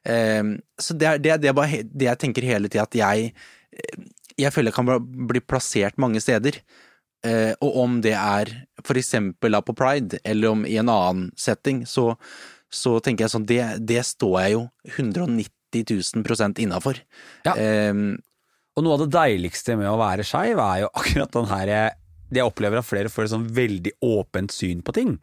Eh, 0.07 0.42
Så 0.79 0.96
det 0.99 1.07
er 1.12 1.18
det, 1.22 1.37
det, 1.44 1.51
er 1.53 1.57
bare, 1.57 1.83
det 1.87 2.09
jeg 2.11 2.18
tenker 2.25 2.46
hele 2.46 2.68
tida, 2.70 2.83
at 2.87 2.99
jeg 2.99 3.31
eh, 3.72 4.03
Jeg 4.38 4.53
føler 4.53 4.72
jeg 4.72 4.77
kan 4.81 4.90
bli- 5.31 5.40
plassert 5.46 5.96
mange 6.03 6.20
steder. 6.20 6.59
Eh, 7.27 7.55
og 7.64 7.79
om 7.83 8.01
det 8.05 8.12
er 8.14 8.51
for 8.85 8.99
eksempel 9.01 9.55
da 9.57 9.62
på 9.64 9.75
pride, 9.75 10.18
eller 10.25 10.51
om 10.53 10.66
i 10.68 10.77
en 10.79 10.90
annen 10.92 11.31
setting, 11.40 11.85
så, 11.88 12.12
så 12.70 12.99
tenker 13.03 13.25
jeg 13.25 13.33
sånn 13.33 13.46
det, 13.49 13.62
det 13.88 14.03
står 14.07 14.37
jeg 14.44 14.53
jo 14.53 14.61
190 14.99 15.49
000 16.14 16.61
innafor. 16.62 17.01
Ja. 17.49 17.55
Um, 17.90 18.18
Og 18.77 18.85
noe 18.85 18.94
av 18.99 19.07
det 19.07 19.14
deiligste 19.16 19.75
med 19.81 19.88
å 19.88 19.96
være 19.99 20.22
skeiv 20.29 20.59
er 20.61 20.83
jo 20.85 20.90
akkurat 20.92 21.33
den 21.33 21.49
her 22.31 22.41
jeg 22.43 22.49
opplever 22.49 22.81
at 22.81 22.89
flere 22.89 23.12
får 23.12 23.27
et 23.27 23.35
sånn 23.37 23.47
veldig 23.57 23.93
åpent 24.05 24.55
syn 24.55 24.83
på 24.87 24.95
ting. 24.97 25.17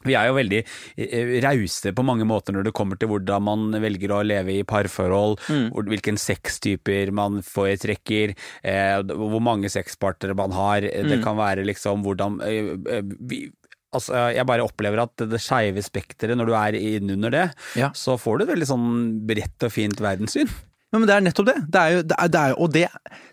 Vi 0.00 0.14
er 0.16 0.30
jo 0.30 0.36
veldig 0.38 0.60
eh, 0.96 1.34
rause 1.44 1.92
på 1.92 2.04
mange 2.08 2.24
måter 2.24 2.54
når 2.56 2.70
det 2.70 2.74
kommer 2.76 2.96
til 2.96 3.10
hvordan 3.10 3.44
man 3.44 3.80
velger 3.82 4.14
å 4.16 4.22
leve 4.24 4.54
i 4.56 4.64
parforhold, 4.64 5.36
mm. 5.44 5.66
hvilken 5.90 6.16
sextyper 6.20 7.12
man 7.12 7.42
foretrekker, 7.44 8.32
eh, 8.64 8.96
hvor 9.04 9.44
mange 9.44 9.68
sexpartnere 9.72 10.36
man 10.38 10.56
har. 10.56 10.86
Det 10.88 11.20
kan 11.24 11.36
være 11.36 11.66
liksom 11.68 12.06
hvordan 12.06 12.40
eh, 12.46 12.76
eh, 12.96 13.16
vi, 13.20 13.48
Altså, 13.90 14.14
jeg 14.30 14.46
bare 14.46 14.62
opplever 14.62 15.00
at 15.02 15.18
det 15.26 15.40
skeive 15.42 15.82
spekteret, 15.82 16.38
når 16.38 16.46
du 16.46 16.52
er 16.54 16.76
innunder 16.78 17.32
det, 17.34 17.46
Ja. 17.74 17.88
så 17.90 18.14
får 18.14 18.38
du 18.38 18.44
et 18.44 18.52
veldig 18.52 18.68
sånn 18.70 18.90
bredt 19.26 19.66
og 19.66 19.72
fint 19.74 19.98
verdenssyn. 19.98 20.46
Ja, 20.90 20.98
men 21.00 21.08
det 21.10 21.16
er 21.16 21.24
nettopp 21.26 21.48
det. 21.48 21.56
det, 21.66 21.80
er 21.80 21.96
jo, 21.96 22.04
det, 22.06 22.14
er, 22.14 22.30
det 22.30 22.40
er, 22.40 22.54
og 22.54 22.70
det 22.74 22.86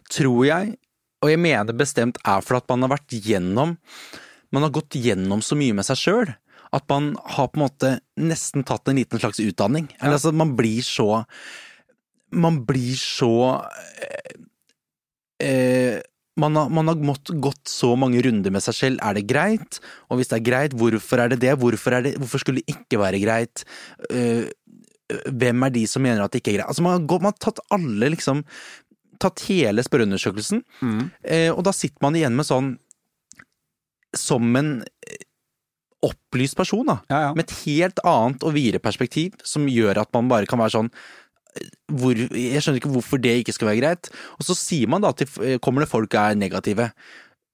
tror 0.09 0.41
jeg, 0.47 0.74
og 1.24 1.32
jeg 1.32 1.41
mener 1.41 1.78
bestemt, 1.78 2.20
er 2.26 2.43
for 2.45 2.59
at 2.59 2.68
man 2.72 2.86
har 2.86 2.93
vært 2.97 3.15
gjennom 3.26 3.78
Man 4.53 4.63
har 4.63 4.72
gått 4.72 4.95
gjennom 4.95 5.41
så 5.43 5.57
mye 5.59 5.76
med 5.76 5.84
seg 5.84 5.99
sjøl. 5.99 6.30
At 6.72 6.86
man 6.88 7.15
har 7.36 7.49
på 7.51 7.59
en 7.59 7.65
måte 7.65 7.89
nesten 8.15 8.63
tatt 8.68 8.88
en 8.88 8.99
liten 8.99 9.20
slags 9.20 9.41
utdanning. 9.43 9.89
Eller 9.99 10.15
altså, 10.15 10.32
man 10.32 10.53
blir 10.55 10.84
så 10.86 11.26
Man 12.32 12.61
blir 12.68 12.95
så 12.99 13.32
eh, 14.03 14.38
eh, 15.47 15.97
man 16.38 16.55
har, 16.55 16.70
man 16.70 16.91
har 16.91 16.99
mått, 17.01 17.32
gått 17.41 17.65
så 17.72 17.95
mange 17.97 18.22
runder 18.22 18.53
med 18.53 18.61
seg 18.61 18.76
selv. 18.78 19.01
Er 19.01 19.18
det 19.18 19.26
greit? 19.30 19.80
Og 20.07 20.20
hvis 20.20 20.30
det 20.30 20.38
er 20.38 20.45
greit, 20.45 20.76
hvorfor 20.78 21.24
er 21.24 21.32
det 21.34 21.39
det? 21.41 21.55
Hvorfor, 21.57 21.97
det, 22.05 22.13
hvorfor 22.22 22.43
skulle 22.43 22.61
det 22.61 22.76
ikke 22.76 22.99
være 23.01 23.22
greit? 23.24 23.63
Eh, 24.13 24.45
hvem 25.07 25.65
er 25.65 25.74
de 25.74 25.86
som 25.89 26.03
mener 26.05 26.22
at 26.22 26.36
det 26.36 26.43
ikke 26.43 26.53
er 26.53 26.59
greit? 26.59 26.70
Altså, 26.70 26.86
man, 26.86 26.99
har 26.99 27.07
gått, 27.09 27.26
man 27.26 27.34
har 27.34 27.41
tatt 27.41 27.63
alle, 27.74 28.11
liksom 28.13 28.43
Tatt 29.20 29.43
hele 29.49 29.84
spørreundersøkelsen, 29.86 30.63
eh, 31.24 31.49
og 31.51 31.63
da 31.68 31.74
sitter 31.76 32.03
man 32.05 32.18
igjen 32.18 32.36
med 32.38 32.47
sånn 32.47 32.76
Som 34.15 34.55
en 34.55 34.82
eh, 34.84 35.24
opplyst 36.07 36.57
person, 36.57 36.86
da. 36.88 36.99
Ja, 37.09 37.22
ja. 37.28 37.32
Med 37.36 37.47
et 37.47 37.55
helt 37.65 37.99
annet 38.05 38.43
og 38.45 38.53
videre 38.55 38.80
perspektiv, 38.84 39.34
som 39.43 39.68
gjør 39.68 40.03
at 40.03 40.11
man 40.13 40.30
bare 40.30 40.45
kan 40.49 40.61
være 40.61 40.76
sånn 40.78 40.91
eh, 41.57 41.70
hvor, 41.97 42.13
Jeg 42.15 42.61
skjønner 42.61 42.82
ikke 42.82 42.93
hvorfor 42.93 43.22
det 43.22 43.39
ikke 43.41 43.55
skal 43.57 43.72
være 43.72 43.82
greit. 43.82 44.11
Og 44.38 44.47
så 44.47 44.57
sier 44.57 44.89
man 44.89 45.01
da 45.01 45.13
at 45.15 45.26
kommer 45.61 45.84
det 45.84 45.91
folk 45.91 46.13
er 46.13 46.38
negative. 46.38 46.91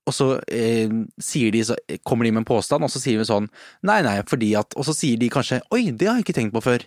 Og 0.04 0.16
så 0.16 0.28
eh, 0.52 0.92
de, 0.92 1.64
så 1.64 1.78
kommer 2.04 2.28
de 2.28 2.34
med 2.34 2.44
en 2.44 2.50
påstand, 2.50 2.84
og 2.84 2.92
så 2.92 3.00
sier 3.00 3.20
vi 3.20 3.28
sånn 3.28 3.48
Nei, 3.88 4.02
nei, 4.04 4.18
fordi 4.28 4.52
at 4.60 4.76
Og 4.76 4.88
så 4.88 4.96
sier 4.96 5.20
de 5.20 5.32
kanskje 5.32 5.62
Oi, 5.72 5.86
det 5.92 6.10
har 6.10 6.20
jeg 6.20 6.28
ikke 6.28 6.36
tenkt 6.40 6.56
på 6.56 6.64
før. 6.64 6.84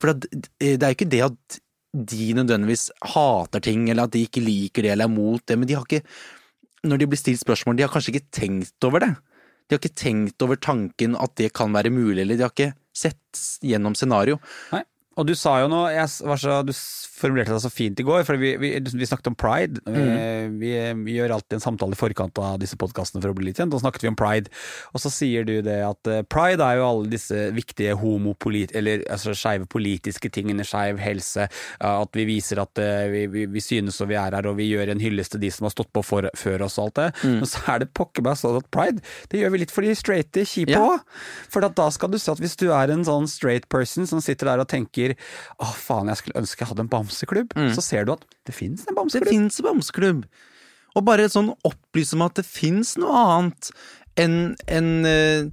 For 0.00 0.12
eh, 0.14 0.76
det 0.76 0.80
er 0.80 0.92
jo 0.92 0.98
ikke 0.98 1.12
det 1.12 1.22
at 1.28 1.60
de 1.94 2.32
nødvendigvis 2.36 2.90
hater 3.14 3.62
ting, 3.64 3.86
eller 3.90 4.06
at 4.06 4.14
de 4.14 4.24
ikke 4.26 4.44
liker 4.44 4.84
det 4.84 4.92
eller 4.94 5.08
er 5.08 5.12
mot 5.12 5.42
det, 5.46 5.58
men 5.58 5.68
de 5.68 5.78
har 5.78 5.86
ikke 5.86 6.04
Når 6.86 6.98
de 7.00 7.06
blir 7.10 7.18
stilt 7.18 7.40
spørsmål, 7.40 7.76
de 7.76 7.82
har 7.82 7.90
kanskje 7.90 8.12
ikke 8.14 8.30
tenkt 8.30 8.84
over 8.84 9.02
det. 9.02 9.14
De 9.66 9.74
har 9.74 9.80
ikke 9.80 9.98
tenkt 9.98 10.42
over 10.44 10.54
tanken 10.54 11.16
at 11.18 11.32
det 11.34 11.48
kan 11.56 11.72
være 11.74 11.90
mulig, 11.90 12.20
eller 12.22 12.36
de 12.36 12.44
har 12.44 12.52
ikke 12.52 12.76
sett 12.94 13.40
gjennom 13.64 13.96
scenario. 13.98 14.38
Nei. 14.70 14.84
Og 15.16 15.26
du 15.26 15.32
sa 15.34 15.56
jo 15.62 15.70
noe, 15.72 15.88
jeg 15.94 16.28
var 16.28 16.38
så, 16.38 16.60
du 16.62 16.74
formulerte 17.16 17.54
deg 17.54 17.62
så 17.64 17.70
fint 17.72 18.00
i 18.00 18.04
går, 18.06 18.22
for 18.28 18.38
vi, 18.40 18.54
vi, 18.60 18.70
vi 18.80 19.08
snakket 19.08 19.30
om 19.32 19.38
pride. 19.38 19.80
Eh, 19.88 20.46
Vi, 20.56 20.70
vi 21.04 21.16
gjør 21.16 21.34
alltid 21.36 21.56
en 21.56 21.64
samtale 21.64 21.96
i 21.96 21.98
forkant 21.98 22.38
av 22.38 22.58
disse 22.62 22.76
podkastene 22.78 23.22
for 23.22 23.32
å 23.32 23.36
bli 23.36 23.48
litt 23.48 23.58
kjent, 23.60 23.74
og 23.74 23.82
snakket 23.82 24.04
vi 24.04 24.10
om 24.12 24.18
pride. 24.18 24.52
Og 24.94 25.02
så 25.02 25.10
sier 25.12 25.46
du 25.48 25.54
det 25.64 25.78
at 25.84 26.10
eh, 26.12 26.22
pride 26.28 26.62
er 26.64 26.78
jo 26.80 26.86
alle 26.86 27.10
disse 27.12 27.48
viktige 27.56 27.96
homopolit... 27.98 28.74
Eller 28.76 29.02
altså 29.12 29.34
skeive 29.36 29.66
politiske 29.72 30.30
tingene, 30.32 30.64
skeiv 30.66 31.00
helse, 31.02 31.48
at 31.80 32.16
vi 32.16 32.26
viser 32.28 32.60
at 32.62 32.78
eh, 32.82 33.06
vi, 33.12 33.24
vi, 33.32 33.46
vi 33.50 33.62
synes 33.64 33.98
og 34.04 34.10
vi 34.12 34.18
er 34.20 34.36
her, 34.36 34.48
og 34.50 34.58
vi 34.60 34.68
gjør 34.70 34.92
en 34.94 35.02
hyllest 35.02 35.34
til 35.34 35.42
de 35.42 35.50
som 35.54 35.66
har 35.68 35.74
stått 35.74 35.92
på 35.96 36.04
for, 36.06 36.28
før 36.36 36.66
oss 36.68 36.78
og 36.78 36.88
alt 36.90 37.00
det. 37.00 37.08
Men 37.40 37.48
så 37.48 37.62
er 37.74 37.82
det 37.84 37.90
pokker 37.96 38.24
meg 38.26 38.38
sånn 38.40 38.60
at 38.60 38.70
pride, 38.74 39.02
det 39.32 39.40
gjør 39.42 39.54
vi 39.56 39.62
litt 39.64 39.74
for 39.74 39.86
de 39.86 39.96
straighte 39.96 40.46
kjipe 40.46 40.74
Ja. 40.76 40.98
For 41.52 41.64
da 41.64 41.88
skal 41.94 42.12
du 42.12 42.18
se 42.20 42.32
at 42.32 42.40
hvis 42.42 42.56
du 42.60 42.68
er 42.74 42.92
en 42.92 43.04
sånn 43.06 43.26
straight 43.30 43.68
person 43.72 44.06
som 44.08 44.22
sitter 44.24 44.50
der 44.52 44.62
og 44.62 44.68
tenker 44.70 45.14
å 45.62 45.68
faen, 45.72 46.10
jeg 46.12 46.22
skulle 46.22 46.40
ønske 46.42 46.62
jeg 46.62 46.70
hadde 46.72 46.84
en 46.86 46.92
bamseklubb, 47.06 47.54
så 47.74 47.84
ser 47.84 48.06
du 48.06 48.16
at 48.16 48.26
det 48.46 48.54
fins 48.54 48.86
en 48.90 48.98
Det 48.98 49.24
fins 49.30 49.60
en 49.62 49.70
bamseklubb! 49.70 50.26
Og 50.96 51.04
bare 51.04 51.28
sånn 51.28 51.52
opplyse 51.68 52.16
om 52.16 52.24
at 52.24 52.38
det 52.38 52.46
fins 52.48 52.94
noe 53.00 53.12
annet 53.12 53.70
enn 54.16 54.54
en, 54.72 54.86
uh, 55.04 55.50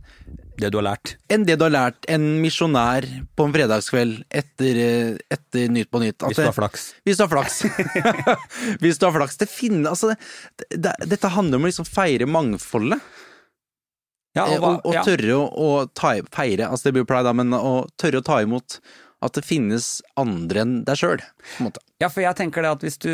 Det 0.56 0.70
du 0.72 0.78
har 0.80 0.86
lært. 0.86 1.18
enn 1.28 1.43
det 1.43 1.58
du 1.60 1.66
har 1.66 1.74
lært 1.74 2.06
en 2.08 2.39
misjonær 2.39 3.04
på 3.36 3.47
en 3.49 3.56
fredagskveld 3.56 4.22
etter, 4.32 4.80
eh, 4.80 5.18
etter 5.34 5.68
Nytt 5.74 5.91
på 5.91 5.99
Nytt. 5.99 6.24
At 6.24 6.32
Hvis 6.32 6.39
du 6.39 6.47
har 6.47 6.56
flaks. 6.56 6.86
Hvis 7.04 7.20
du 7.20 7.26
har 7.26 7.32
flaks. 7.34 7.60
Hvis 8.84 9.01
du 9.01 9.06
har 9.10 9.16
flaks. 9.18 9.36
Det 9.41 9.49
finner, 9.51 9.89
altså 9.91 10.14
det, 10.14 10.78
det, 10.78 10.95
Dette 11.12 11.34
handler 11.34 11.60
om 11.60 11.68
å 11.68 11.72
liksom 11.74 11.89
feire 11.89 12.30
mangfoldet. 12.30 13.04
Ja, 14.34 14.47
Eh, 14.47 14.56
og, 14.56 14.62
hva, 14.64 14.70
og, 14.80 14.88
og 14.89 15.06
tørre 15.06 15.36
å, 15.38 15.43
å 15.54 15.86
ta, 15.93 16.16
feire, 16.34 16.66
altså 16.70 16.88
det 16.88 16.95
blir 16.95 17.04
jo 17.04 17.10
pride 17.12 17.28
da, 17.28 17.36
men 17.38 17.54
å 17.54 17.74
tørre 18.01 18.24
å 18.24 18.26
ta 18.26 18.39
imot 18.41 18.80
at 19.24 19.34
det 19.38 19.45
finnes 19.47 20.01
andre 20.19 20.61
enn 20.65 20.74
deg 20.88 20.99
sjøl. 20.99 21.21
ja, 22.01 22.09
for 22.11 22.21
jeg 22.26 22.36
tenker 22.36 22.61
det 22.65 22.71
at 22.76 22.82
hvis 22.84 22.97
du, 22.99 23.09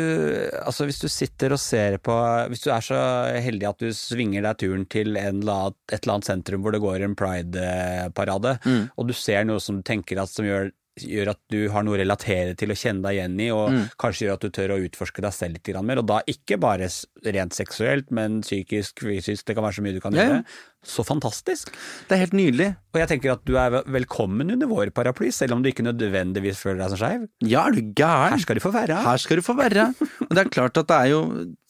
altså 0.66 0.84
hvis 0.88 0.98
du 1.02 1.06
sitter 1.08 1.52
og 1.54 1.60
ser 1.62 1.96
på 2.02 2.14
Hvis 2.50 2.64
du 2.64 2.70
er 2.74 2.82
så 2.82 2.98
heldig 3.44 3.68
at 3.68 3.78
du 3.84 3.92
svinger 3.94 4.42
deg 4.42 4.58
turen 4.58 4.84
til 4.90 5.14
en 5.16 5.40
eller 5.44 5.52
annet, 5.70 5.76
et 5.92 6.00
eller 6.02 6.16
annet 6.16 6.30
sentrum 6.32 6.64
hvor 6.64 6.74
det 6.74 6.82
går 6.82 7.06
en 7.06 7.14
pride-parade, 7.18 8.56
Mm. 8.66 8.90
og 8.96 9.06
du 9.08 9.12
ser 9.14 9.44
noe 9.46 9.60
som 9.62 9.78
du 9.78 9.82
tenker 9.86 10.20
at 10.22 10.28
som 10.32 10.44
gjør 10.44 10.70
gjør 11.02 11.30
at 11.34 11.40
du 11.52 11.68
har 11.72 11.82
noe 11.86 11.96
å 11.96 12.00
relatere 12.00 12.56
til 12.58 12.70
å 12.72 12.76
kjenne 12.78 13.02
deg 13.06 13.18
igjen 13.18 13.40
i, 13.40 13.50
og 13.54 13.70
Mm. 13.70 13.84
kanskje 13.98 14.26
gjør 14.26 14.34
at 14.34 14.40
du 14.46 14.50
tør 14.50 14.74
å 14.76 14.80
utforske 14.88 15.22
deg 15.22 15.32
selv 15.32 15.52
litt 15.58 15.82
mer. 15.84 15.98
Og 15.98 16.06
da 16.06 16.20
ikke 16.26 16.58
bare 16.60 16.88
rent 17.24 17.52
seksuelt, 17.54 18.10
men 18.10 18.40
psykisk, 18.42 19.00
fysisk, 19.00 19.44
det 19.46 19.54
kan 19.56 19.64
være 19.64 19.78
så 19.78 19.82
mye 19.82 19.94
du 19.94 20.00
kan 20.00 20.12
Ja, 20.12 20.22
ja. 20.22 20.28
gjøre. 20.28 20.44
Så 20.82 21.04
fantastisk! 21.04 21.68
Det 22.08 22.16
er 22.16 22.20
helt 22.24 22.32
nydelig. 22.32 22.70
Og 22.94 23.00
jeg 23.00 23.08
tenker 23.08 23.32
at 23.32 23.44
du 23.44 23.56
er 23.60 23.82
velkommen 23.84 24.50
under 24.50 24.66
vår 24.66 24.90
paraply, 24.96 25.28
selv 25.30 25.52
om 25.52 25.62
du 25.62 25.68
ikke 25.70 25.84
nødvendigvis 25.84 26.56
føler 26.62 26.78
deg 26.80 26.88
som 26.94 26.98
skeiv. 27.02 27.28
Ja, 27.44 27.66
er 27.68 27.72
du 27.76 27.82
gæren? 27.92 28.30
Her 28.32 28.38
skal 28.38 28.56
du 28.56 28.60
få 28.64 28.72
være. 28.72 28.96
Her 29.04 29.16
skal 29.18 29.36
du 29.36 29.42
få 29.42 29.56
være. 29.58 29.90
Og 30.24 30.30
det 30.30 30.38
er 30.46 30.48
klart 30.48 30.78
at 30.80 30.88
det 30.88 30.96
er 30.96 31.10
jo 31.12 31.20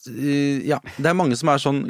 eh, 0.07 0.63
Ja, 0.69 0.79
det 0.97 1.07
er 1.11 1.15
mange 1.19 1.37
som 1.37 1.49
er 1.51 1.59
sånn 1.59 1.83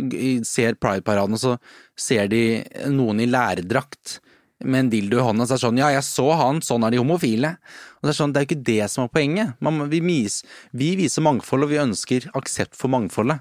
Ser 0.48 0.74
Pride-paraden, 0.80 1.36
og 1.36 1.38
så 1.44 1.58
ser 1.96 2.26
de 2.32 2.64
noen 2.88 3.20
i 3.20 3.26
lærdrakt 3.28 4.18
med 4.64 4.84
en 4.84 4.90
dildo 4.92 5.20
i 5.20 5.24
hånda, 5.24 5.46
så 5.46 5.54
er 5.54 5.60
det 5.60 5.64
sånn 5.66 5.80
Ja, 5.80 5.92
jeg 5.94 6.04
så 6.06 6.26
han, 6.40 6.60
sånn 6.64 6.84
er 6.86 6.94
de 6.94 7.00
homofile. 7.00 7.54
Og 8.00 8.08
det 8.08 8.12
er 8.14 8.18
sånn, 8.18 8.34
det 8.34 8.40
er 8.40 8.44
jo 8.46 8.50
ikke 8.50 8.66
det 8.68 8.90
som 8.92 9.06
er 9.06 9.14
poenget. 9.14 9.54
Man, 9.64 9.80
vi, 9.92 10.02
mis, 10.04 10.40
vi 10.76 10.92
viser 11.00 11.24
mangfold, 11.24 11.66
og 11.66 11.72
vi 11.72 11.80
ønsker 11.82 12.28
aksept 12.38 12.76
for 12.78 12.92
mangfoldet. 12.92 13.40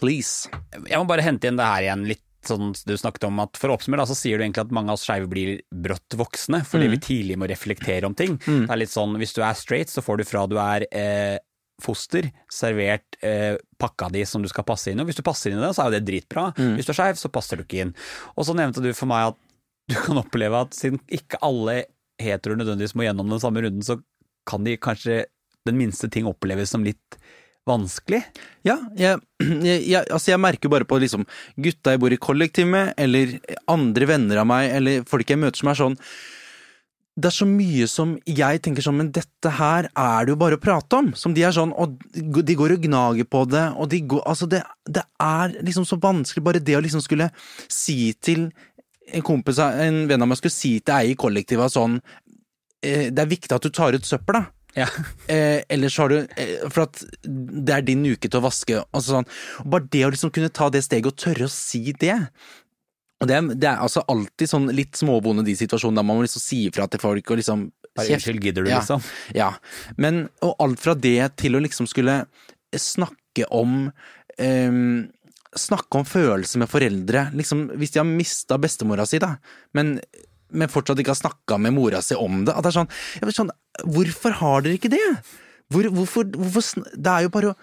Please. 0.00 0.50
Jeg 0.88 0.98
må 0.98 1.06
bare 1.08 1.24
hente 1.24 1.48
inn 1.48 1.60
det 1.60 1.66
her 1.70 1.88
igjen 1.88 2.06
litt. 2.12 2.22
Sånn 2.44 2.74
du 2.84 2.92
snakket 3.00 3.22
om 3.24 3.38
at 3.40 3.56
For 3.56 3.72
å 3.72 3.76
oppsummere 3.78 4.02
da, 4.02 4.08
så 4.10 4.18
sier 4.18 4.36
du 4.36 4.44
egentlig 4.44 4.66
at 4.66 4.72
mange 4.76 4.92
av 4.92 4.98
oss 4.98 5.06
skeive 5.06 5.30
blir 5.32 5.62
brått 5.72 6.12
voksne 6.20 6.58
fordi 6.68 6.90
vi 6.92 6.98
tidlig 7.00 7.38
må 7.40 7.48
reflektere 7.48 8.04
om 8.04 8.12
ting. 8.12 8.34
Det 8.66 8.74
er 8.74 8.80
litt 8.82 8.92
sånn, 8.92 9.16
Hvis 9.16 9.32
du 9.32 9.40
er 9.40 9.56
straight, 9.56 9.88
så 9.88 10.04
får 10.04 10.20
du 10.20 10.24
fra 10.28 10.42
du 10.44 10.58
er 10.60 10.84
eh, 10.92 11.38
foster 11.80 12.28
servert 12.52 13.16
eh, 13.24 13.56
pakka 13.80 14.10
di 14.12 14.26
som 14.28 14.44
du 14.44 14.48
skal 14.52 14.66
passe 14.68 14.92
inn 14.92 15.00
i. 15.00 15.06
Og 15.06 15.08
hvis 15.08 15.16
du 15.16 15.24
passer 15.24 15.50
inn 15.54 15.58
i 15.58 15.64
det, 15.64 15.72
så 15.72 15.86
er 15.86 15.88
jo 15.88 15.96
det 15.96 16.04
dritbra. 16.04 16.50
Hvis 16.76 16.84
du 16.84 16.92
er 16.92 17.00
skeiv, 17.00 17.16
så 17.16 17.32
passer 17.32 17.56
du 17.56 17.64
ikke 17.64 17.80
inn. 17.86 17.94
Og 18.36 18.44
så 18.44 18.54
nevnte 18.60 18.84
du 18.84 18.92
for 18.92 19.08
meg 19.10 19.32
at 19.32 19.40
du 19.90 19.96
kan 20.00 20.20
oppleve 20.20 20.64
at 20.64 20.76
siden 20.76 21.00
ikke 21.12 21.40
alle 21.44 21.84
heteroer 22.22 22.60
nødvendigvis 22.60 22.94
må 22.96 23.06
gjennom 23.06 23.32
den 23.32 23.42
samme 23.42 23.64
runden, 23.64 23.84
så 23.84 23.98
kan 24.48 24.64
de 24.66 24.76
kanskje 24.80 25.24
den 25.64 25.78
minste 25.80 26.10
ting 26.12 26.28
oppleves 26.28 26.72
som 26.74 26.84
litt 26.84 27.18
vanskelig. 27.68 28.20
Ja, 28.66 28.76
jeg, 28.98 29.20
jeg, 29.64 30.04
altså 30.04 30.34
jeg 30.34 30.42
merker 30.42 30.72
bare 30.72 30.88
på 30.88 31.00
liksom 31.00 31.24
gutta 31.56 31.94
jeg 31.94 32.02
bor 32.02 32.12
i 32.12 32.20
kollektiv 32.20 32.68
med, 32.70 32.92
eller 33.00 33.38
andre 33.72 34.08
venner 34.08 34.42
av 34.42 34.48
meg, 34.50 34.70
eller 34.78 35.06
folk 35.08 35.32
jeg 35.32 35.40
møter 35.40 35.62
som 35.62 35.72
er 35.72 35.80
sånn 35.80 35.96
Det 37.14 37.30
er 37.30 37.36
så 37.36 37.46
mye 37.48 37.86
som 37.88 38.16
jeg 38.26 38.60
tenker 38.60 38.84
sånn, 38.84 38.98
men 38.98 39.12
dette 39.14 39.54
her 39.56 39.88
er 39.88 40.26
det 40.26 40.34
jo 40.34 40.40
bare 40.40 40.58
å 40.58 40.62
prate 40.62 40.98
om. 40.98 41.12
Som 41.14 41.34
de 41.36 41.44
er 41.46 41.54
sånn, 41.54 41.72
og 41.72 41.94
de 42.12 42.56
går 42.58 42.74
og 42.74 42.84
gnager 42.88 43.28
på 43.30 43.44
det, 43.46 43.64
og 43.78 43.88
de 43.92 44.02
går 44.12 44.24
Altså, 44.26 44.50
det, 44.50 44.64
det 44.84 45.06
er 45.22 45.54
liksom 45.62 45.86
så 45.88 46.00
vanskelig, 46.02 46.44
bare 46.44 46.62
det 46.62 46.76
å 46.76 46.82
liksom 46.84 47.04
skulle 47.04 47.30
si 47.70 48.12
til 48.18 48.48
en 49.12 49.22
kompis, 49.22 49.58
en 49.60 50.06
venn 50.08 50.22
av 50.22 50.28
meg 50.30 50.38
skulle 50.40 50.54
si 50.54 50.78
til 50.80 50.94
ei 50.96 51.12
i 51.12 51.16
kollektivet 51.18 51.72
sånn 51.72 51.98
eh, 52.82 53.10
Det 53.12 53.20
er 53.20 53.30
viktig 53.30 53.52
at 53.52 53.62
du 53.62 53.70
tar 53.74 53.92
ut 53.96 54.06
søppel, 54.08 54.40
da. 54.40 54.44
Ja. 54.74 54.88
Eh, 55.30 55.62
ellers 55.70 55.96
har 55.98 56.08
du 56.10 56.16
eh, 56.36 56.64
For 56.68 56.84
at 56.88 56.98
det 57.24 57.74
er 57.76 57.84
din 57.86 58.02
uke 58.04 58.28
til 58.28 58.40
å 58.40 58.44
vaske. 58.44 58.80
Altså 58.92 59.14
sånn. 59.18 59.28
Bare 59.70 59.86
det 59.92 60.02
å 60.06 60.10
liksom 60.12 60.32
kunne 60.34 60.50
ta 60.52 60.68
det 60.72 60.82
steget 60.84 61.12
og 61.12 61.16
tørre 61.20 61.46
å 61.46 61.52
si 61.52 61.92
det. 62.00 62.16
Og 63.22 63.28
det 63.30 63.38
det 63.62 63.70
er 63.70 63.80
altså 63.84 64.02
alltid 64.10 64.50
sånn 64.50 64.66
litt 64.74 64.98
småbonde 64.98 65.44
de 65.46 65.54
situasjonene 65.56 66.00
der 66.02 66.06
man 66.08 66.18
må 66.18 66.26
liksom 66.26 66.42
si 66.42 66.64
ifra 66.68 66.88
til 66.90 67.00
folk 67.00 67.30
og 67.30 67.40
liksom 67.40 67.68
Bare 67.94 68.10
unnskyld, 68.16 68.42
gidder 68.42 68.64
du, 68.66 68.70
Ja. 68.72 68.80
liksom? 68.82 69.04
Ja. 69.38 69.52
Men 69.96 70.24
og 70.42 70.56
alt 70.58 70.80
fra 70.82 70.96
det 70.98 71.36
til 71.38 71.54
å 71.54 71.60
liksom 71.62 71.86
skulle 71.86 72.24
snakke 72.74 73.46
om 73.54 73.92
ehm, 74.42 75.12
Snakke 75.56 76.00
om 76.00 76.04
følelser 76.08 76.58
med 76.64 76.70
foreldre. 76.72 77.28
Liksom, 77.38 77.68
hvis 77.78 77.92
de 77.94 78.00
har 78.02 78.08
mista 78.08 78.56
bestemora 78.58 79.06
si, 79.06 79.20
da, 79.22 79.36
men, 79.76 80.00
men 80.50 80.68
fortsatt 80.72 80.98
ikke 81.02 81.14
har 81.14 81.20
snakka 81.20 81.58
med 81.62 81.76
mora 81.76 82.00
si 82.02 82.16
om 82.18 82.42
det. 82.46 82.54
At 82.56 82.66
det 82.66 82.72
er 82.72 82.78
sånn, 82.80 82.90
vet 83.22 83.38
sånn 83.38 83.54
Hvorfor 83.84 84.34
har 84.40 84.62
dere 84.66 84.78
ikke 84.78 84.90
det? 84.92 85.02
Hvor, 85.72 85.86
hvorfor, 85.94 86.26
hvorfor 86.36 86.84
Det 86.94 87.10
er 87.10 87.24
jo 87.28 87.32
bare 87.34 87.54
å 87.54 87.56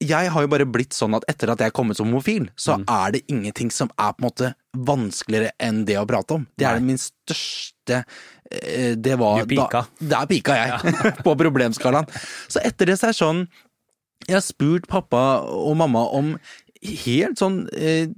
jeg 0.00 0.30
har 0.32 0.40
jo 0.46 0.48
bare 0.48 0.64
blitt 0.64 0.94
sånn 0.96 1.12
at 1.12 1.26
etter 1.28 1.50
at 1.52 1.60
jeg 1.60 1.68
er 1.68 1.74
kommet 1.76 1.98
som 1.98 2.06
homofil, 2.08 2.46
så 2.56 2.78
Mm. 2.78 2.84
er 2.88 3.10
det 3.12 3.20
ingenting 3.28 3.68
som 3.70 3.90
er 4.00 4.14
på 4.16 4.22
en 4.22 4.30
måte 4.30 4.54
vanskeligere 4.88 5.50
enn 5.60 5.82
det 5.84 5.98
å 6.00 6.06
prate 6.08 6.38
om. 6.38 6.46
Det 6.56 6.64
er 6.64 6.78
Nei. 6.78 6.86
min 6.86 6.96
største 7.02 7.98
eh, 8.50 8.94
Det 8.96 9.18
var 9.20 9.42
Du 9.44 9.50
pika. 9.52 9.82
Da, 10.00 10.06
der 10.22 10.30
pika 10.30 10.56
jeg, 10.56 10.94
på 11.26 11.34
problemskalaen. 11.36 12.08
Så 12.48 12.62
etter 12.64 12.86
det 12.88 12.96
så 12.96 13.10
er 13.10 13.12
det 13.12 13.18
sånn 13.20 13.42
Jeg 14.24 14.38
har 14.38 14.46
spurt 14.46 14.88
pappa 14.88 15.20
og 15.44 15.76
mamma 15.76 16.06
om 16.16 16.32
helt 16.80 17.40
sånn 17.40 17.64
eh, 17.76 18.08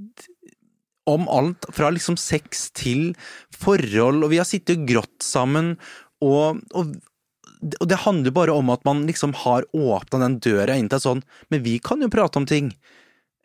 om 1.11 1.27
alt 1.31 1.67
fra 1.75 1.91
liksom 1.91 2.19
sex 2.21 2.69
til 2.79 3.13
forhold, 3.57 4.23
og 4.23 4.31
vi 4.33 4.39
har 4.39 4.49
sittet 4.49 4.79
og 4.79 4.91
grått 4.91 5.25
sammen, 5.27 5.75
og, 6.23 6.61
og, 6.79 6.93
og 7.81 7.89
det 7.91 8.03
handler 8.05 8.35
bare 8.35 8.55
om 8.55 8.71
at 8.75 8.85
man 8.87 9.03
liksom 9.09 9.35
har 9.43 9.67
åpna 9.75 10.23
den 10.23 10.39
døra 10.45 10.79
inn 10.79 10.91
til 10.93 11.03
sånn, 11.03 11.25
men 11.51 11.65
vi 11.67 11.79
kan 11.83 12.03
jo 12.05 12.11
prate 12.13 12.39
om 12.39 12.47
ting. 12.47 12.71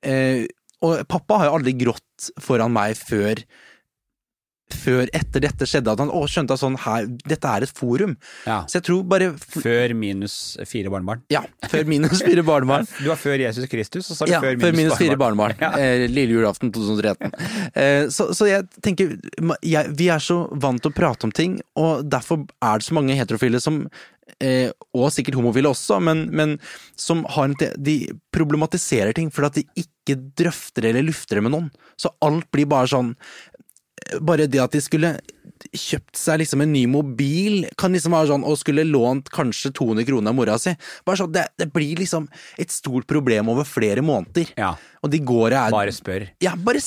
Eh, 0.05 0.45
og 0.85 1.01
pappa 1.09 1.41
har 1.41 1.49
jo 1.49 1.57
aldri 1.57 1.73
grått 1.79 2.29
foran 2.41 2.75
meg 2.75 2.93
før 2.99 3.41
før 4.73 5.07
etter 5.15 5.43
dette 5.43 5.67
skjedde, 5.67 5.93
at 5.93 6.01
han 6.01 6.11
å, 6.11 6.23
skjønte 6.29 6.55
at 6.55 6.61
sånn 6.61 6.77
her, 6.83 7.07
dette 7.27 7.51
er 7.51 7.65
et 7.65 7.73
forum. 7.73 8.15
Ja. 8.47 8.59
Så 8.67 8.79
jeg 8.79 8.87
tror 8.89 9.05
bare 9.07 9.29
Før 9.37 9.93
minus 9.97 10.57
fire 10.67 10.91
barnebarn. 10.93 11.23
Ja, 11.33 11.43
før 11.71 11.87
minus 11.89 12.23
fire 12.23 12.43
barnebarn. 12.47 12.89
Du 12.97 13.07
var 13.11 13.19
før 13.21 13.39
Jesus 13.39 13.69
Kristus, 13.71 14.09
og 14.11 14.17
så 14.17 14.25
er 14.25 14.31
du 14.31 14.33
Ja, 14.35 14.41
før 14.43 14.57
før 14.57 14.75
minus, 14.75 14.81
minus 14.81 15.01
fire 15.01 15.19
barnebarn. 15.19 15.55
Eh, 15.77 16.07
lille 16.09 16.33
julaften 16.33 16.71
2013. 16.73 17.31
Eh, 17.77 18.07
så, 18.13 18.31
så 18.35 18.47
jeg 18.49 18.65
tenker 18.83 19.15
jeg, 19.61 19.95
Vi 19.97 20.07
er 20.11 20.23
så 20.23 20.39
vant 20.57 20.81
til 20.81 20.91
å 20.91 20.95
prate 20.95 21.27
om 21.27 21.33
ting, 21.35 21.59
og 21.79 22.07
derfor 22.09 22.43
er 22.63 22.79
det 22.79 22.87
så 22.87 22.97
mange 22.97 23.17
heterofile 23.17 23.61
som 23.63 23.83
eh, 24.43 24.71
og 24.97 25.11
sikkert 25.13 25.37
homofile 25.39 25.71
også, 25.71 25.99
men, 26.03 26.27
men 26.35 26.55
som 26.99 27.23
har 27.35 27.49
en, 27.49 27.57
de 27.77 27.99
problematiserer 28.35 29.15
ting 29.17 29.31
fordi 29.33 29.47
at 29.47 29.59
de 29.59 29.85
ikke 29.85 30.17
drøfter 30.39 30.89
eller 30.89 31.05
lufter 31.07 31.39
det 31.39 31.45
med 31.47 31.55
noen. 31.55 31.69
Så 31.99 32.11
alt 32.25 32.49
blir 32.53 32.69
bare 32.69 32.89
sånn 32.91 33.13
bare 34.21 34.47
det 34.51 34.61
at 34.63 34.75
de 34.75 34.83
skulle 34.83 35.17
kjøpt 35.73 36.17
seg 36.17 36.41
liksom 36.41 36.61
en 36.63 36.73
ny 36.73 36.83
mobil, 36.89 37.65
kan 37.79 37.93
liksom 37.95 38.15
være 38.15 38.31
sånn, 38.31 38.45
og 38.47 38.59
skulle 38.59 38.85
lånt 38.87 39.31
kanskje 39.33 39.71
200 39.75 40.07
kroner 40.07 40.31
av 40.31 40.37
mora 40.37 40.57
si. 40.61 40.73
Bare 41.07 41.21
sånn, 41.21 41.33
det, 41.33 41.47
det 41.59 41.69
blir 41.73 41.99
liksom 42.01 42.27
et 42.61 42.73
stort 42.73 43.07
problem 43.09 43.51
over 43.53 43.67
flere 43.67 44.03
måneder. 44.05 44.53
Ja, 44.59 44.75
Og 45.05 45.11
de 45.13 45.19
går 45.23 45.53
og 45.53 45.57
er 45.59 45.73
bare 45.73 45.93
spør. 45.95 46.27
Ja, 46.43 46.53
bare 46.57 46.81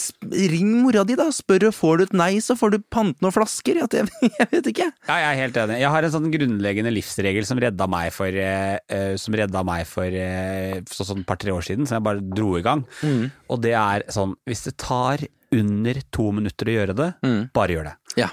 ring 0.53 0.73
mora 0.83 1.05
di, 1.07 1.17
da. 1.19 1.29
Spør, 1.35 1.69
og 1.71 1.77
får 1.77 1.99
du 1.99 2.05
et 2.07 2.17
nei, 2.21 2.31
så 2.45 2.57
får 2.59 2.75
du 2.75 2.79
pante 2.93 3.23
noen 3.25 3.35
flasker. 3.35 3.83
Det, 3.91 4.05
jeg 4.41 4.49
vet 4.55 4.71
ikke. 4.73 4.89
Ja, 5.09 5.19
jeg 5.25 5.29
er 5.31 5.41
helt 5.45 5.61
enig. 5.65 5.81
Jeg 5.83 5.95
har 5.95 6.07
en 6.07 6.15
sånn 6.17 6.31
grunnleggende 6.35 6.95
livsregel 6.95 7.49
som 7.49 7.61
redda 7.63 7.89
meg 7.91 8.15
for, 8.15 8.31
eh, 8.31 9.15
som 9.21 9.37
redda 9.39 9.65
meg 9.67 9.87
for 9.89 10.07
uh, 10.07 10.79
sånn 10.91 11.23
et 11.23 11.29
par-tre 11.29 11.55
år 11.55 11.67
siden, 11.67 11.89
som 11.89 11.99
jeg 11.99 12.07
bare 12.07 12.25
dro 12.25 12.55
i 12.59 12.65
gang. 12.67 12.87
Mm. 13.03 13.29
Og 13.51 13.63
det 13.65 13.77
er 13.79 14.07
sånn, 14.13 14.37
hvis 14.49 14.67
det 14.69 14.77
tar 14.81 15.25
under 15.53 16.03
to 16.13 16.31
minutter 16.33 16.67
å 16.67 16.77
gjøre 16.79 16.95
det, 16.97 17.11
Mm. 17.25 17.51
bare 17.53 17.69
gjør 17.77 17.85
det. 17.91 17.97
Ja. 18.17 18.29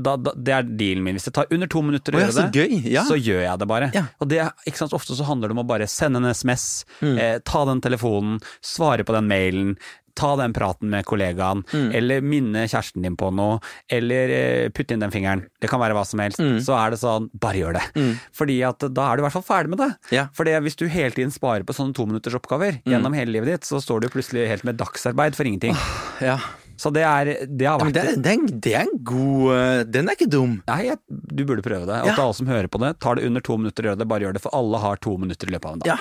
Da, 0.00 0.14
da, 0.16 0.32
det 0.32 0.52
er 0.56 0.62
dealen 0.62 1.02
min. 1.04 1.16
Hvis 1.18 1.26
det 1.28 1.34
tar 1.36 1.46
under 1.52 1.66
to 1.68 1.82
minutter 1.84 2.14
å 2.14 2.16
oh, 2.16 2.20
gjøre 2.22 2.32
så 2.32 2.44
det. 2.54 2.68
Ja. 2.88 3.02
så 3.04 3.18
gjør 3.20 3.42
jeg 3.44 3.58
det 3.60 3.66
bare. 3.68 3.90
Ja. 3.92 4.06
Og 4.18 4.28
det, 4.30 4.38
sant, 4.74 4.94
Ofte 4.96 5.12
så 5.12 5.26
handler 5.28 5.48
det 5.48 5.56
om 5.58 5.60
å 5.64 5.66
bare 5.68 5.84
sende 5.86 6.16
en 6.22 6.30
SMS, 6.32 6.86
Mm. 7.02 7.18
eh, 7.20 7.38
ta 7.44 7.64
den 7.68 7.82
telefonen, 7.84 8.40
svare 8.64 9.04
på 9.04 9.12
den 9.12 9.28
mailen, 9.28 9.76
ta 10.14 10.34
den 10.36 10.52
praten 10.56 10.90
med 10.90 11.04
kollegaen, 11.08 11.64
Mm. 11.72 11.94
eller 11.94 12.20
minne 12.20 12.64
kjæresten 12.68 13.02
din 13.02 13.16
på 13.16 13.30
noe, 13.34 13.60
eller 13.90 14.28
eh, 14.34 14.68
putte 14.70 14.92
inn 14.96 15.00
den 15.00 15.10
fingeren. 15.10 15.46
Det 15.60 15.70
kan 15.70 15.80
være 15.80 15.94
hva 15.94 16.04
som 16.06 16.18
helst. 16.20 16.38
Mm. 16.40 16.58
Så 16.64 16.74
er 16.76 16.90
det 16.90 17.00
sånn, 17.00 17.28
bare 17.34 17.60
gjør 17.60 17.78
det. 17.78 18.16
Fordi 18.36 18.60
at 18.66 18.78
da 18.92 19.10
er 19.12 19.16
du 19.16 19.22
i 19.22 19.26
hvert 19.28 19.36
fall 19.38 19.46
ferdig 19.46 19.68
med 19.74 19.78
det. 19.78 19.90
Ja. 20.16 20.28
For 20.32 20.44
hvis 20.44 20.76
du 20.76 20.86
hele 20.88 21.10
tiden 21.14 21.30
sparer 21.34 21.62
på 21.64 21.74
sånne 21.76 21.94
tominuttersoppgaver 21.94 22.80
Mm. 22.80 22.92
gjennom 22.92 23.14
hele 23.14 23.32
livet 23.32 23.46
ditt, 23.54 23.62
så 23.68 23.80
står 23.82 24.00
du 24.02 24.08
plutselig 24.08 24.48
helt 24.48 24.64
med 24.64 24.76
dagsarbeid 24.78 25.34
for 25.36 25.44
ingenting. 25.44 25.76
ja. 26.20 26.38
Så 26.80 26.88
det, 26.96 27.02
er, 27.04 27.44
det 27.44 27.66
har 27.68 27.76
vært 27.78 27.92
det, 27.92 28.22
det, 28.24 28.60
det 28.64 28.70
er 28.74 28.86
en 28.86 29.02
god 29.04 29.50
eh, 29.52 29.82
Den 29.84 30.08
er 30.08 30.14
ikke 30.16 30.30
dum. 30.32 30.62
Nei, 30.66 30.86
jeg, 30.86 30.96
du 31.10 31.42
burde 31.44 31.60
prøve 31.60 31.84
det. 31.84 31.98
Og 32.00 32.06
Ja. 32.08 32.14
til 32.14 32.22
alle 32.24 32.34
som 32.38 32.46
hører 32.48 32.68
på 32.72 32.80
det, 32.80 32.94
tar 33.04 33.16
det 33.16 33.26
under 33.28 33.42
to 33.44 33.58
minutter 33.60 33.84
å 33.84 33.90
gjøre 33.90 33.98
det, 34.00 34.08
bare 34.08 34.20
gjør 34.24 34.32
det, 34.32 34.40
for 34.40 34.54
alle 34.56 34.78
har 34.80 34.96
to 34.96 35.12
minutter 35.20 35.46
i 35.46 35.52
løpet 35.52 35.66
av 35.68 35.72
en 35.76 35.78
dag. 35.84 35.86
Ja. 35.92 35.98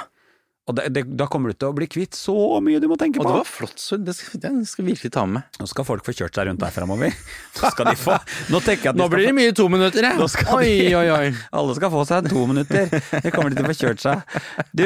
Og 0.70 0.76
det, 0.78 0.84
det, 0.94 1.02
da 1.18 1.26
kommer 1.26 1.50
du 1.50 1.58
til 1.58 1.72
å 1.72 1.74
bli 1.74 1.88
kvitt 1.90 2.14
så 2.14 2.36
mye 2.62 2.78
du 2.82 2.86
må 2.92 2.96
tenke 3.00 3.18
på. 3.18 3.26
Og 3.26 3.32
det 3.32 3.38
var 3.42 3.48
flott, 3.50 3.80
så 3.82 3.98
det 3.98 4.14
skal, 4.14 4.42
den 4.44 4.60
skal 4.70 4.86
vi 4.86 4.94
virkelig 4.94 5.10
ta 5.16 5.24
med. 5.26 5.48
Nå 5.58 5.66
skal 5.72 5.88
folk 5.88 6.06
få 6.06 6.14
kjørt 6.14 6.38
seg 6.38 6.46
rundt 6.46 6.62
der 6.62 6.76
framover. 6.76 7.16
Nå 7.58 7.72
skal 7.74 7.90
de 7.90 7.96
få 7.98 8.18
Nå 8.54 8.62
jeg 8.68 8.84
de 8.86 8.94
Nå 9.02 9.08
blir 9.10 9.26
det 9.26 9.34
mye 9.34 9.56
to 9.58 9.66
minutter, 9.74 10.06
jeg. 10.06 10.30
Oi, 10.54 10.68
de- 10.68 10.94
oi, 11.00 11.08
oi. 11.16 11.32
alle 11.58 11.78
skal 11.80 11.94
få 11.96 12.06
seg 12.06 12.30
to 12.30 12.46
minutter. 12.52 12.94
Det 12.94 13.34
kommer 13.34 13.50
de 13.50 13.58
til 13.58 13.66
å 13.66 13.72
få 13.72 13.78
kjørt 13.82 14.06
seg. 14.06 14.38
Du, 14.78 14.86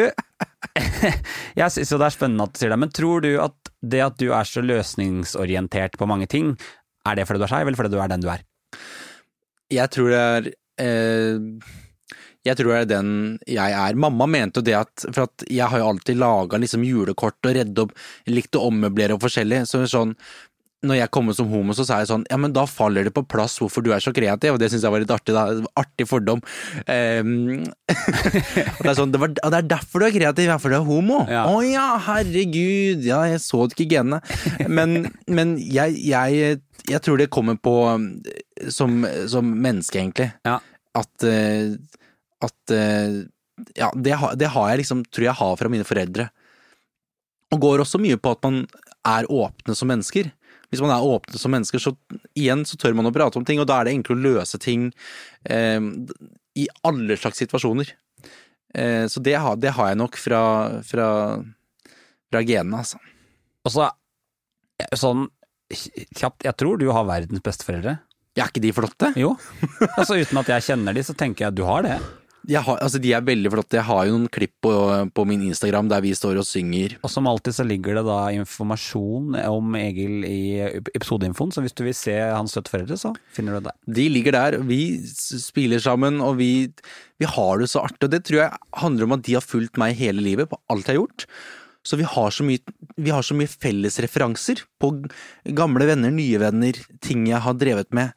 jeg 1.59 1.75
syns 1.75 1.91
jo 1.91 1.99
det 1.99 2.07
er 2.07 2.15
spennende 2.15 2.47
at 2.47 2.55
du 2.55 2.63
sier 2.63 2.71
det, 2.71 2.79
men 2.85 2.95
tror 2.95 3.27
du 3.27 3.31
at 3.43 3.73
det 3.83 4.03
at 4.07 4.19
du 4.23 4.29
er 4.31 4.47
så 4.47 4.63
løsningsorientert 4.63 5.99
på 5.99 6.07
mange 6.07 6.31
ting, 6.31 6.55
er 7.03 7.19
det 7.19 7.27
fordi 7.27 7.43
du 7.43 7.47
er 7.49 7.51
skeiv, 7.51 7.67
eller 7.67 7.79
fordi 7.83 7.91
du 7.91 7.99
er 7.99 8.15
den 8.15 8.23
du 8.23 8.31
er? 8.31 8.47
Jeg 9.73 9.91
tror 9.91 10.13
det 10.15 10.23
er 10.23 10.53
eh, 10.79 11.81
Jeg 12.43 12.59
tror 12.59 12.73
det 12.73 12.79
er 12.81 12.89
den 12.97 13.11
jeg 13.47 13.75
er. 13.79 13.99
Mamma 13.99 14.27
mente 14.27 14.59
jo 14.59 14.67
det 14.67 14.75
at 14.75 15.05
For 15.09 15.27
at 15.27 15.45
jeg 15.47 15.69
har 15.71 15.79
jo 15.79 15.91
alltid 15.93 16.19
laga 16.19 16.59
liksom 16.59 16.83
julekort 16.87 17.39
og 17.47 17.55
redde 17.55 17.85
opp 17.85 17.93
Likt 18.27 18.57
å 18.59 18.65
ommøblere 18.69 19.15
og 19.15 19.23
forskjellig. 19.23 19.63
Så 19.69 19.85
sånn 19.89 20.17
når 20.83 20.97
jeg 20.97 21.11
kom 21.15 21.31
ut 21.31 21.37
som 21.37 21.47
homo, 21.47 21.71
så 21.75 21.85
sa 21.87 22.01
jeg 22.01 22.09
sånn 22.09 22.25
Ja, 22.27 22.37
men 22.39 22.53
da 22.55 22.65
faller 22.67 23.07
det 23.07 23.13
på 23.15 23.23
plass 23.29 23.55
hvorfor 23.61 23.83
du 23.85 23.93
er 23.95 24.03
så 24.03 24.11
kreativ, 24.15 24.55
og 24.55 24.59
det 24.61 24.69
syns 24.71 24.83
jeg 24.85 24.91
var 24.93 25.03
litt 25.03 25.13
artig, 25.15 25.35
da. 25.35 25.45
Artig 25.79 26.07
fordom. 26.09 26.43
Um, 26.93 27.63
det 27.87 28.89
er 28.89 28.97
sånn, 28.97 29.13
det, 29.13 29.19
var, 29.21 29.31
det 29.37 29.57
er 29.57 29.67
derfor 29.71 30.01
du 30.03 30.07
er 30.07 30.13
kreativ, 30.15 30.49
ja, 30.49 30.57
for 30.59 30.73
du 30.73 30.77
er 30.77 30.85
homo. 30.87 31.21
Å 31.23 31.31
Ja. 31.31 31.45
ja. 31.63 31.85
herregud, 32.09 33.05
ja, 33.07 33.21
jeg 33.31 33.39
så 33.43 33.63
det 33.65 33.77
ikke 33.77 33.85
i 33.85 33.91
genene. 33.95 34.19
Men, 34.67 35.07
men 35.31 35.55
jeg, 35.61 35.95
jeg, 36.03 36.59
jeg 36.89 37.03
tror 37.05 37.21
det 37.21 37.31
kommer 37.33 37.55
på 37.55 37.75
um, 37.87 38.09
som, 38.73 38.99
som 39.31 39.47
menneske, 39.47 40.01
egentlig. 40.01 40.29
Ja. 40.47 40.59
At, 40.99 41.25
eh, 41.25 41.79
at 42.45 42.73
eh, 42.75 43.21
Ja, 43.77 43.91
det, 43.95 44.15
har- 44.17 44.33
det 44.35 44.47
har 44.49 44.69
jeg 44.71 44.79
liksom, 44.81 45.03
tror 45.13 45.27
jeg 45.27 45.37
har 45.39 45.57
fra 45.59 45.69
mine 45.69 45.85
foreldre. 45.85 46.25
Og 47.53 47.59
går 47.61 47.83
også 47.83 47.99
mye 48.01 48.17
på 48.17 48.31
at 48.33 48.41
man 48.47 48.63
er 49.05 49.27
åpne 49.29 49.75
som 49.77 49.91
mennesker. 49.91 50.31
Hvis 50.73 50.81
man 50.81 50.89
er 50.95 51.05
åpne 51.05 51.37
som 51.37 51.53
mennesker, 51.53 51.77
så 51.83 51.91
igjen 52.33 52.63
så 52.65 52.79
tør 52.81 52.95
man 52.97 53.05
å 53.05 53.13
prate 53.13 53.37
om 53.37 53.45
ting, 53.45 53.59
og 53.61 53.67
da 53.69 53.77
er 53.77 53.85
det 53.85 53.93
enklere 53.93 54.17
å 54.17 54.23
løse 54.39 54.57
ting 54.63 54.87
eh, 55.45 55.77
i 56.57 56.65
alle 56.81 57.13
slags 57.21 57.37
situasjoner. 57.43 57.91
Eh, 58.73 59.05
så 59.05 59.21
det 59.21 59.35
har, 59.37 59.59
det 59.61 59.75
har 59.77 59.91
jeg 59.91 59.99
nok 60.01 60.17
fra, 60.17 60.41
fra, 60.87 61.07
fra 62.33 62.41
genene, 62.41 62.81
altså. 62.81 62.97
Og 63.63 63.75
så 63.75 63.91
sånn 64.97 65.27
kjapt, 66.17 66.41
jeg 66.49 66.57
tror 66.57 66.81
du 66.81 66.87
har 66.89 67.05
verdens 67.07 67.45
beste 67.45 67.69
foreldre. 67.69 67.99
Ja, 68.33 68.47
er 68.47 68.49
ikke 68.49 68.65
de 68.65 68.73
flotte? 68.73 69.11
Jo. 69.19 69.35
Altså 69.93 70.17
Uten 70.17 70.41
at 70.41 70.49
jeg 70.55 70.65
kjenner 70.71 70.97
de, 70.97 71.05
så 71.05 71.13
tenker 71.13 71.45
jeg 71.45 71.53
at 71.53 71.57
du 71.61 71.63
har 71.69 71.85
det. 71.85 71.99
Jeg 72.49 72.59
har, 72.65 72.79
altså, 72.83 72.99
de 72.99 73.13
er 73.15 73.23
veldig 73.23 73.51
flotte. 73.53 73.77
Jeg 73.79 73.87
har 73.87 74.07
jo 74.07 74.17
noen 74.17 74.31
klipp 74.33 74.51
på, 74.65 74.73
på 75.15 75.23
min 75.29 75.45
Instagram 75.47 75.87
der 75.91 76.03
vi 76.03 76.11
står 76.17 76.41
og 76.41 76.47
synger. 76.47 76.97
Og 76.99 77.11
som 77.11 77.29
alltid 77.29 77.55
så 77.55 77.65
ligger 77.67 77.95
det 77.99 78.03
da 78.07 78.19
informasjon 78.35 79.37
om 79.47 79.77
Egil 79.79 80.27
i 80.27 80.41
episodeinfoen, 80.91 81.53
så 81.55 81.63
hvis 81.63 81.77
du 81.77 81.85
vil 81.87 81.95
se 81.95 82.17
hans 82.19 82.55
støtteforeldre, 82.55 82.99
så 82.99 83.13
finner 83.35 83.55
du 83.55 83.61
det 83.61 83.71
der. 83.71 83.79
De 83.99 84.07
ligger 84.11 84.35
der, 84.35 84.59
vi 84.67 84.81
spiller 85.07 85.83
sammen, 85.83 86.19
og 86.25 86.35
vi, 86.41 86.51
vi 87.21 87.31
har 87.31 87.63
det 87.63 87.71
så 87.71 87.85
artig. 87.87 88.09
Og 88.09 88.13
det 88.13 88.23
tror 88.27 88.41
jeg 88.43 88.63
handler 88.83 89.07
om 89.07 89.17
at 89.17 89.27
de 89.27 89.39
har 89.39 89.47
fulgt 89.47 89.79
meg 89.79 89.99
hele 89.99 90.25
livet 90.25 90.51
på 90.51 90.59
alt 90.73 90.87
jeg 90.89 90.97
har 90.97 91.03
gjort. 91.05 91.27
Så 91.83 91.99
vi 91.99 92.07
har 92.07 92.31
så 92.31 92.45
mye, 92.47 92.75
vi 92.95 93.11
har 93.11 93.23
så 93.23 93.35
mye 93.35 93.51
felles 93.51 93.99
referanser 94.03 94.63
på 94.79 94.93
gamle 95.55 95.87
venner, 95.87 96.11
nye 96.15 96.39
venner, 96.39 96.79
ting 97.03 97.27
jeg 97.27 97.43
har 97.43 97.59
drevet 97.59 97.91
med. 97.95 98.15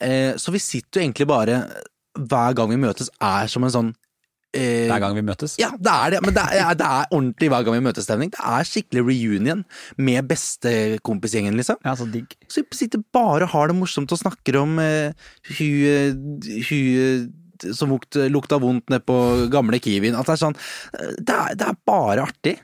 Eh, 0.00 0.32
så 0.40 0.52
vi 0.52 0.60
sitter 0.60 1.00
jo 1.00 1.04
egentlig 1.04 1.28
bare, 1.28 1.60
hver 2.16 2.56
gang 2.58 2.72
vi 2.72 2.80
møtes, 2.80 3.10
er 3.22 3.48
som 3.52 3.66
en 3.66 3.72
sånn 3.74 3.92
eh, 4.56 4.86
Hver 4.90 5.02
gang 5.02 5.16
vi 5.18 5.24
møtes. 5.26 5.56
Ja, 5.60 5.70
det 5.76 5.92
er 5.92 6.16
det, 6.16 6.20
men 6.24 6.36
det 6.36 6.44
er, 6.56 6.74
det 6.78 6.88
er 6.88 7.08
ordentlig 7.10 7.50
hver 7.52 7.66
gang 7.66 7.78
vi 7.78 7.86
møtes 7.86 8.08
stemning. 8.08 8.32
Det 8.34 8.42
er 8.42 8.68
skikkelig 8.68 9.06
reunion 9.06 9.64
med 10.00 10.28
bestekompisgjengen, 10.30 11.56
liksom. 11.60 11.80
Ja, 11.86 11.96
så 11.98 12.08
digg. 12.10 12.36
Så 12.52 12.64
vi 12.64 12.78
sitter 12.78 13.02
bare 13.14 13.48
og 13.48 13.54
har 13.54 13.72
det 13.72 13.78
morsomt 13.78 14.14
og 14.14 14.22
snakker 14.22 14.60
om 14.62 14.78
eh, 14.82 15.26
hun, 15.58 16.38
hun 16.70 17.72
som 17.72 17.94
lukta 18.32 18.60
vondt 18.60 18.90
nede 18.92 19.04
på 19.06 19.16
gamle 19.52 19.80
Kiwien. 19.80 20.16
At 20.18 20.28
det 20.28 20.36
er 20.36 20.44
sånn 20.44 20.60
det 21.16 21.36
er, 21.36 21.56
det 21.56 21.70
er 21.70 21.82
bare 21.88 22.28
artig. 22.28 22.58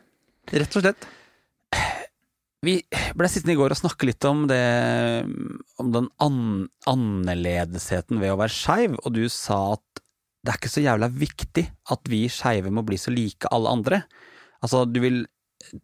Rett 0.52 0.76
og 0.76 0.84
slett. 0.84 1.12
Vi 2.62 2.76
ble 3.18 3.28
sittende 3.30 3.56
i 3.56 3.58
går 3.58 3.74
og 3.74 3.80
snakke 3.80 4.06
litt 4.06 4.22
om 4.28 4.44
det 4.50 4.62
Om 5.82 5.88
den 5.94 6.08
an 6.22 6.38
annerledesheten 6.90 8.20
ved 8.22 8.34
å 8.34 8.38
være 8.38 8.54
skeiv, 8.54 8.94
og 9.02 9.16
du 9.16 9.24
sa 9.32 9.74
at 9.74 10.02
det 10.42 10.50
er 10.50 10.58
ikke 10.58 10.72
så 10.72 10.82
jævla 10.82 11.06
viktig 11.14 11.62
at 11.94 12.08
vi 12.10 12.24
skeive 12.30 12.70
må 12.74 12.82
bli 12.86 12.96
så 12.98 13.12
like 13.14 13.46
alle 13.54 13.70
andre. 13.70 14.00
Altså, 14.58 14.82
du 14.90 14.98
vil 15.04 15.20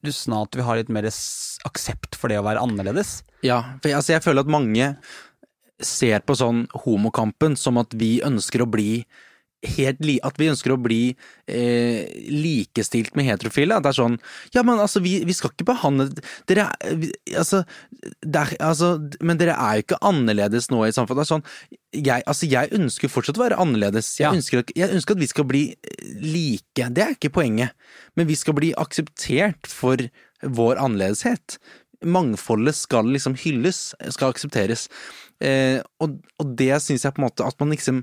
Du 0.02 0.10
sa 0.10 0.42
at 0.42 0.56
vi 0.58 0.64
har 0.66 0.80
litt 0.80 0.90
mer 0.90 1.06
aksept 1.06 2.18
for 2.18 2.30
det 2.30 2.40
å 2.40 2.46
være 2.46 2.62
annerledes. 2.62 3.20
Ja, 3.46 3.78
for 3.78 3.92
jeg, 3.92 4.00
altså 4.00 4.16
jeg 4.16 4.24
føler 4.24 4.42
at 4.42 4.50
mange 4.50 4.88
ser 5.78 6.24
på 6.26 6.34
sånn 6.34 6.64
homokampen 6.82 7.54
som 7.54 7.78
at 7.78 7.94
vi 7.94 8.16
ønsker 8.26 8.64
å 8.64 8.70
bli 8.70 9.04
helt 9.66 9.98
li 10.06 10.18
at 10.22 10.36
vi 10.38 10.46
ønsker 10.52 10.70
å 10.70 10.78
bli 10.78 11.16
eh, 11.50 12.06
likestilt 12.30 13.16
med 13.18 13.26
heterofile. 13.26 13.74
At 13.78 13.82
det 13.86 13.90
er 13.90 13.96
sånn 13.98 14.18
Ja, 14.54 14.62
men 14.62 14.78
altså, 14.78 15.02
vi, 15.02 15.16
vi 15.26 15.34
skal 15.34 15.50
ikke 15.50 15.66
behandle 15.72 16.06
Dere 16.46 16.68
er 16.68 17.08
altså, 17.40 17.64
det 18.22 18.38
er, 18.44 18.52
altså 18.62 18.92
Men 19.20 19.40
dere 19.40 19.56
er 19.58 19.80
jo 19.80 19.86
ikke 19.86 20.00
annerledes 20.06 20.70
nå 20.70 20.84
i 20.86 20.92
samfunnet. 20.94 21.24
Det 21.24 21.26
er 21.26 21.32
sånn 21.34 21.46
jeg, 21.98 22.22
altså, 22.28 22.46
jeg 22.52 22.70
ønsker 22.76 23.08
fortsatt 23.10 23.38
å 23.40 23.46
være 23.46 23.58
annerledes. 23.62 24.10
Jeg, 24.20 24.26
Ja. 24.28 24.32
ønsker, 24.36 24.62
jeg 24.76 24.92
ønsker 24.92 25.16
at 25.16 25.22
vi 25.22 25.28
skal 25.30 25.46
bli 25.48 25.62
like. 26.20 26.88
Det 26.92 27.02
er 27.04 27.14
ikke 27.16 27.32
poenget. 27.32 27.72
Men 28.14 28.28
vi 28.28 28.36
skal 28.36 28.54
bli 28.58 28.74
akseptert 28.76 29.66
for 29.66 29.96
vår 30.44 30.76
annerledeshet. 30.84 31.56
Mangfoldet 32.04 32.76
skal 32.78 33.08
liksom 33.10 33.34
hylles, 33.40 33.94
skal 34.14 34.30
aksepteres. 34.34 34.86
Eh, 35.44 35.78
og, 36.02 36.18
og 36.42 36.56
det 36.58 36.72
syns 36.82 37.04
jeg 37.06 37.14
på 37.14 37.22
en 37.22 37.28
måte 37.28 37.46
at 37.46 37.58
man 37.62 37.70
liksom 37.74 38.02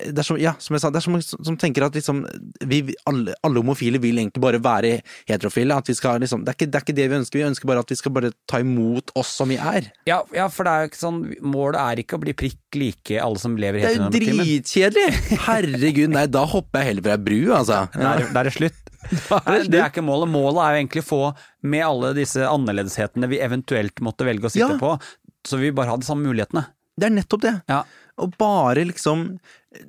det 0.00 0.22
er 0.22 0.24
som, 0.24 0.36
ja, 0.40 0.52
som 0.62 0.74
jeg 0.76 0.80
sa, 0.82 0.88
det 0.92 1.00
er 1.00 1.04
som, 1.04 1.16
som 1.20 1.56
tenker 1.60 1.84
at 1.84 1.96
liksom, 1.96 2.22
vi, 2.70 2.78
alle, 3.10 3.34
alle 3.44 3.60
homofile 3.60 3.98
vil 4.00 4.20
egentlig 4.20 4.40
bare 4.40 4.60
være 4.62 4.92
heterofile. 5.28 5.76
At 5.76 5.90
vi 5.90 5.96
skal 5.98 6.22
liksom, 6.22 6.44
det, 6.46 6.52
er 6.54 6.56
ikke, 6.56 6.68
det 6.70 6.78
er 6.78 6.84
ikke 6.86 6.96
det 6.96 7.06
vi 7.10 7.16
ønsker, 7.18 7.40
vi 7.40 7.46
ønsker 7.48 7.68
bare 7.68 7.82
at 7.84 7.92
vi 7.92 7.98
skal 7.98 8.14
bare 8.16 8.30
ta 8.48 8.62
imot 8.62 9.12
oss 9.20 9.34
som 9.40 9.50
vi 9.52 9.58
er. 9.60 9.90
Ja, 10.08 10.20
ja, 10.36 10.46
for 10.52 10.64
det 10.64 10.72
er 10.72 10.86
jo 10.86 10.90
ikke 10.92 11.00
sånn 11.02 11.18
Målet 11.44 11.80
er 11.82 12.02
ikke 12.04 12.16
å 12.16 12.22
bli 12.22 12.34
prikk 12.38 12.78
like 12.80 13.18
alle 13.20 13.42
som 13.42 13.56
lever 13.60 13.82
Det 13.82 13.90
er 13.90 13.98
jo 13.98 14.08
dritkjedelig! 14.14 15.08
Herregud, 15.48 16.14
nei, 16.14 16.24
da 16.32 16.46
hopper 16.48 16.80
jeg 16.84 16.92
heller 16.92 17.08
fra 17.08 17.16
ei 17.18 17.24
bru, 17.26 17.40
altså. 17.58 17.82
Da 17.96 18.14
er, 18.14 18.26
da 18.32 18.44
er 18.44 18.48
det 18.50 18.56
slutt. 18.56 18.92
Nei, 19.10 19.58
det 19.66 19.80
er 19.82 19.88
ikke 19.90 20.04
målet. 20.06 20.30
Målet 20.32 20.62
er 20.64 20.76
jo 20.76 20.82
egentlig 20.84 21.04
å 21.04 21.08
få 21.10 21.22
med 21.74 21.84
alle 21.84 22.14
disse 22.16 22.46
annerledeshetene 22.48 23.28
vi 23.32 23.42
eventuelt 23.42 24.00
måtte 24.04 24.28
velge 24.28 24.48
å 24.48 24.54
sitte 24.54 24.76
Ja. 24.76 24.80
på, 24.80 24.94
så 25.46 25.56
vi 25.60 25.72
bare 25.72 25.92
har 25.92 26.00
de 26.02 26.06
samme 26.08 26.26
mulighetene. 26.28 26.66
Det 27.00 27.08
er 27.08 27.14
nettopp 27.16 27.42
det. 27.46 27.54
Ja. 27.70 27.82
Og 28.20 28.34
bare 28.40 28.84
liksom 28.84 29.38
eh, 29.76 29.86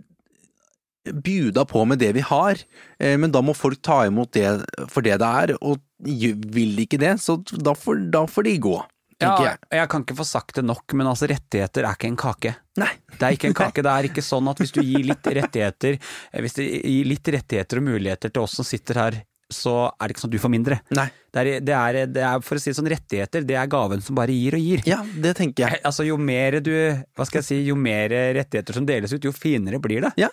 bjuda 1.11 1.65
på 1.65 1.83
med 1.89 1.99
det 1.99 2.11
vi 2.13 2.21
har, 2.21 2.59
eh, 2.99 3.17
men 3.17 3.31
da 3.33 3.41
må 3.41 3.55
folk 3.57 3.81
ta 3.83 4.03
imot 4.07 4.31
det 4.37 4.47
for 4.91 5.01
det 5.05 5.17
det 5.21 5.29
er, 5.43 5.55
og 5.61 5.81
vil 6.05 6.75
de 6.77 6.85
ikke 6.85 6.99
det, 7.01 7.15
så 7.21 7.39
da 7.51 7.73
får, 7.77 8.05
da 8.13 8.25
får 8.29 8.47
de 8.47 8.57
gå, 8.63 8.75
Ja, 9.21 9.35
jeg. 9.45 9.57
jeg 9.69 9.89
kan 9.89 10.01
ikke 10.01 10.15
få 10.17 10.25
sagt 10.25 10.55
det 10.57 10.63
nok, 10.65 10.93
men 10.97 11.05
altså 11.09 11.27
rettigheter 11.29 11.85
er 11.85 11.93
ikke 11.97 12.07
en 12.09 12.15
kake. 12.17 12.53
Nei. 12.81 12.89
Det 13.17 13.21
er 13.27 13.35
ikke 13.35 13.51
en 13.51 13.57
kake. 13.59 13.83
Det 13.85 13.91
er 13.91 14.07
ikke 14.09 14.23
sånn 14.25 14.47
at 14.49 14.57
hvis 14.63 14.71
du 14.73 14.79
gir 14.81 15.03
litt 15.05 15.27
rettigheter 15.27 15.97
eh, 15.99 16.39
Hvis 16.41 16.55
du 16.57 16.63
gir 16.63 17.05
litt 17.05 17.27
rettigheter 17.35 17.77
og 17.81 17.85
muligheter 17.85 18.31
til 18.33 18.41
oss 18.47 18.55
som 18.57 18.65
sitter 18.65 18.97
her, 18.97 19.19
så 19.53 19.75
er 19.91 20.07
det 20.07 20.15
ikke 20.15 20.23
sånn 20.23 20.31
at 20.31 20.35
du 20.35 20.43
får 20.43 20.53
mindre. 20.53 20.77
Nei. 20.97 21.07
Det 21.31 21.41
er, 21.41 21.49
det 21.63 21.75
er, 21.77 21.99
det 22.11 22.23
er 22.27 22.43
for 22.43 22.59
å 22.59 22.63
si 22.63 22.71
det 22.71 22.77
sånn, 22.77 22.89
rettigheter, 22.91 23.45
det 23.47 23.57
er 23.59 23.71
gaven 23.71 24.03
som 24.03 24.17
bare 24.17 24.35
gir 24.35 24.57
og 24.57 24.63
gir. 24.63 24.83
Ja, 24.89 24.99
det 25.23 25.35
tenker 25.39 25.67
jeg. 25.67 25.81
Altså, 25.87 26.05
jo 26.07 26.17
mer 26.19 26.59
du 26.63 26.71
Hva 26.71 27.27
skal 27.27 27.39
jeg 27.39 27.47
si, 27.47 27.59
jo 27.67 27.77
mer 27.79 28.11
rettigheter 28.37 28.75
som 28.75 28.87
deles 28.87 29.13
ut, 29.15 29.27
jo 29.27 29.35
finere 29.35 29.79
blir 29.83 30.03
det. 30.07 30.13
Ja. 30.19 30.31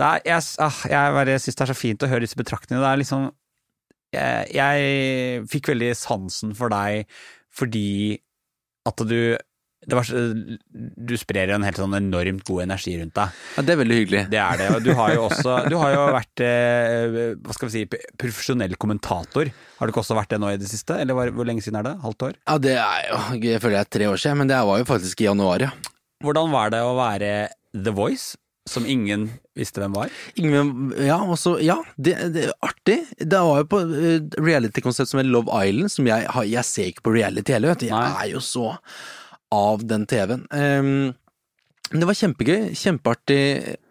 Det 0.00 0.08
er, 0.08 0.24
jeg 0.28 0.44
ah, 0.64 0.80
jeg 0.88 1.16
bare 1.18 1.36
syns 1.40 1.58
det 1.58 1.64
er 1.66 1.72
så 1.72 1.76
fint 1.76 2.04
å 2.04 2.08
høre 2.08 2.24
disse 2.24 2.38
betraktningene. 2.40 2.84
Det 2.84 2.90
er 2.90 3.00
liksom 3.02 3.28
jeg, 4.14 4.46
jeg 4.56 5.44
fikk 5.50 5.70
veldig 5.74 5.92
sansen 5.98 6.56
for 6.58 6.72
deg 6.72 7.04
fordi 7.54 8.18
at 8.88 9.02
du 9.04 9.36
var, 9.98 10.10
Du 11.06 11.14
sprer 11.20 11.52
en 11.54 11.64
helt 11.66 11.80
sånn 11.80 11.96
enormt 11.98 12.44
god 12.48 12.64
energi 12.66 12.96
rundt 13.00 13.14
deg. 13.16 13.38
Ja, 13.56 13.64
det 13.66 13.74
er 13.74 13.80
veldig 13.82 13.98
hyggelig. 14.00 14.22
Det 14.32 14.40
er 14.42 14.60
det. 14.60 14.68
Og 14.76 14.84
du 14.84 14.92
har 14.98 15.14
jo 15.16 15.26
også 15.28 15.56
Du 15.70 15.76
har 15.80 15.94
jo 15.96 16.04
vært 16.16 16.44
eh, 16.46 17.18
hva 17.40 17.56
skal 17.56 17.70
vi 17.70 17.74
si, 17.78 18.02
profesjonell 18.20 18.76
kommentator. 18.80 19.50
Har 19.78 19.88
du 19.88 19.94
ikke 19.94 20.02
også 20.04 20.18
vært 20.18 20.34
det 20.34 20.40
nå 20.42 20.50
i 20.52 20.58
det 20.60 20.68
siste? 20.70 20.98
Eller 21.00 21.16
hvor, 21.16 21.32
hvor 21.34 21.48
lenge 21.48 21.64
siden 21.64 21.80
er 21.80 21.88
det? 21.90 21.96
Halvt 22.04 22.28
år? 22.28 22.36
Ja, 22.44 22.58
det 22.60 22.76
er 22.80 23.08
jo 23.08 23.22
Jeg 23.40 23.62
føler 23.62 23.78
det 23.80 23.86
er 23.86 23.94
tre 23.98 24.10
år 24.10 24.20
siden, 24.20 24.42
men 24.42 24.50
det 24.52 24.60
var 24.68 24.82
jo 24.82 24.88
faktisk 24.88 25.22
i 25.24 25.30
januar, 25.30 25.64
ja. 25.68 25.72
Hvordan 26.20 26.52
var 26.52 26.72
det 26.74 26.82
å 26.84 26.92
være 26.98 27.30
The 27.72 27.92
Voice, 27.96 28.34
som 28.68 28.84
ingen 28.84 29.30
visste 29.56 29.80
hvem 29.80 29.94
var? 29.96 30.10
Ingen, 30.38 30.90
ja, 31.00 31.16
også, 31.24 31.54
ja 31.64 31.78
det, 31.96 32.12
det 32.34 32.50
artig. 32.60 32.98
Det 33.16 33.40
var 33.40 33.62
jo 33.62 33.68
på 33.72 33.80
uh, 33.88 34.18
reality-konsept 34.36 35.10
som 35.10 35.22
het 35.22 35.30
Love 35.30 35.48
Island, 35.64 35.88
som 35.94 36.06
jeg 36.10 36.28
Jeg 36.52 36.68
ser 36.68 36.90
ikke 36.92 37.06
på 37.08 37.14
reality 37.16 37.56
heller, 37.56 37.72
vet 37.72 37.86
du. 37.86 37.88
Jeg 37.88 37.96
Nei. 37.96 38.26
er 38.26 38.34
jo 38.34 38.44
så 38.44 38.74
av 39.54 39.82
den 39.86 40.06
TV-en. 40.10 40.46
Um, 40.50 41.10
det 41.90 42.06
var 42.06 42.14
kjempegøy. 42.14 42.70
Kjempeartig 42.78 43.42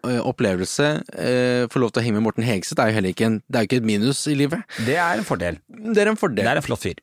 uh, 0.06 0.22
opplevelse. 0.24 0.88
Uh, 1.12 1.68
Få 1.72 1.82
lov 1.82 1.92
til 1.92 2.00
å 2.00 2.04
henge 2.06 2.16
med 2.16 2.24
Morten 2.24 2.46
Hegseth 2.46 2.80
er 2.80 2.90
jo 2.90 2.96
heller 2.96 3.12
ikke 3.12 3.28
en, 3.28 3.38
det 3.44 3.58
er 3.58 3.66
jo 3.66 3.70
ikke 3.70 3.80
et 3.82 3.90
minus 3.90 4.24
i 4.30 4.36
livet. 4.40 4.64
Det 4.86 4.96
er 4.96 5.20
en 5.20 5.28
fordel. 5.28 5.60
Det 5.68 6.00
er 6.00 6.12
en 6.12 6.20
fordel. 6.20 6.46
Det 6.46 6.54
er 6.54 6.62
en 6.62 6.66
flott 6.66 6.84
fyr. 6.86 7.02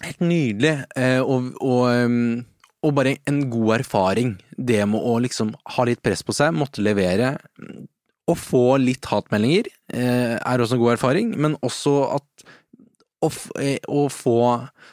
Helt 0.00 0.22
nydelig, 0.24 0.76
eh, 0.96 1.18
og, 1.20 1.50
og, 1.60 1.82
um, 1.92 2.38
og 2.86 2.94
bare 2.96 3.18
en 3.28 3.42
god 3.52 3.80
erfaring. 3.80 4.36
Det 4.56 4.78
med 4.88 5.02
å 5.02 5.18
liksom 5.20 5.50
ha 5.74 5.84
litt 5.88 6.00
press 6.04 6.22
på 6.24 6.32
seg, 6.36 6.54
måtte 6.56 6.84
levere. 6.84 7.34
Å 8.30 8.36
få 8.38 8.78
litt 8.80 9.10
hatmeldinger 9.10 9.68
eh, 9.92 10.38
er 10.38 10.62
også 10.62 10.78
en 10.78 10.84
god 10.84 10.94
erfaring, 10.94 11.34
men 11.36 11.58
også 11.66 11.96
at 12.14 12.46
å, 13.20 13.30
eh, 13.60 13.78
å 13.88 14.06
få 14.12 14.36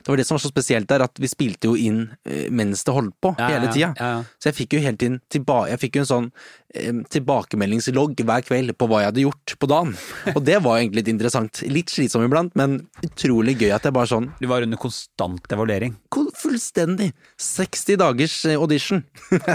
Det 0.03 0.11
var 0.11 0.19
det 0.19 0.25
som 0.27 0.35
var 0.35 0.43
så 0.43 0.51
spesielt 0.51 0.87
der, 0.89 1.03
at 1.05 1.19
vi 1.19 1.29
spilte 1.31 1.69
jo 1.69 1.75
inn 1.79 2.01
eh, 2.27 2.47
mens 2.53 2.83
det 2.83 2.93
holdt 2.95 3.15
på, 3.23 3.33
hele 3.39 3.71
tida. 3.71 3.93
Ja, 3.97 4.09
ja. 4.17 4.23
Så 4.39 4.49
jeg 4.51 4.57
fikk 4.59 4.77
jo 4.77 4.81
hele 4.83 4.99
tiden 4.99 5.19
tilba 5.31 5.61
jeg 5.71 5.81
fikk 5.81 5.97
jo 5.97 6.03
en 6.03 6.09
sånn 6.11 6.27
eh, 6.75 6.91
tilbakemeldingslogg 7.13 8.19
hver 8.27 8.45
kveld 8.47 8.75
på 8.77 8.89
hva 8.89 9.01
jeg 9.03 9.11
hadde 9.11 9.25
gjort 9.25 9.55
på 9.59 9.71
dagen. 9.71 9.95
Og 10.35 10.41
det 10.47 10.59
var 10.65 10.79
egentlig 10.79 11.03
litt 11.03 11.13
interessant. 11.15 11.63
Litt 11.71 11.93
slitsom 11.93 12.27
iblant, 12.27 12.55
men 12.59 12.81
utrolig 13.05 13.57
gøy 13.61 13.73
at 13.75 13.87
jeg 13.87 13.95
bare 13.95 14.11
sånn 14.11 14.31
Du 14.41 14.47
var 14.51 14.65
under 14.65 14.79
konstant 14.81 15.51
evaluering. 15.55 15.97
Fullstendig. 16.37 17.13
60 17.41 17.99
dagers 18.03 18.39
eh, 18.45 18.59
audition. 18.59 19.03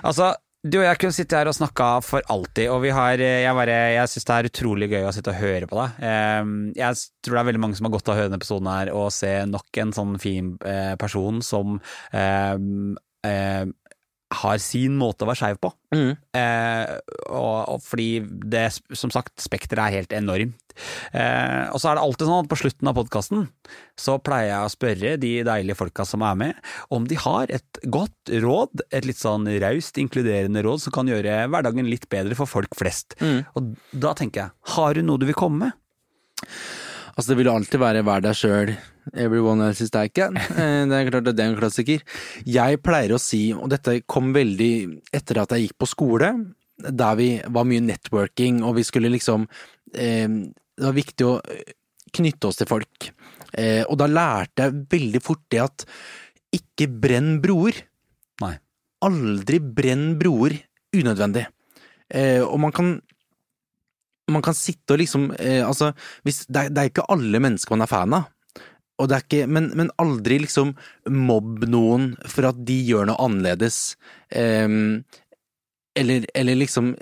Altså, 0.00 0.32
du 0.62 0.76
og 0.80 0.84
jeg 0.84 0.98
kunne 1.00 1.16
sitte 1.16 1.38
her 1.38 1.48
og 1.48 1.56
snakka 1.56 1.86
for 2.04 2.24
alltid, 2.28 2.66
og 2.68 2.82
vi 2.84 2.90
har 2.92 3.20
eh, 3.22 3.40
Jeg, 3.46 3.54
bare, 3.56 3.76
jeg 3.94 4.10
syns 4.12 4.26
det 4.28 4.34
er 4.36 4.48
utrolig 4.50 4.88
gøy 4.92 5.06
å 5.08 5.12
sitte 5.16 5.32
og 5.32 5.40
høre 5.40 5.68
på 5.70 5.78
deg. 5.78 6.00
Eh, 6.04 6.50
Jeg 6.76 7.00
tror 7.24 7.36
det 7.38 7.42
er 7.42 7.48
veldig 7.50 7.62
mange 7.64 7.78
som 7.78 7.88
har 7.88 7.94
godt 7.96 8.10
av 8.10 8.14
å 8.14 8.18
høre 8.20 8.28
denne 8.28 8.40
episoden 8.42 8.68
her 8.72 8.92
og 8.92 9.08
se 9.16 9.32
nok 9.48 9.80
en 9.84 9.94
sånn 9.96 10.16
fin 10.20 10.54
eh, 10.68 10.94
person 11.00 11.40
som 11.44 11.78
eh, 12.12 12.56
eh, 13.28 13.64
har 14.40 14.60
sin 14.62 14.94
måte 15.00 15.24
å 15.24 15.30
være 15.32 15.40
skeiv 15.40 15.56
på. 15.64 15.72
Mm. 15.96 16.12
Eh, 16.38 16.92
og, 17.34 17.56
og 17.74 17.80
fordi 17.82 18.10
det, 18.52 18.68
som 18.94 19.10
sagt, 19.10 19.40
spekteret 19.42 19.88
er 19.88 19.96
helt 20.02 20.14
enormt. 20.20 20.69
Eh, 21.12 21.66
og 21.70 21.80
så 21.80 21.90
er 21.90 21.98
det 21.98 22.04
alltid 22.04 22.28
sånn 22.30 22.44
at 22.44 22.50
på 22.50 22.58
slutten 22.60 22.90
av 22.90 22.98
podkasten 22.98 23.46
så 24.00 24.16
pleier 24.22 24.50
jeg 24.52 24.66
å 24.66 24.72
spørre 24.74 25.14
de 25.20 25.32
deilige 25.46 25.78
folka 25.78 26.06
som 26.08 26.24
er 26.26 26.38
med, 26.40 26.60
om 26.90 27.06
de 27.08 27.18
har 27.20 27.52
et 27.52 27.80
godt 27.92 28.32
råd, 28.44 28.84
et 28.90 29.08
litt 29.08 29.20
sånn 29.20 29.48
raust, 29.62 29.98
inkluderende 30.00 30.62
råd 30.66 30.86
som 30.86 30.94
kan 30.94 31.10
gjøre 31.10 31.42
hverdagen 31.52 31.90
litt 31.90 32.08
bedre 32.12 32.38
for 32.38 32.50
folk 32.50 32.76
flest. 32.78 33.18
Mm. 33.20 33.42
Og 33.58 33.74
da 34.06 34.14
tenker 34.18 34.46
jeg, 34.46 34.56
har 34.76 34.96
du 34.96 35.02
noe 35.04 35.20
du 35.20 35.28
vil 35.28 35.36
komme 35.38 35.68
med? 35.68 35.76
Altså, 37.16 37.32
det 37.32 37.40
vil 37.40 37.50
alltid 37.52 37.80
være 37.82 38.04
vær 38.06 38.22
deg 38.24 38.36
sjøl, 38.38 38.70
everyone 39.18 39.66
else 39.66 39.84
is 39.84 39.92
taken. 39.92 40.38
Eh, 40.60 40.86
Det 40.88 40.96
er 40.96 41.10
klart 41.10 41.28
at 41.28 41.36
det 41.36 41.44
er 41.44 41.50
en 41.52 41.58
klassiker. 41.58 42.04
Jeg 42.48 42.80
pleier 42.84 43.12
å 43.16 43.20
si, 43.20 43.50
og 43.52 43.68
dette 43.72 43.98
kom 44.08 44.30
veldig 44.36 44.72
etter 45.16 45.42
at 45.42 45.52
jeg 45.52 45.66
gikk 45.68 45.76
på 45.82 45.90
skole, 45.90 46.30
der 46.80 47.18
vi 47.18 47.28
var 47.52 47.66
mye 47.68 47.82
networking, 47.84 48.62
og 48.64 48.78
vi 48.78 48.86
skulle 48.88 49.10
liksom 49.12 49.44
eh, 49.92 50.28
Det 50.80 50.88
var 50.88 50.96
viktig 50.96 51.28
å 51.28 51.36
eh, 51.44 51.76
knytte 52.16 52.50
oss 52.50 52.58
til 52.60 52.70
folk. 52.70 53.10
Eh, 53.52 53.84
og 53.84 53.98
da 54.00 54.08
lærte 54.10 54.66
jeg 54.66 54.82
veldig 54.96 55.22
fort 55.22 55.44
det 55.52 55.62
at 55.62 55.86
ikke 56.56 56.88
brenn 57.02 57.36
broer. 57.44 57.76
Nei. 58.42 58.56
Aldri 59.06 59.60
brenn 59.60 60.14
broer 60.20 60.56
unødvendig. 60.96 61.46
Eh, 62.10 62.42
og 62.42 62.58
man 62.64 62.74
kan 62.74 62.98
man 64.30 64.44
kan 64.46 64.54
sitte 64.54 64.94
og 64.94 65.00
liksom 65.02 65.30
eh, 65.42 65.62
Altså, 65.66 65.90
hvis, 66.22 66.44
det, 66.46 66.60
er, 66.62 66.68
det 66.70 66.82
er 66.82 66.90
ikke 66.92 67.08
alle 67.10 67.40
mennesker 67.42 67.74
man 67.74 67.86
er 67.86 67.90
fan 67.90 68.14
av. 68.14 68.28
Og 69.00 69.08
det 69.08 69.16
er 69.16 69.24
ikke, 69.24 69.48
men, 69.48 69.70
men 69.78 69.92
aldri 70.02 70.42
liksom 70.42 70.74
mobb 71.08 71.64
noen 71.72 72.12
for 72.28 72.50
at 72.50 72.58
de 72.68 72.76
gjør 72.84 73.08
noe 73.08 73.22
annerledes. 73.24 73.78
Ehm, 74.36 75.06
eller, 76.00 76.26
eller 76.34 76.58
liksom 76.58 76.94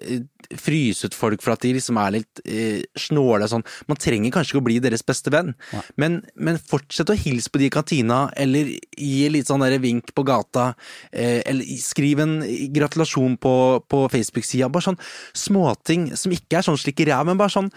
fryset 0.58 0.88
fryse 0.88 1.08
ut 1.08 1.16
folk 1.16 1.42
for 1.44 1.54
at 1.54 1.64
de 1.64 1.74
liksom 1.76 1.98
er 2.00 2.14
litt 2.18 2.40
eh, 2.44 2.82
snåle 2.98 3.46
og 3.46 3.52
sånn. 3.52 3.64
Man 3.90 4.00
trenger 4.00 4.32
kanskje 4.34 4.54
ikke 4.54 4.62
å 4.62 4.66
bli 4.68 4.78
deres 4.82 5.04
beste 5.06 5.32
venn, 5.32 5.54
men, 6.00 6.20
men 6.36 6.58
fortsett 6.58 7.10
å 7.12 7.16
hilse 7.18 7.50
på 7.52 7.60
de 7.60 7.68
i 7.68 7.72
kantina, 7.72 8.28
eller 8.36 8.70
gi 8.96 9.28
litt 9.32 9.48
sånn 9.50 9.64
der 9.64 9.78
vink 9.82 10.12
på 10.16 10.24
gata, 10.28 10.72
eh, 11.12 11.40
eller 11.48 11.68
skriv 11.82 12.22
en 12.24 12.40
gratulasjon 12.74 13.36
på, 13.40 13.54
på 13.88 14.04
Facebook-sida. 14.12 14.70
Bare 14.72 14.90
sånn 14.90 15.00
småting 15.36 16.10
som 16.18 16.34
ikke 16.34 16.60
er 16.60 16.68
sånn 16.68 16.80
slik 16.80 17.04
i 17.04 17.10
ræv, 17.10 17.26
men 17.28 17.40
bare 17.40 17.54
sånn 17.54 17.72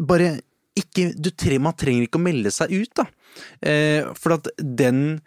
Bare 0.00 0.38
ikke 0.76 1.10
du 1.16 1.30
tre, 1.32 1.58
Man 1.62 1.74
trenger 1.76 2.06
ikke 2.06 2.20
å 2.20 2.24
melde 2.24 2.52
seg 2.54 2.72
ut, 2.72 2.92
da. 2.96 3.06
Eh, 3.64 4.08
for 4.16 4.36
at 4.36 4.48
den 4.56 5.20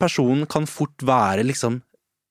personen 0.00 0.48
kan 0.50 0.68
fort 0.68 1.04
være 1.04 1.44
liksom 1.46 1.80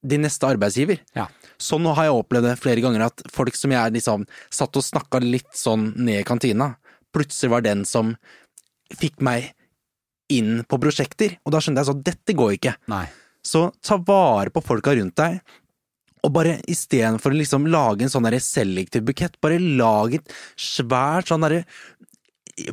din 0.05 0.23
neste 0.23 0.47
arbeidsgiver. 0.47 0.99
Ja. 1.17 1.27
Sånn 1.59 1.87
har 1.87 2.07
jeg 2.07 2.15
opplevd 2.15 2.47
det 2.47 2.57
flere 2.61 2.83
ganger, 2.83 3.07
at 3.09 3.23
folk 3.33 3.57
som 3.59 3.73
jeg 3.75 3.95
liksom 3.97 4.25
satt 4.47 4.79
og 4.79 4.85
snakka 4.85 5.21
litt 5.23 5.51
sånn 5.57 5.91
ned 5.97 6.21
i 6.21 6.27
kantina, 6.27 6.73
plutselig 7.15 7.51
var 7.51 7.65
den 7.65 7.85
som 7.89 8.13
fikk 8.95 9.19
meg 9.25 9.51
inn 10.31 10.63
på 10.69 10.79
prosjekter. 10.81 11.37
Og 11.43 11.53
da 11.53 11.61
skjønte 11.61 11.83
jeg 11.83 11.89
sånn, 11.91 12.05
dette 12.05 12.37
går 12.37 12.55
ikke. 12.59 12.75
Nei. 12.91 13.07
Så 13.45 13.69
ta 13.83 13.97
vare 13.97 14.53
på 14.53 14.63
folka 14.63 14.93
rundt 14.95 15.17
deg, 15.19 15.41
Og 16.19 16.33
bare 16.35 16.57
istedenfor 16.67 17.31
å 17.31 17.37
liksom 17.39 17.67
lage 17.71 18.03
en 18.03 18.11
sånn 18.11 18.27
selektiv 18.43 19.05
bukett, 19.07 19.37
bare 19.39 19.55
lag 19.55 20.17
et 20.17 20.33
svært 20.59 21.29
sånn 21.31 21.45
derre 21.45 21.61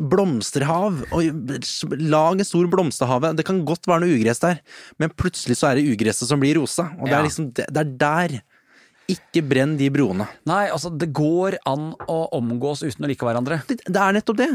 blomsterhav. 0.00 1.02
Og 1.12 1.96
lag 2.00 2.38
en 2.40 2.44
stor 2.48 2.66
blomsterhave. 2.72 3.34
Det 3.38 3.44
kan 3.46 3.64
godt 3.68 3.86
være 3.88 4.04
noe 4.04 4.16
ugress 4.18 4.42
der, 4.42 4.60
men 4.98 5.10
plutselig 5.14 5.58
så 5.60 5.70
er 5.70 5.80
det 5.80 5.88
ugresset 5.94 6.28
som 6.30 6.40
blir 6.42 6.58
rosa. 6.60 6.90
Og 6.98 7.06
det 7.06 7.12
Ja. 7.14 7.20
er 7.20 7.28
liksom 7.28 7.52
det, 7.54 7.66
det 7.72 7.82
er 7.84 7.96
der. 7.96 8.42
Ikke 9.08 9.38
brenn 9.46 9.76
de 9.78 9.86
broene. 9.88 10.26
Nei, 10.50 10.64
altså, 10.66 10.90
det 10.90 11.12
går 11.14 11.58
an 11.64 11.92
å 12.10 12.28
omgås 12.34 12.82
uten 12.82 13.04
å 13.06 13.06
like 13.06 13.22
hverandre. 13.22 13.60
Det, 13.68 13.76
det 13.86 14.00
er 14.02 14.12
nettopp 14.16 14.36
det. 14.40 14.48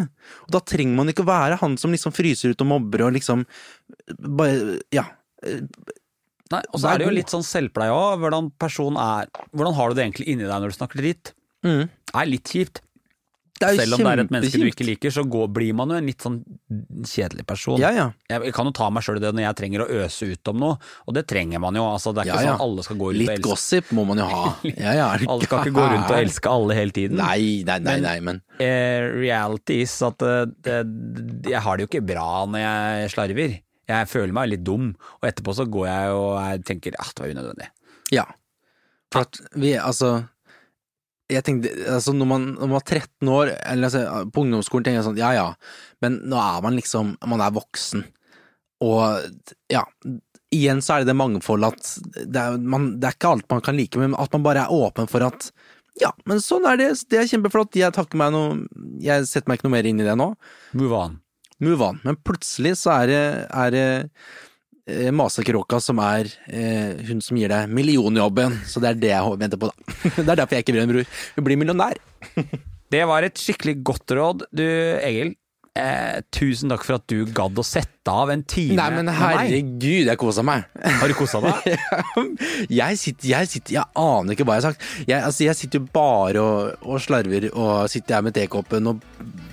Og 0.43 0.51
da 0.51 0.59
trenger 0.59 0.93
man 0.97 1.07
ikke 1.07 1.23
å 1.23 1.29
være 1.29 1.55
han 1.61 1.77
som 1.79 1.89
liksom 1.95 2.11
fryser 2.11 2.51
ut 2.51 2.59
og 2.65 2.67
mobber 2.67 3.05
og 3.07 3.13
liksom 3.15 3.45
bare 4.19 4.81
Ja. 4.91 5.05
Nei, 6.51 6.59
og 6.73 6.81
så 6.81 6.89
er 6.91 6.97
det 6.99 7.05
jo 7.07 7.13
litt 7.15 7.31
sånn 7.31 7.45
selvpleie 7.47 7.93
òg. 7.95 8.19
Hvordan 8.19 8.51
personen 8.59 8.99
er 8.99 9.29
Hvordan 9.55 9.73
har 9.77 9.87
du 9.89 9.95
det 9.95 10.03
egentlig 10.03 10.27
inni 10.27 10.43
deg 10.43 10.51
når 10.59 10.73
du 10.73 10.75
snakker 10.75 10.99
dritt? 10.99 11.31
Mm. 11.63 11.87
Det 11.87 12.19
er 12.19 12.25
litt 12.27 12.51
kjipt. 12.51 12.81
Selv 13.61 13.97
om 13.97 14.03
det 14.03 14.11
er 14.11 14.23
et 14.23 14.33
menneske 14.33 14.61
du 14.61 14.67
ikke 14.69 14.87
liker, 14.87 15.13
så 15.13 15.23
går, 15.27 15.47
blir 15.53 15.75
man 15.77 15.93
jo 15.93 15.99
en 16.01 16.09
litt 16.09 16.25
sånn 16.25 16.39
kjedelig 17.07 17.45
person. 17.49 17.79
Ja, 17.81 17.91
ja. 17.95 18.07
Jeg 18.31 18.53
kan 18.55 18.69
jo 18.69 18.73
ta 18.75 18.89
meg 18.93 19.05
sjøl 19.05 19.21
i 19.21 19.23
det 19.23 19.33
når 19.37 19.47
jeg 19.47 19.59
trenger 19.61 19.85
å 19.85 19.89
øse 20.01 20.29
ut 20.31 20.51
om 20.53 20.61
noe, 20.65 20.77
og 21.05 21.17
det 21.17 21.25
trenger 21.29 21.63
man 21.63 21.77
jo. 21.77 21.85
Altså, 21.87 22.13
det 22.15 22.25
er 22.25 22.31
ikke 22.31 22.45
ja. 22.45 22.53
sånn 22.55 22.65
alle 22.67 22.85
skal 22.87 23.01
gå 23.01 23.11
rundt 23.11 23.21
Litt 23.21 23.31
og 23.31 23.37
elske 23.37 23.49
gossip 23.49 23.91
må 23.97 24.07
man 24.09 24.23
jo 24.23 24.29
ha. 24.31 24.45
Ja, 24.81 24.93
ja, 24.97 25.09
Alle 25.29 25.45
skal 25.45 25.65
ikke 25.65 25.75
gå 25.77 25.89
rundt 25.93 26.09
og 26.09 26.17
elske 26.17 26.51
alle 26.51 26.77
hele 26.77 26.95
tiden. 26.95 27.19
Nei, 27.21 27.61
nei, 27.67 27.77
nei, 27.85 27.99
nei, 28.03 28.17
men 28.25 28.41
Eh, 28.61 29.01
reality 29.15 29.81
is 29.81 29.93
at 30.05 30.21
eh, 30.21 30.81
jeg 31.47 31.61
har 31.65 31.77
det 31.77 31.85
jo 31.85 31.89
ikke 31.89 32.03
bra 32.05 32.43
når 32.49 32.61
jeg 32.61 33.13
slarver. 33.15 33.55
Jeg 33.91 34.09
føler 34.11 34.35
meg 34.35 34.51
litt 34.51 34.65
dum, 34.67 34.91
og 35.19 35.27
etterpå 35.27 35.55
så 35.57 35.65
går 35.71 35.87
jeg 35.89 36.17
og 36.19 36.35
jeg 36.37 36.65
tenker 36.69 36.97
at 37.01 37.15
det 37.15 37.23
var 37.23 37.33
unødvendig. 37.33 37.69
Ja. 38.13 38.27
For 39.11 39.25
at 39.25 39.41
vi, 39.57 39.73
altså 39.79 40.11
Jeg 41.31 41.45
tenkte, 41.47 41.71
altså 41.87 42.13
når 42.15 42.27
man, 42.27 42.47
når 42.57 42.67
man 42.67 42.77
var 42.77 42.87
13 42.87 43.31
år, 43.31 43.53
eller 43.71 43.87
altså, 43.87 44.25
på 44.33 44.43
ungdomsskolen 44.45 44.87
tenker 44.87 44.99
jeg 44.99 45.07
sånn, 45.07 45.21
ja 45.21 45.31
ja, 45.37 45.47
men 46.03 46.19
nå 46.27 46.39
er 46.41 46.65
man 46.65 46.77
liksom, 46.79 47.15
man 47.31 47.43
er 47.43 47.55
voksen. 47.55 48.03
Og 48.83 49.45
ja, 49.71 49.85
igjen 50.51 50.81
så 50.83 50.95
er 50.95 51.03
det 51.03 51.11
det 51.11 51.17
mangfoldet 51.19 51.75
at 51.75 52.25
det 52.27 52.41
er, 52.41 52.57
man, 52.59 52.95
det 52.99 53.09
er 53.09 53.17
ikke 53.17 53.35
alt 53.35 53.47
man 53.53 53.63
kan 53.63 53.77
like, 53.77 53.99
men 54.01 54.17
at 54.19 54.33
man 54.35 54.45
bare 54.45 54.65
er 54.65 54.75
åpen 54.75 55.09
for 55.11 55.23
at 55.27 55.51
ja, 55.99 56.11
men 56.29 56.39
sånn 56.43 56.65
er 56.69 56.79
det, 56.79 56.91
det 57.11 57.19
er 57.19 57.27
kjempeflott, 57.29 57.75
jeg 57.77 57.93
takker 57.95 58.19
meg 58.19 58.31
noe, 58.33 58.61
jeg 59.03 59.27
setter 59.27 59.51
meg 59.51 59.59
ikke 59.59 59.67
noe 59.67 59.75
mer 59.75 59.89
inn 59.89 59.99
i 59.99 60.07
det 60.07 60.15
nå. 60.17 60.31
Move 60.79 60.97
on. 60.97 61.17
Move 61.61 61.83
on. 61.85 61.99
Men 62.07 62.17
plutselig 62.25 62.77
så 62.81 62.95
er 63.01 63.11
det, 63.11 63.25
er 63.51 63.73
det 63.75 63.87
eh, 64.91 65.11
Masekråka 65.15 65.79
som 65.83 66.01
er 66.03 66.29
eh, 66.51 66.99
hun 67.07 67.23
som 67.23 67.39
gir 67.39 67.51
deg 67.51 67.71
millionjobben, 67.71 68.59
så 68.67 68.83
det 68.83 68.91
er 68.91 68.99
det 69.01 69.13
jeg 69.13 69.39
venter 69.41 69.61
på, 69.61 69.71
da. 69.71 69.95
det 70.17 70.27
er 70.27 70.41
derfor 70.43 70.57
jeg 70.57 70.65
ikke 70.67 70.75
blir 70.75 70.85
en 70.85 70.93
bror. 70.93 71.15
Hun 71.37 71.47
blir 71.47 71.63
millionær. 71.63 72.03
Det 72.91 73.05
var 73.07 73.23
et 73.23 73.39
skikkelig 73.39 73.77
godt 73.87 74.11
råd. 74.17 74.41
Du, 74.51 74.65
Egil, 74.99 75.29
eh, 75.77 76.19
tusen 76.33 76.71
takk 76.71 76.83
for 76.85 76.97
at 76.97 77.05
du 77.09 77.25
gadd 77.31 77.59
å 77.59 77.63
sette 77.65 78.11
av 78.11 78.31
en 78.33 78.41
time 78.49 78.75
Nei, 78.79 78.87
men 78.95 79.11
herregud, 79.13 80.07
jeg 80.09 80.17
kosa 80.19 80.41
meg. 80.45 80.65
Har 80.81 81.11
du 81.11 81.15
kosa 81.15 81.41
deg? 81.43 81.75
jeg 82.81 82.97
sitter, 82.99 83.27
jeg 83.29 83.49
sitter, 83.51 83.75
jeg 83.77 83.85
aner 84.01 84.35
ikke 84.35 84.47
hva 84.47 84.57
jeg 84.57 84.65
har 84.65 84.71
sagt. 84.71 84.87
Jeg, 85.05 85.19
altså, 85.19 85.45
jeg 85.45 85.59
sitter 85.59 85.81
jo 85.81 85.87
bare 85.93 86.41
og, 86.41 86.81
og 86.81 87.01
slarver, 87.03 87.47
og 87.53 87.85
sitter 87.93 88.17
her 88.17 88.25
med 88.25 88.35
tekoppen 88.37 88.89
og 88.91 89.05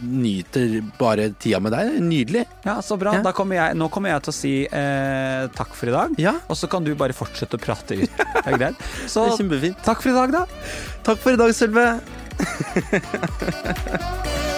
nyter 0.08 0.78
bare 0.98 1.28
tida 1.40 1.60
med 1.62 1.76
deg. 1.76 1.98
Nydelig. 2.08 2.46
Ja, 2.66 2.78
så 2.84 2.96
bra. 3.00 3.18
Ja. 3.18 3.24
Da 3.26 3.34
kommer 3.36 3.60
jeg, 3.60 3.76
nå 3.78 3.90
kommer 3.92 4.14
jeg 4.14 4.24
til 4.26 4.34
å 4.34 4.38
si 4.38 4.54
eh, 4.64 5.44
takk 5.58 5.76
for 5.76 5.92
i 5.92 5.94
dag, 5.94 6.16
Ja. 6.22 6.38
og 6.48 6.58
så 6.58 6.70
kan 6.72 6.86
du 6.86 6.94
bare 6.98 7.16
fortsette 7.16 7.60
å 7.60 7.62
prate 7.62 8.00
ut. 8.00 8.24
Det 8.38 8.54
er 8.54 8.56
greit. 8.56 8.86
Så 9.10 9.26
Det 9.36 9.60
er 9.60 9.76
takk 9.84 10.00
for 10.00 10.14
i 10.14 10.16
dag, 10.16 10.32
da. 10.32 10.46
Takk 11.04 11.20
for 11.20 11.36
i 11.36 11.40
dag, 11.40 11.52
Sølve. 11.56 11.90